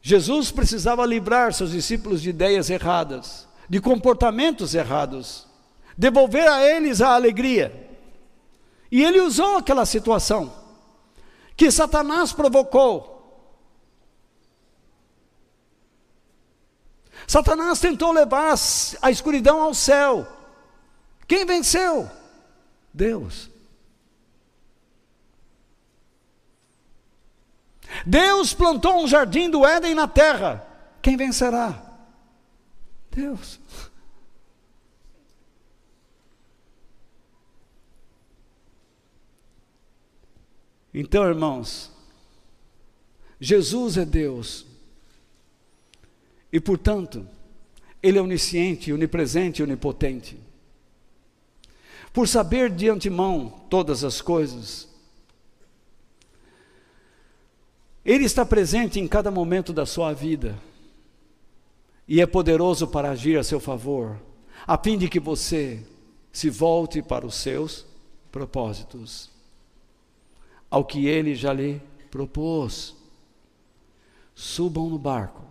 Jesus 0.08 0.52
precisava 0.52 1.04
livrar 1.04 1.52
seus 1.52 1.72
discípulos 1.72 2.22
de 2.22 2.30
ideias 2.30 2.70
erradas, 2.70 3.48
de 3.68 3.80
comportamentos 3.80 4.72
errados 4.72 5.48
devolver 5.98 6.46
a 6.46 6.64
eles 6.64 7.00
a 7.00 7.12
alegria. 7.16 7.90
E 8.88 9.02
ele 9.02 9.20
usou 9.20 9.56
aquela 9.56 9.84
situação 9.84 10.54
que 11.56 11.72
Satanás 11.72 12.32
provocou. 12.32 13.14
Satanás 17.26 17.80
tentou 17.80 18.12
levar 18.12 18.54
a 19.02 19.10
escuridão 19.10 19.60
ao 19.60 19.74
céu. 19.74 20.24
Quem 21.26 21.44
venceu? 21.44 22.08
Deus. 22.94 23.50
Deus 28.04 28.52
plantou 28.52 29.02
um 29.02 29.08
jardim 29.08 29.48
do 29.48 29.64
Éden 29.64 29.94
na 29.94 30.08
terra. 30.08 30.66
Quem 31.00 31.16
vencerá? 31.16 31.82
Deus. 33.10 33.60
Então, 40.92 41.28
irmãos, 41.28 41.92
Jesus 43.38 43.98
é 43.98 44.04
Deus. 44.04 44.64
E, 46.50 46.58
portanto, 46.58 47.28
Ele 48.02 48.18
é 48.18 48.22
onisciente, 48.22 48.92
onipresente 48.92 49.60
e 49.60 49.62
onipotente. 49.62 50.38
Por 52.14 52.26
saber 52.26 52.70
de 52.70 52.88
antemão 52.88 53.66
todas 53.68 54.04
as 54.04 54.22
coisas, 54.22 54.85
Ele 58.06 58.24
está 58.24 58.46
presente 58.46 59.00
em 59.00 59.08
cada 59.08 59.32
momento 59.32 59.72
da 59.72 59.84
sua 59.84 60.12
vida 60.12 60.56
e 62.06 62.20
é 62.20 62.26
poderoso 62.26 62.86
para 62.86 63.10
agir 63.10 63.36
a 63.36 63.42
seu 63.42 63.58
favor, 63.58 64.22
a 64.64 64.78
fim 64.78 64.96
de 64.96 65.08
que 65.08 65.18
você 65.18 65.84
se 66.30 66.48
volte 66.48 67.02
para 67.02 67.26
os 67.26 67.34
seus 67.34 67.84
propósitos 68.30 69.28
ao 70.70 70.84
que 70.84 71.06
ele 71.06 71.34
já 71.34 71.52
lhe 71.52 71.82
propôs. 72.08 72.94
Subam 74.36 74.88
no 74.88 74.98
barco 75.00 75.42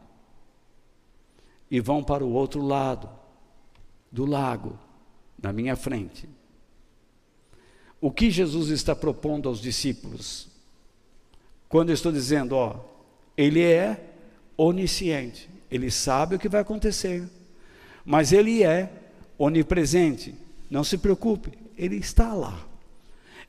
e 1.70 1.82
vão 1.82 2.02
para 2.02 2.24
o 2.24 2.32
outro 2.32 2.62
lado 2.62 3.10
do 4.10 4.26
lago, 4.26 4.80
na 5.42 5.52
minha 5.52 5.76
frente. 5.76 6.30
O 8.00 8.10
que 8.10 8.32
Jesus 8.32 8.70
está 8.70 8.96
propondo 8.96 9.50
aos 9.50 9.60
discípulos? 9.60 10.55
Quando 11.68 11.90
eu 11.90 11.94
estou 11.94 12.12
dizendo, 12.12 12.56
ó, 12.56 12.76
ele 13.36 13.64
é 13.64 14.00
onisciente, 14.58 15.50
ele 15.70 15.92
sabe 15.92 16.36
o 16.36 16.40
que 16.40 16.48
vai 16.48 16.62
acontecer, 16.62 17.24
mas 18.06 18.32
ele 18.32 18.64
é 18.64 18.90
onipresente. 19.38 20.36
Não 20.70 20.84
se 20.84 20.98
preocupe, 20.98 21.52
ele 21.78 21.98
está 21.98 22.34
lá. 22.34 22.66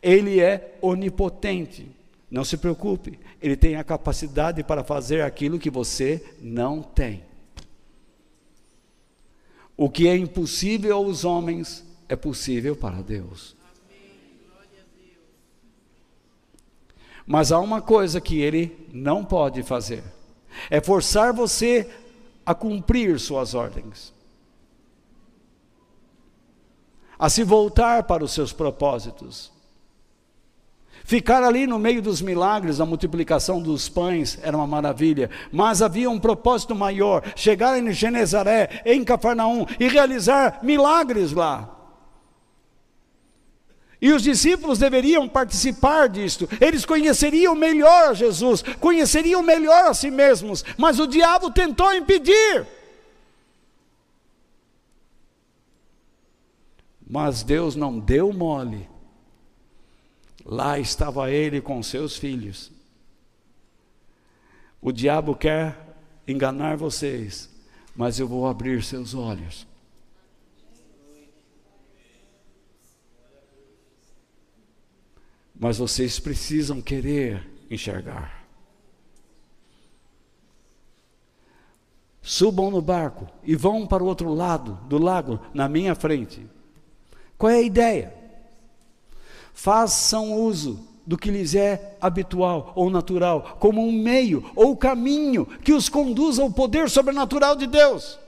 Ele 0.02 0.40
é 0.40 0.76
onipotente. 0.80 1.88
Não 2.30 2.44
se 2.44 2.56
preocupe, 2.56 3.18
ele 3.40 3.56
tem 3.56 3.76
a 3.76 3.84
capacidade 3.84 4.62
para 4.64 4.82
fazer 4.82 5.22
aquilo 5.22 5.58
que 5.58 5.70
você 5.70 6.24
não 6.40 6.82
tem. 6.82 7.22
O 9.76 9.88
que 9.88 10.08
é 10.08 10.16
impossível 10.16 10.96
aos 10.96 11.24
homens 11.24 11.84
é 12.08 12.16
possível 12.16 12.74
para 12.74 13.02
Deus. 13.02 13.55
Mas 17.26 17.50
há 17.50 17.58
uma 17.58 17.82
coisa 17.82 18.20
que 18.20 18.40
ele 18.40 18.88
não 18.92 19.24
pode 19.24 19.62
fazer: 19.62 20.04
é 20.70 20.80
forçar 20.80 21.32
você 21.32 21.90
a 22.44 22.54
cumprir 22.54 23.18
suas 23.18 23.54
ordens, 23.54 24.14
a 27.18 27.28
se 27.28 27.42
voltar 27.42 28.04
para 28.04 28.24
os 28.24 28.32
seus 28.32 28.52
propósitos. 28.52 29.54
Ficar 31.04 31.44
ali 31.44 31.68
no 31.68 31.78
meio 31.78 32.02
dos 32.02 32.20
milagres, 32.20 32.80
a 32.80 32.86
multiplicação 32.86 33.62
dos 33.62 33.88
pães 33.88 34.40
era 34.42 34.56
uma 34.56 34.66
maravilha, 34.66 35.30
mas 35.52 35.80
havia 35.80 36.10
um 36.10 36.18
propósito 36.18 36.74
maior: 36.74 37.22
chegar 37.34 37.78
em 37.78 37.92
Genezaré, 37.92 38.82
em 38.84 39.04
Cafarnaum 39.04 39.66
e 39.78 39.88
realizar 39.88 40.60
milagres 40.62 41.32
lá. 41.32 41.75
E 44.00 44.12
os 44.12 44.22
discípulos 44.22 44.78
deveriam 44.78 45.28
participar 45.28 46.08
disto, 46.08 46.48
eles 46.60 46.84
conheceriam 46.84 47.54
melhor 47.54 48.10
a 48.10 48.14
Jesus, 48.14 48.62
conheceriam 48.80 49.42
melhor 49.42 49.86
a 49.86 49.94
si 49.94 50.10
mesmos, 50.10 50.64
mas 50.76 50.98
o 50.98 51.06
diabo 51.06 51.50
tentou 51.50 51.92
impedir. 51.94 52.66
Mas 57.08 57.42
Deus 57.42 57.76
não 57.76 57.98
deu 57.98 58.32
mole 58.32 58.88
Lá 60.48 60.78
estava 60.78 61.28
ele 61.28 61.60
com 61.60 61.82
seus 61.82 62.16
filhos. 62.16 62.70
O 64.80 64.92
diabo 64.92 65.34
quer 65.34 65.76
enganar 66.26 66.76
vocês, 66.76 67.50
mas 67.96 68.20
eu 68.20 68.28
vou 68.28 68.46
abrir 68.46 68.84
seus 68.84 69.12
olhos. 69.12 69.66
Mas 75.58 75.78
vocês 75.78 76.18
precisam 76.20 76.82
querer 76.82 77.48
enxergar. 77.70 78.46
Subam 82.20 82.70
no 82.70 82.82
barco 82.82 83.26
e 83.44 83.54
vão 83.54 83.86
para 83.86 84.02
o 84.02 84.06
outro 84.06 84.34
lado 84.34 84.78
do 84.88 84.98
lago, 84.98 85.40
na 85.54 85.68
minha 85.68 85.94
frente. 85.94 86.44
Qual 87.38 87.50
é 87.50 87.56
a 87.56 87.62
ideia? 87.62 88.14
Façam 89.54 90.34
uso 90.34 90.86
do 91.06 91.16
que 91.16 91.30
lhes 91.30 91.54
é 91.54 91.96
habitual 92.00 92.72
ou 92.74 92.90
natural, 92.90 93.56
como 93.60 93.80
um 93.80 93.92
meio 93.92 94.50
ou 94.56 94.76
caminho 94.76 95.46
que 95.46 95.72
os 95.72 95.88
conduza 95.88 96.42
ao 96.42 96.50
poder 96.50 96.90
sobrenatural 96.90 97.54
de 97.54 97.66
Deus. 97.66 98.18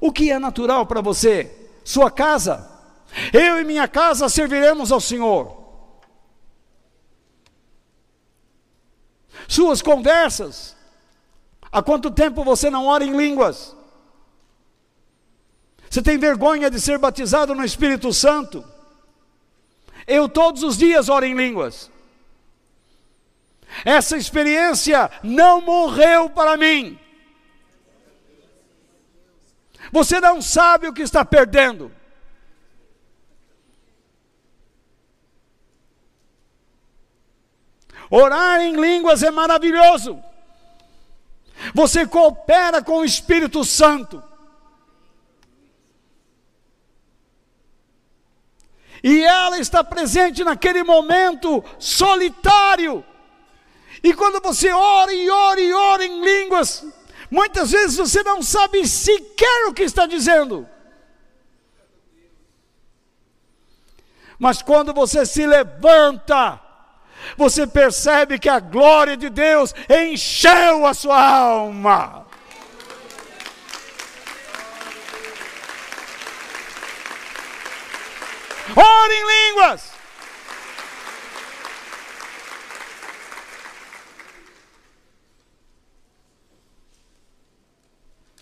O 0.00 0.10
que 0.10 0.30
é 0.30 0.38
natural 0.38 0.84
para 0.84 1.00
você? 1.00 1.70
Sua 1.84 2.10
casa. 2.10 2.75
Eu 3.32 3.60
e 3.60 3.64
minha 3.64 3.88
casa 3.88 4.28
serviremos 4.28 4.92
ao 4.92 5.00
Senhor. 5.00 5.64
Suas 9.48 9.80
conversas. 9.80 10.76
Há 11.70 11.82
quanto 11.82 12.10
tempo 12.10 12.44
você 12.44 12.70
não 12.70 12.86
ora 12.86 13.04
em 13.04 13.16
línguas? 13.16 13.76
Você 15.88 16.02
tem 16.02 16.18
vergonha 16.18 16.70
de 16.70 16.80
ser 16.80 16.98
batizado 16.98 17.54
no 17.54 17.64
Espírito 17.64 18.12
Santo? 18.12 18.64
Eu 20.06 20.28
todos 20.28 20.62
os 20.62 20.76
dias 20.76 21.08
oro 21.08 21.24
em 21.24 21.34
línguas. 21.34 21.90
Essa 23.84 24.16
experiência 24.16 25.10
não 25.22 25.60
morreu 25.60 26.30
para 26.30 26.56
mim. 26.56 26.98
Você 29.92 30.20
não 30.20 30.42
sabe 30.42 30.88
o 30.88 30.92
que 30.92 31.02
está 31.02 31.24
perdendo. 31.24 31.92
Orar 38.16 38.62
em 38.62 38.74
línguas 38.74 39.22
é 39.22 39.30
maravilhoso. 39.30 40.18
Você 41.74 42.06
coopera 42.06 42.82
com 42.82 43.00
o 43.00 43.04
Espírito 43.04 43.62
Santo. 43.62 44.22
E 49.02 49.22
ela 49.22 49.58
está 49.58 49.84
presente 49.84 50.42
naquele 50.42 50.82
momento 50.82 51.62
solitário. 51.78 53.04
E 54.02 54.14
quando 54.14 54.40
você 54.40 54.72
ora 54.72 55.12
e 55.12 55.28
ora 55.28 55.60
e 55.60 55.72
ora 55.74 56.04
em 56.06 56.24
línguas, 56.24 56.86
muitas 57.30 57.70
vezes 57.70 57.98
você 57.98 58.22
não 58.22 58.42
sabe 58.42 58.88
sequer 58.88 59.66
o 59.66 59.74
que 59.74 59.82
está 59.82 60.06
dizendo. 60.06 60.66
Mas 64.38 64.62
quando 64.62 64.94
você 64.94 65.26
se 65.26 65.46
levanta, 65.46 66.65
você 67.36 67.66
percebe 67.66 68.38
que 68.38 68.48
a 68.48 68.60
glória 68.60 69.16
de 69.16 69.28
Deus 69.28 69.74
encheu 69.88 70.86
a 70.86 70.94
sua 70.94 71.20
alma. 71.20 72.26
Ore 78.74 79.14
em 79.14 79.50
línguas. 79.52 79.96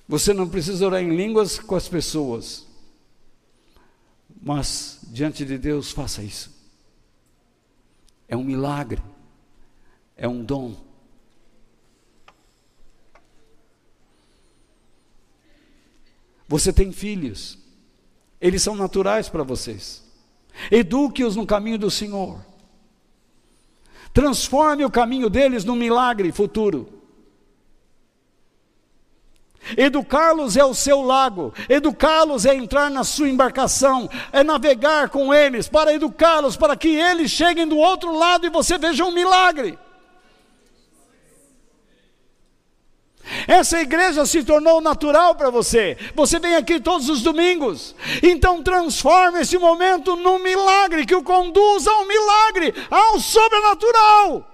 Você 0.07 0.33
não 0.33 0.49
precisa 0.49 0.87
orar 0.87 1.03
em 1.03 1.17
línguas 1.17 1.59
com 1.59 1.75
as 1.75 1.89
pessoas, 1.89 2.67
mas 4.41 5.01
diante 5.03 5.45
de 5.45 5.59
Deus 5.59 5.91
faça 5.91 6.23
isso. 6.23 6.54
É 8.29 8.37
um 8.37 8.45
milagre, 8.45 9.03
é 10.17 10.29
um 10.29 10.45
dom. 10.45 10.75
Você 16.47 16.73
tem 16.73 16.93
filhos, 16.93 17.59
eles 18.41 18.63
são 18.63 18.77
naturais 18.77 19.29
para 19.29 19.43
vocês. 19.43 20.05
Eduque-os 20.71 21.37
no 21.37 21.47
caminho 21.47 21.79
do 21.79 21.91
Senhor. 21.91 22.45
Transforme 24.13 24.85
o 24.85 24.91
caminho 24.91 25.29
deles 25.29 25.65
num 25.65 25.75
milagre 25.75 26.31
futuro. 26.31 26.94
Educá-los 29.77 30.57
é 30.57 30.65
o 30.65 30.75
seu 30.75 31.03
lago, 31.03 31.53
educá-los 31.69 32.45
é 32.45 32.55
entrar 32.55 32.91
na 32.91 33.05
sua 33.05 33.29
embarcação, 33.29 34.09
é 34.33 34.45
navegar 34.45 35.09
com 35.09 35.33
eles, 35.33 35.69
para 35.69 35.95
educá-los, 35.95 36.57
para 36.57 36.77
que 36.77 36.89
eles 36.89 37.31
cheguem 37.31 37.67
do 37.67 37.79
outro 37.79 38.17
lado 38.17 38.47
e 38.47 38.51
você 38.51 38.77
veja 38.77 39.05
um 39.05 39.13
milagre. 39.13 39.79
Essa 43.49 43.81
igreja 43.81 44.27
se 44.27 44.45
tornou 44.45 44.81
natural 44.81 45.35
para 45.35 45.51
você. 45.51 45.97
Você 46.15 46.39
vem 46.39 46.57
aqui 46.57 46.79
todos 46.79 47.09
os 47.09 47.23
domingos. 47.23 47.95
Então 48.23 48.63
transforme 48.63 49.41
esse 49.41 49.57
momento 49.59 50.15
num 50.17 50.39
milagre 50.39 51.07
que 51.07 51.15
o 51.15 51.23
conduza 51.23 51.91
ao 51.91 52.07
milagre, 52.07 52.75
ao 52.91 53.19
sobrenatural. 53.19 54.54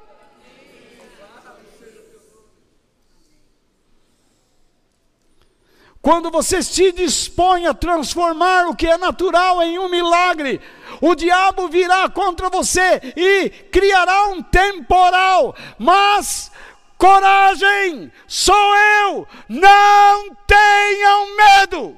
Quando 6.02 6.30
você 6.30 6.62
se 6.62 6.92
dispõe 6.92 7.66
a 7.66 7.74
transformar 7.74 8.66
o 8.68 8.74
que 8.74 8.86
é 8.86 8.96
natural 8.96 9.62
em 9.62 9.78
um 9.78 9.88
milagre, 9.88 10.58
o 10.98 11.14
diabo 11.14 11.68
virá 11.68 12.08
contra 12.08 12.48
você 12.48 13.12
e 13.14 13.50
criará 13.70 14.28
um 14.28 14.42
temporal, 14.42 15.54
mas 15.78 16.50
coragem, 16.96 18.10
sou 18.26 18.76
eu, 18.76 19.28
não 19.46 20.34
tenham 20.46 21.36
medo. 21.36 21.96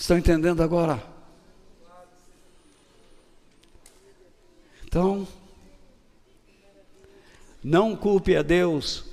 Estão 0.00 0.16
entendendo 0.16 0.62
agora? 0.62 1.00
Então, 4.82 5.28
não 7.62 7.94
culpe 7.94 8.34
a 8.34 8.40
Deus 8.40 9.04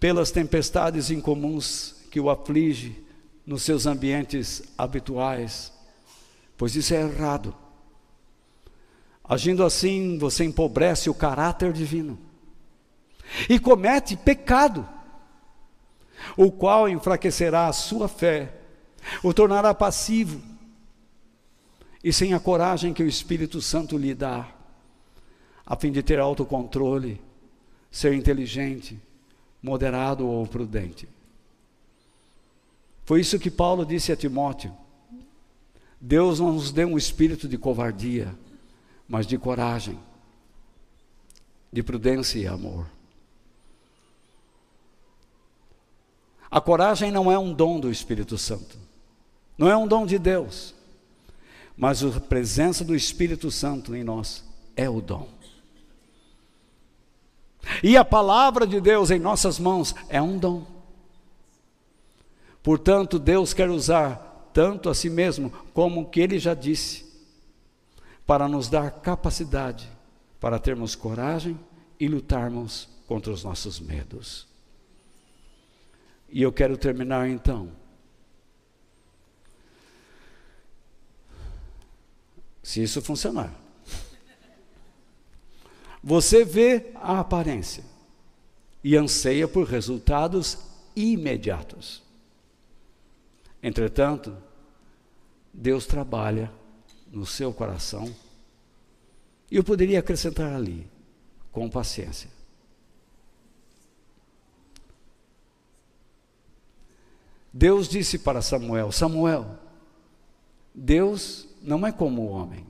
pelas 0.00 0.30
tempestades 0.30 1.10
incomuns 1.10 2.06
que 2.10 2.18
o 2.18 2.30
aflige 2.30 3.04
nos 3.44 3.62
seus 3.64 3.84
ambientes 3.84 4.62
habituais, 4.78 5.74
pois 6.56 6.74
isso 6.74 6.94
é 6.94 7.02
errado. 7.02 7.54
Agindo 9.22 9.62
assim, 9.62 10.16
você 10.16 10.42
empobrece 10.42 11.10
o 11.10 11.14
caráter 11.14 11.70
divino 11.70 12.18
e 13.46 13.58
comete 13.58 14.16
pecado, 14.16 14.88
o 16.34 16.50
qual 16.50 16.88
enfraquecerá 16.88 17.66
a 17.66 17.74
sua 17.74 18.08
fé, 18.08 18.59
o 19.22 19.32
tornará 19.32 19.74
passivo 19.74 20.40
e 22.02 22.12
sem 22.12 22.32
a 22.32 22.40
coragem 22.40 22.94
que 22.94 23.02
o 23.02 23.08
Espírito 23.08 23.60
Santo 23.60 23.98
lhe 23.98 24.14
dá, 24.14 24.48
a 25.66 25.76
fim 25.76 25.92
de 25.92 26.02
ter 26.02 26.18
autocontrole, 26.18 27.20
ser 27.90 28.14
inteligente, 28.14 28.98
moderado 29.62 30.26
ou 30.26 30.46
prudente. 30.46 31.08
Foi 33.04 33.20
isso 33.20 33.38
que 33.38 33.50
Paulo 33.50 33.84
disse 33.84 34.12
a 34.12 34.16
Timóteo. 34.16 34.72
Deus 36.00 36.40
não 36.40 36.52
nos 36.52 36.72
deu 36.72 36.88
um 36.88 36.96
espírito 36.96 37.46
de 37.46 37.58
covardia, 37.58 38.34
mas 39.06 39.26
de 39.26 39.36
coragem, 39.36 39.98
de 41.72 41.82
prudência 41.82 42.38
e 42.38 42.46
amor. 42.46 42.86
A 46.50 46.60
coragem 46.60 47.12
não 47.12 47.30
é 47.30 47.38
um 47.38 47.52
dom 47.52 47.78
do 47.78 47.90
Espírito 47.90 48.36
Santo, 48.38 48.78
não 49.60 49.68
é 49.68 49.76
um 49.76 49.86
dom 49.86 50.06
de 50.06 50.18
Deus, 50.18 50.74
mas 51.76 52.02
a 52.02 52.18
presença 52.18 52.82
do 52.82 52.96
Espírito 52.96 53.50
Santo 53.50 53.94
em 53.94 54.02
nós 54.02 54.42
é 54.74 54.88
o 54.88 55.02
dom. 55.02 55.28
E 57.82 57.94
a 57.94 58.02
palavra 58.02 58.66
de 58.66 58.80
Deus 58.80 59.10
em 59.10 59.18
nossas 59.18 59.58
mãos 59.58 59.94
é 60.08 60.22
um 60.22 60.38
dom. 60.38 60.64
Portanto, 62.62 63.18
Deus 63.18 63.52
quer 63.52 63.68
usar 63.68 64.48
tanto 64.54 64.88
a 64.88 64.94
si 64.94 65.10
mesmo 65.10 65.50
como 65.74 66.00
o 66.00 66.06
que 66.06 66.20
ele 66.20 66.38
já 66.38 66.54
disse, 66.54 67.04
para 68.26 68.48
nos 68.48 68.66
dar 68.66 68.90
capacidade 68.90 69.90
para 70.40 70.58
termos 70.58 70.94
coragem 70.94 71.60
e 72.00 72.08
lutarmos 72.08 72.88
contra 73.06 73.30
os 73.30 73.44
nossos 73.44 73.78
medos. 73.78 74.48
E 76.30 76.40
eu 76.40 76.50
quero 76.50 76.78
terminar 76.78 77.28
então. 77.28 77.78
Se 82.62 82.82
isso 82.82 83.00
funcionar. 83.00 83.54
Você 86.02 86.44
vê 86.44 86.92
a 86.94 87.20
aparência 87.20 87.84
e 88.82 88.96
anseia 88.96 89.46
por 89.46 89.66
resultados 89.66 90.58
imediatos. 90.96 92.02
Entretanto, 93.62 94.36
Deus 95.52 95.86
trabalha 95.86 96.50
no 97.10 97.26
seu 97.26 97.52
coração. 97.52 98.14
E 99.50 99.56
eu 99.56 99.64
poderia 99.64 99.98
acrescentar 99.98 100.54
ali, 100.54 100.88
com 101.52 101.68
paciência. 101.68 102.30
Deus 107.52 107.88
disse 107.88 108.18
para 108.18 108.40
Samuel: 108.40 108.92
Samuel, 108.92 109.58
Deus 110.74 111.48
não 111.62 111.86
é 111.86 111.92
como 111.92 112.22
o 112.22 112.30
homem. 112.30 112.66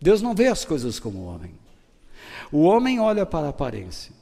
Deus 0.00 0.20
não 0.20 0.34
vê 0.34 0.48
as 0.48 0.64
coisas 0.64 0.98
como 0.98 1.20
o 1.20 1.26
homem. 1.26 1.54
O 2.50 2.62
homem 2.62 3.00
olha 3.00 3.24
para 3.24 3.46
a 3.46 3.50
aparência, 3.50 4.12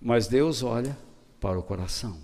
mas 0.00 0.26
Deus 0.26 0.62
olha 0.62 0.96
para 1.40 1.58
o 1.58 1.62
coração. 1.62 2.18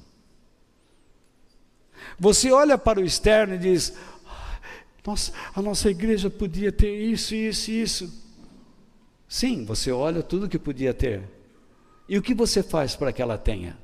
Você 2.19 2.51
olha 2.51 2.77
para 2.77 3.01
o 3.01 3.05
externo 3.05 3.55
e 3.55 3.59
diz: 3.59 3.95
nossa, 5.07 5.33
a 5.55 5.63
nossa 5.63 5.91
igreja 5.91 6.29
podia 6.29 6.71
ter 6.71 6.95
isso, 6.95 7.35
isso 7.35 7.71
isso. 7.71 8.31
Sim, 9.29 9.65
você 9.65 9.93
olha 9.93 10.23
tudo 10.23 10.49
que 10.49 10.59
podia 10.59 10.93
ter. 10.93 11.23
E 12.09 12.19
o 12.19 12.23
que 12.23 12.35
você 12.35 12.63
faz 12.63 12.97
para 12.97 13.13
que 13.13 13.23
ela 13.23 13.39
tenha? 13.39 13.79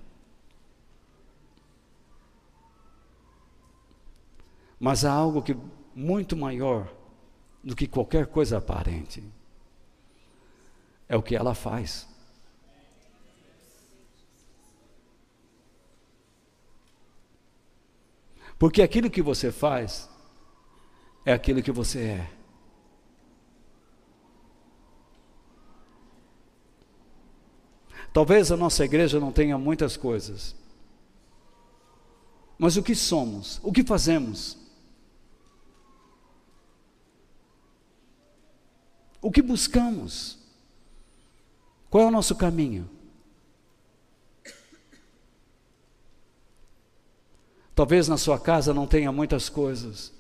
Mas 4.78 5.04
há 5.04 5.12
algo 5.12 5.40
que 5.40 5.56
muito 5.96 6.36
maior 6.36 6.92
do 7.64 7.74
que 7.74 7.86
qualquer 7.86 8.26
coisa 8.26 8.58
aparente. 8.58 9.24
É 11.08 11.16
o 11.16 11.22
que 11.22 11.34
ela 11.34 11.54
faz. 11.54 12.06
Porque 18.58 18.82
aquilo 18.82 19.08
que 19.08 19.22
você 19.22 19.50
faz 19.50 20.08
é 21.24 21.32
aquilo 21.32 21.62
que 21.62 21.72
você 21.72 22.00
é. 22.00 22.30
Talvez 28.12 28.52
a 28.52 28.56
nossa 28.56 28.84
igreja 28.84 29.18
não 29.18 29.32
tenha 29.32 29.58
muitas 29.58 29.96
coisas, 29.96 30.54
mas 32.58 32.76
o 32.78 32.82
que 32.82 32.94
somos, 32.94 33.60
o 33.62 33.70
que 33.70 33.84
fazemos, 33.84 34.65
o 39.26 39.30
que 39.32 39.42
buscamos, 39.42 40.38
qual 41.90 42.04
é 42.04 42.06
o 42.06 42.12
nosso 42.12 42.36
caminho? 42.36 42.88
Talvez 47.74 48.06
na 48.06 48.16
sua 48.16 48.38
casa 48.38 48.72
não 48.72 48.86
tenha 48.86 49.10
muitas 49.10 49.48
coisas, 49.48 50.12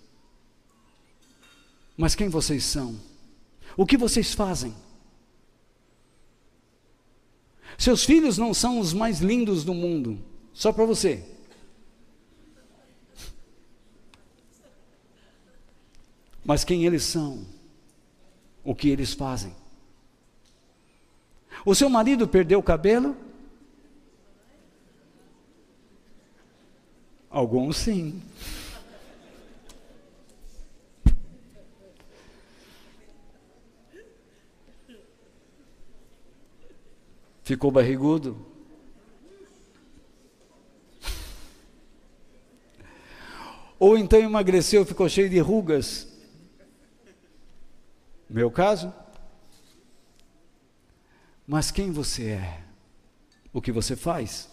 mas 1.96 2.16
quem 2.16 2.28
vocês 2.28 2.64
são? 2.64 3.00
O 3.76 3.86
que 3.86 3.96
vocês 3.96 4.34
fazem? 4.34 4.74
Seus 7.78 8.04
filhos 8.04 8.36
não 8.36 8.52
são 8.52 8.80
os 8.80 8.92
mais 8.92 9.20
lindos 9.20 9.62
do 9.62 9.72
mundo, 9.72 10.18
só 10.52 10.72
para 10.72 10.84
você. 10.84 11.24
Mas 16.44 16.64
quem 16.64 16.84
eles 16.84 17.04
são? 17.04 17.55
O 18.66 18.74
que 18.74 18.88
eles 18.88 19.14
fazem? 19.14 19.54
O 21.64 21.72
seu 21.72 21.88
marido 21.88 22.26
perdeu 22.26 22.58
o 22.58 22.62
cabelo? 22.62 23.16
Alguns 27.30 27.76
sim. 27.76 28.20
Ficou 37.44 37.70
barrigudo? 37.70 38.36
Ou 43.78 43.96
então 43.96 44.18
emagreceu, 44.18 44.84
ficou 44.84 45.08
cheio 45.08 45.30
de 45.30 45.38
rugas? 45.38 46.15
Meu 48.28 48.50
caso? 48.50 48.92
Mas 51.46 51.70
quem 51.70 51.90
você 51.90 52.30
é? 52.30 52.60
O 53.52 53.60
que 53.60 53.70
você 53.70 53.94
faz? 53.94 54.50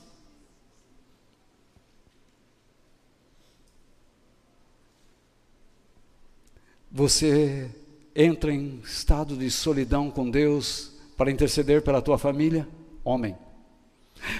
Você 6.92 7.72
entra 8.16 8.54
em 8.54 8.80
estado 8.84 9.36
de 9.36 9.50
solidão 9.50 10.12
com 10.12 10.30
Deus 10.30 10.92
para 11.18 11.32
interceder 11.32 11.82
pela 11.82 12.02
tua 12.02 12.18
família? 12.18 12.68
homem. 13.04 13.36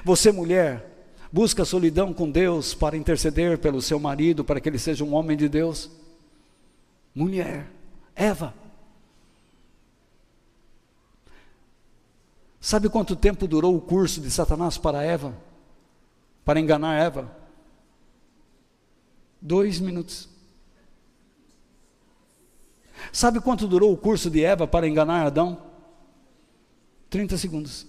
Você, 0.04 0.32
mulher, 0.32 1.06
busca 1.32 1.66
solidão 1.66 2.14
com 2.14 2.30
Deus 2.30 2.74
para 2.74 2.96
interceder 2.96 3.58
pelo 3.58 3.82
seu 3.82 4.00
marido, 4.00 4.44
para 4.44 4.62
que 4.62 4.70
ele 4.70 4.80
seja 4.80 5.04
um 5.04 5.14
homem 5.14 5.36
de 5.36 5.50
Deus? 5.50 5.92
Mulher, 7.14 7.68
Eva. 8.16 8.54
Sabe 12.64 12.88
quanto 12.88 13.14
tempo 13.14 13.46
durou 13.46 13.76
o 13.76 13.82
curso 13.82 14.22
de 14.22 14.32
Satanás 14.32 14.78
para 14.78 15.04
Eva? 15.04 15.36
Para 16.46 16.62
enganar 16.62 16.98
Eva? 16.98 17.30
Dois 19.42 19.82
minutos. 19.82 20.30
Sabe 23.12 23.42
quanto 23.42 23.68
durou 23.68 23.92
o 23.92 23.98
curso 23.98 24.30
de 24.30 24.42
Eva 24.46 24.66
para 24.66 24.88
enganar 24.88 25.28
Adão? 25.28 25.62
30 27.10 27.38
segundos. 27.38 27.86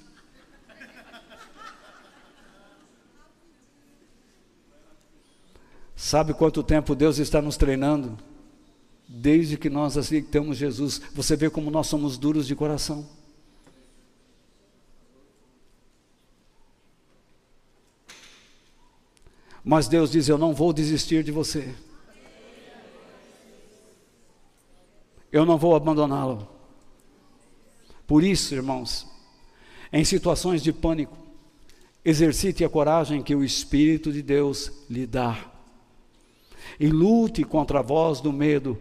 Sabe 5.95 6.35
quanto 6.35 6.65
tempo 6.65 6.97
Deus 6.97 7.19
está 7.19 7.41
nos 7.41 7.57
treinando? 7.57 8.19
Desde 9.07 9.57
que 9.57 9.71
nós 9.71 9.97
aceitamos 9.97 10.57
Jesus, 10.57 11.01
você 11.15 11.37
vê 11.37 11.49
como 11.49 11.71
nós 11.71 11.87
somos 11.87 12.19
duros 12.19 12.45
de 12.45 12.57
coração. 12.57 13.09
Mas 19.65 19.89
Deus 19.89 20.11
diz: 20.11 20.29
Eu 20.29 20.37
não 20.37 20.53
vou 20.53 20.73
desistir 20.73 21.25
de 21.25 21.33
você. 21.33 21.75
Eu 25.33 25.47
não 25.47 25.57
vou 25.57 25.75
abandoná-lo. 25.75 26.47
Por 28.07 28.23
isso, 28.23 28.55
irmãos, 28.55 29.07
em 29.93 30.05
situações 30.05 30.63
de 30.63 30.73
pânico, 30.73 31.17
exercite 32.05 32.65
a 32.65 32.69
coragem 32.69 33.23
que 33.23 33.35
o 33.35 33.43
Espírito 33.43 34.13
de 34.13 34.23
Deus 34.23 34.71
lhe 34.89 35.07
dá 35.07 35.51
e 36.79 36.89
lute 36.89 37.45
contra 37.45 37.79
a 37.81 37.83
voz 37.83 38.21
do 38.21 38.33
medo 38.33 38.79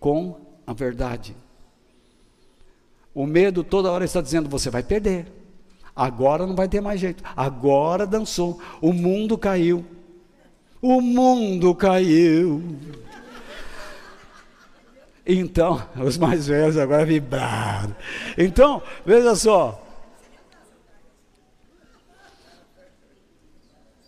com 0.00 0.40
a 0.66 0.72
verdade. 0.72 1.36
O 3.14 3.26
medo 3.26 3.62
toda 3.62 3.90
hora 3.90 4.04
está 4.04 4.20
dizendo: 4.20 4.48
você 4.48 4.70
vai 4.70 4.82
perder. 4.82 5.32
Agora 5.94 6.46
não 6.46 6.56
vai 6.56 6.68
ter 6.68 6.80
mais 6.80 7.00
jeito. 7.00 7.22
Agora 7.36 8.06
dançou. 8.06 8.60
O 8.80 8.92
mundo 8.92 9.38
caiu. 9.38 9.84
O 10.86 11.00
mundo 11.00 11.74
caiu. 11.74 12.62
Então, 15.24 15.82
os 15.96 16.18
mais 16.18 16.46
velhos 16.46 16.76
agora 16.76 17.06
vibraram. 17.06 17.96
Então, 18.36 18.82
veja 19.02 19.34
só. 19.34 19.82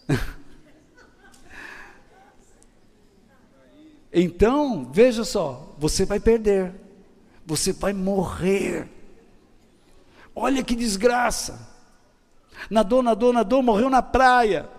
Então, 4.19 4.91
veja 4.93 5.25
só, 5.25 5.75
você 5.77 6.07
vai 6.07 6.19
perder, 6.19 6.73
você 7.45 7.71
vai 7.71 7.93
morrer. 7.93 8.89
Olha 10.35 10.63
que 10.63 10.75
desgraça. 10.75 11.69
Nadou, 12.71 13.03
nadou, 13.03 13.31
nadou, 13.31 13.63
morreu 13.63 13.91
na 13.91 14.01
praia. 14.01 14.76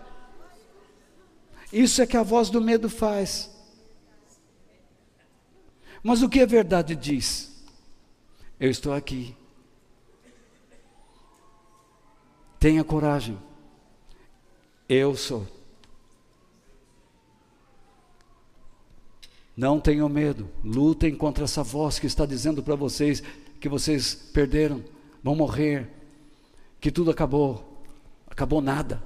Isso 1.71 2.01
é 2.01 2.07
que 2.07 2.17
a 2.17 2.23
voz 2.23 2.49
do 2.49 2.61
medo 2.61 2.89
faz. 2.89 3.51
Mas 6.01 6.21
o 6.21 6.29
que 6.29 6.39
a 6.39 6.45
verdade 6.45 6.95
diz? 6.95 7.51
Eu 8.59 8.69
estou 8.69 8.93
aqui. 8.93 9.35
Tenha 12.59 12.83
coragem. 12.83 13.37
Eu 14.87 15.15
sou. 15.15 15.45
Não 19.55 19.79
tenham 19.79 20.07
medo. 20.07 20.49
Lutem 20.63 21.15
contra 21.15 21.43
essa 21.43 21.63
voz 21.63 21.99
que 21.99 22.07
está 22.07 22.25
dizendo 22.25 22.63
para 22.63 22.75
vocês 22.75 23.23
que 23.59 23.67
vocês 23.67 24.13
perderam, 24.13 24.83
vão 25.23 25.35
morrer, 25.35 25.89
que 26.79 26.91
tudo 26.91 27.11
acabou. 27.11 27.83
Acabou 28.27 28.61
nada. 28.61 29.01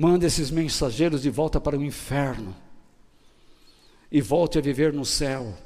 Manda 0.00 0.26
esses 0.26 0.48
mensageiros 0.48 1.22
de 1.22 1.28
volta 1.28 1.60
para 1.60 1.76
o 1.76 1.82
inferno 1.82 2.54
e 4.12 4.20
volte 4.20 4.56
a 4.56 4.60
viver 4.60 4.92
no 4.92 5.04
céu. 5.04 5.58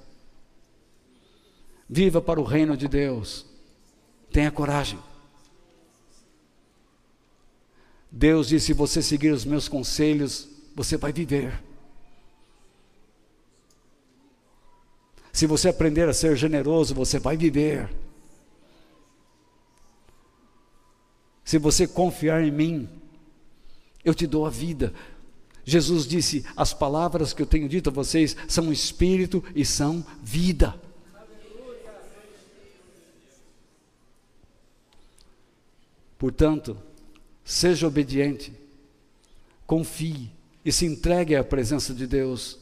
Viva 1.87 2.19
para 2.19 2.41
o 2.41 2.43
reino 2.43 2.75
de 2.75 2.89
Deus. 2.89 3.45
Tenha 4.33 4.51
coragem. 4.51 4.99
Deus 8.11 8.49
disse: 8.49 8.69
se 8.69 8.73
você 8.73 9.03
seguir 9.03 9.33
os 9.33 9.45
meus 9.45 9.69
conselhos, 9.69 10.49
você 10.75 10.97
vai 10.97 11.13
viver. 11.13 11.63
Se 15.31 15.47
você 15.47 15.69
aprender 15.69 16.09
a 16.09 16.15
ser 16.15 16.37
generoso, 16.37 16.95
você 16.95 17.19
vai 17.19 17.37
viver. 17.37 17.95
Se 21.45 21.59
você 21.59 21.87
confiar 21.87 22.43
em 22.43 22.51
mim, 22.51 23.02
eu 24.05 24.15
te 24.15 24.27
dou 24.27 24.47
a 24.47 24.51
vida. 24.51 24.93
Jesus 25.65 26.07
disse: 26.07 26.45
As 26.57 26.75
palavras 26.75 27.33
que 27.33 27.43
eu 27.43 27.47
tenho 27.47 27.69
dito 27.69 27.91
a 27.91 27.93
vocês 27.93 28.37
são 28.49 28.73
espírito 28.73 29.43
e 29.55 29.65
são 29.65 30.05
vida. 30.23 30.75
Portanto, 36.19 36.79
seja 37.45 37.87
obediente, 37.87 38.53
confie 39.67 40.31
e 40.65 40.71
se 40.71 40.87
entregue 40.87 41.35
à 41.35 41.43
presença 41.43 41.93
de 41.93 42.07
Deus, 42.07 42.59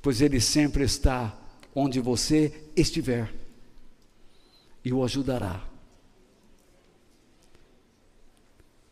pois 0.00 0.20
Ele 0.20 0.40
sempre 0.40 0.84
está 0.84 1.36
onde 1.74 1.98
você 1.98 2.52
estiver 2.76 3.34
e 4.84 4.92
o 4.92 5.02
ajudará. 5.02 5.73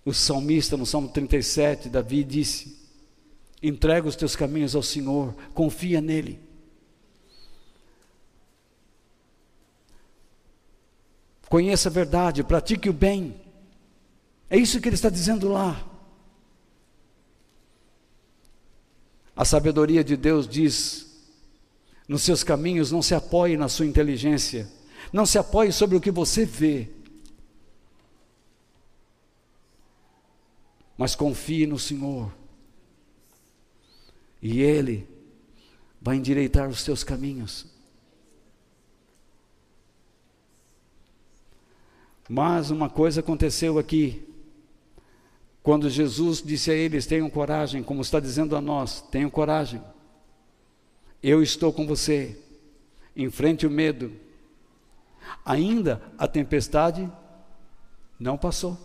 O 0.05 0.13
salmista, 0.13 0.77
no 0.77 0.85
Salmo 0.85 1.09
37, 1.09 1.89
Davi 1.89 2.25
disse: 2.25 2.77
entrega 3.63 4.09
os 4.09 4.17
teus 4.17 4.35
caminhos 4.35 4.75
ao 4.75 4.83
Senhor, 4.83 5.35
confia 5.55 6.01
nele. 6.01 6.41
Conheça 11.49 11.89
a 11.89 11.93
verdade, 11.93 12.43
pratique 12.43 12.89
o 12.89 12.93
bem. 12.93 13.41
É 14.51 14.57
isso 14.57 14.81
que 14.81 14.89
ele 14.89 14.97
está 14.97 15.09
dizendo 15.09 15.49
lá. 15.49 15.87
A 19.37 19.45
sabedoria 19.45 20.03
de 20.03 20.17
Deus 20.17 20.49
diz: 20.49 21.07
nos 22.09 22.23
seus 22.23 22.43
caminhos 22.43 22.91
não 22.91 23.03
se 23.03 23.15
apoie 23.15 23.57
na 23.57 23.69
sua 23.69 23.87
inteligência, 23.87 24.69
não 25.13 25.25
se 25.25 25.39
apoie 25.39 25.71
sobre 25.71 25.97
o 25.97 26.01
que 26.01 26.11
você 26.11 26.45
vê, 26.45 26.91
mas 30.97 31.15
confie 31.15 31.67
no 31.67 31.79
Senhor, 31.79 32.33
e 34.41 34.61
Ele 34.61 35.09
vai 36.01 36.17
endireitar 36.17 36.69
os 36.69 36.83
teus 36.85 37.05
caminhos. 37.05 37.67
Mas 42.29 42.71
uma 42.71 42.89
coisa 42.89 43.21
aconteceu 43.21 43.79
aqui. 43.79 44.27
Quando 45.63 45.89
Jesus 45.91 46.43
disse 46.43 46.71
a 46.71 46.75
eles: 46.75 47.07
tenham 47.07 47.29
coragem, 47.31 47.83
como 47.83 48.01
está 48.01 48.19
dizendo 48.19 48.57
a 48.57 48.61
nós, 48.61 49.01
tenham 49.11 49.31
coragem. 49.31 49.83
Eu 51.23 51.43
estou 51.43 51.73
com 51.73 51.87
você. 51.87 52.41
Enfrente 53.15 53.67
o 53.67 53.71
medo. 53.71 54.13
Ainda 55.45 56.03
a 56.19 56.27
tempestade 56.27 57.11
não 58.19 58.37
passou. 58.37 58.79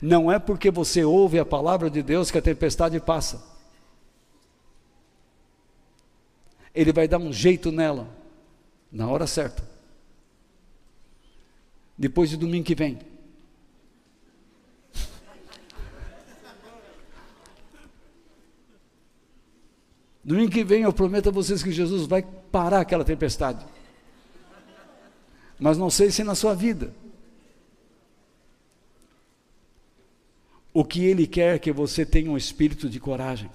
Não 0.00 0.30
é 0.30 0.38
porque 0.38 0.70
você 0.70 1.04
ouve 1.04 1.38
a 1.38 1.44
palavra 1.44 1.90
de 1.90 2.02
Deus 2.02 2.30
que 2.30 2.38
a 2.38 2.42
tempestade 2.42 2.98
passa. 3.00 3.42
Ele 6.74 6.92
vai 6.92 7.08
dar 7.08 7.18
um 7.18 7.32
jeito 7.32 7.72
nela, 7.72 8.08
na 8.92 9.08
hora 9.08 9.26
certa. 9.26 9.66
Depois 11.96 12.28
de 12.28 12.36
domingo 12.36 12.64
que 12.64 12.74
vem. 12.74 12.98
Domingo 20.22 20.50
que 20.50 20.64
vem 20.64 20.82
eu 20.82 20.92
prometo 20.92 21.28
a 21.28 21.32
vocês 21.32 21.62
que 21.62 21.70
Jesus 21.70 22.06
vai 22.06 22.20
parar 22.50 22.80
aquela 22.80 23.04
tempestade. 23.04 23.64
Mas 25.58 25.78
não 25.78 25.88
sei 25.88 26.10
se 26.10 26.24
na 26.24 26.34
sua 26.34 26.52
vida. 26.52 26.92
O 30.78 30.84
que 30.84 31.06
Ele 31.06 31.26
quer 31.26 31.54
é 31.54 31.58
que 31.58 31.72
você 31.72 32.04
tenha 32.04 32.30
um 32.30 32.36
espírito 32.36 32.86
de 32.86 33.00
coragem. 33.00 33.50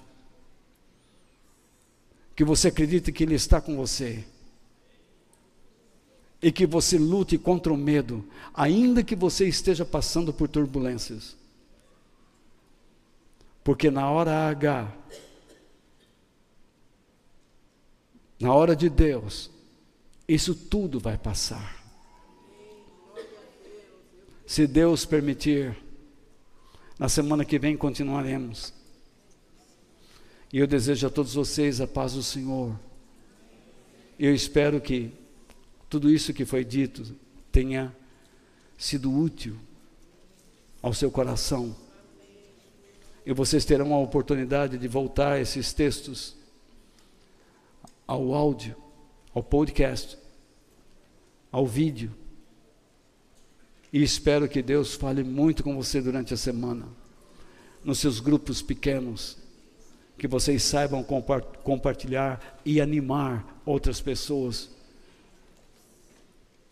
Que 2.34 2.42
você 2.42 2.66
acredite 2.66 3.12
que 3.12 3.22
Ele 3.22 3.36
está 3.36 3.60
com 3.60 3.76
você. 3.76 4.24
E 6.42 6.50
que 6.50 6.66
você 6.66 6.98
lute 6.98 7.38
contra 7.38 7.72
o 7.72 7.76
medo, 7.76 8.28
ainda 8.52 9.04
que 9.04 9.14
você 9.14 9.46
esteja 9.46 9.84
passando 9.84 10.32
por 10.32 10.48
turbulências. 10.48 11.36
Porque 13.62 13.88
na 13.88 14.10
hora 14.10 14.48
H, 14.48 14.92
na 18.40 18.52
hora 18.52 18.74
de 18.74 18.90
Deus, 18.90 19.48
isso 20.26 20.56
tudo 20.56 20.98
vai 20.98 21.16
passar. 21.16 21.84
Se 24.44 24.66
Deus 24.66 25.04
permitir, 25.04 25.81
na 27.02 27.08
semana 27.08 27.44
que 27.44 27.58
vem 27.58 27.76
continuaremos. 27.76 28.72
E 30.52 30.58
eu 30.58 30.68
desejo 30.68 31.08
a 31.08 31.10
todos 31.10 31.34
vocês 31.34 31.80
a 31.80 31.86
paz 31.88 32.12
do 32.12 32.22
Senhor. 32.22 32.78
Eu 34.16 34.32
espero 34.32 34.80
que 34.80 35.10
tudo 35.90 36.08
isso 36.08 36.32
que 36.32 36.44
foi 36.44 36.64
dito 36.64 37.16
tenha 37.50 37.92
sido 38.78 39.12
útil 39.12 39.56
ao 40.80 40.94
seu 40.94 41.10
coração. 41.10 41.74
E 43.26 43.32
vocês 43.32 43.64
terão 43.64 43.92
a 43.92 43.98
oportunidade 43.98 44.78
de 44.78 44.86
voltar 44.86 45.40
esses 45.40 45.72
textos 45.72 46.36
ao 48.06 48.32
áudio, 48.32 48.76
ao 49.34 49.42
podcast, 49.42 50.16
ao 51.50 51.66
vídeo 51.66 52.14
e 53.92 54.02
espero 54.02 54.48
que 54.48 54.62
Deus 54.62 54.94
fale 54.94 55.22
muito 55.22 55.62
com 55.62 55.76
você 55.76 56.00
durante 56.00 56.32
a 56.32 56.36
semana, 56.36 56.86
nos 57.84 57.98
seus 57.98 58.20
grupos 58.20 58.62
pequenos, 58.62 59.36
que 60.16 60.26
vocês 60.26 60.62
saibam 60.62 61.04
compartilhar 61.62 62.60
e 62.64 62.80
animar 62.80 63.60
outras 63.66 64.00
pessoas 64.00 64.70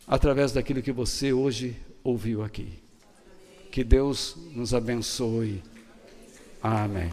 através 0.06 0.52
daquilo 0.52 0.82
que 0.82 0.92
você 0.92 1.32
hoje 1.32 1.76
ouviu 2.02 2.42
aqui. 2.42 2.68
Que 3.70 3.84
Deus 3.84 4.36
nos 4.54 4.72
abençoe. 4.72 5.62
Amém. 6.62 7.10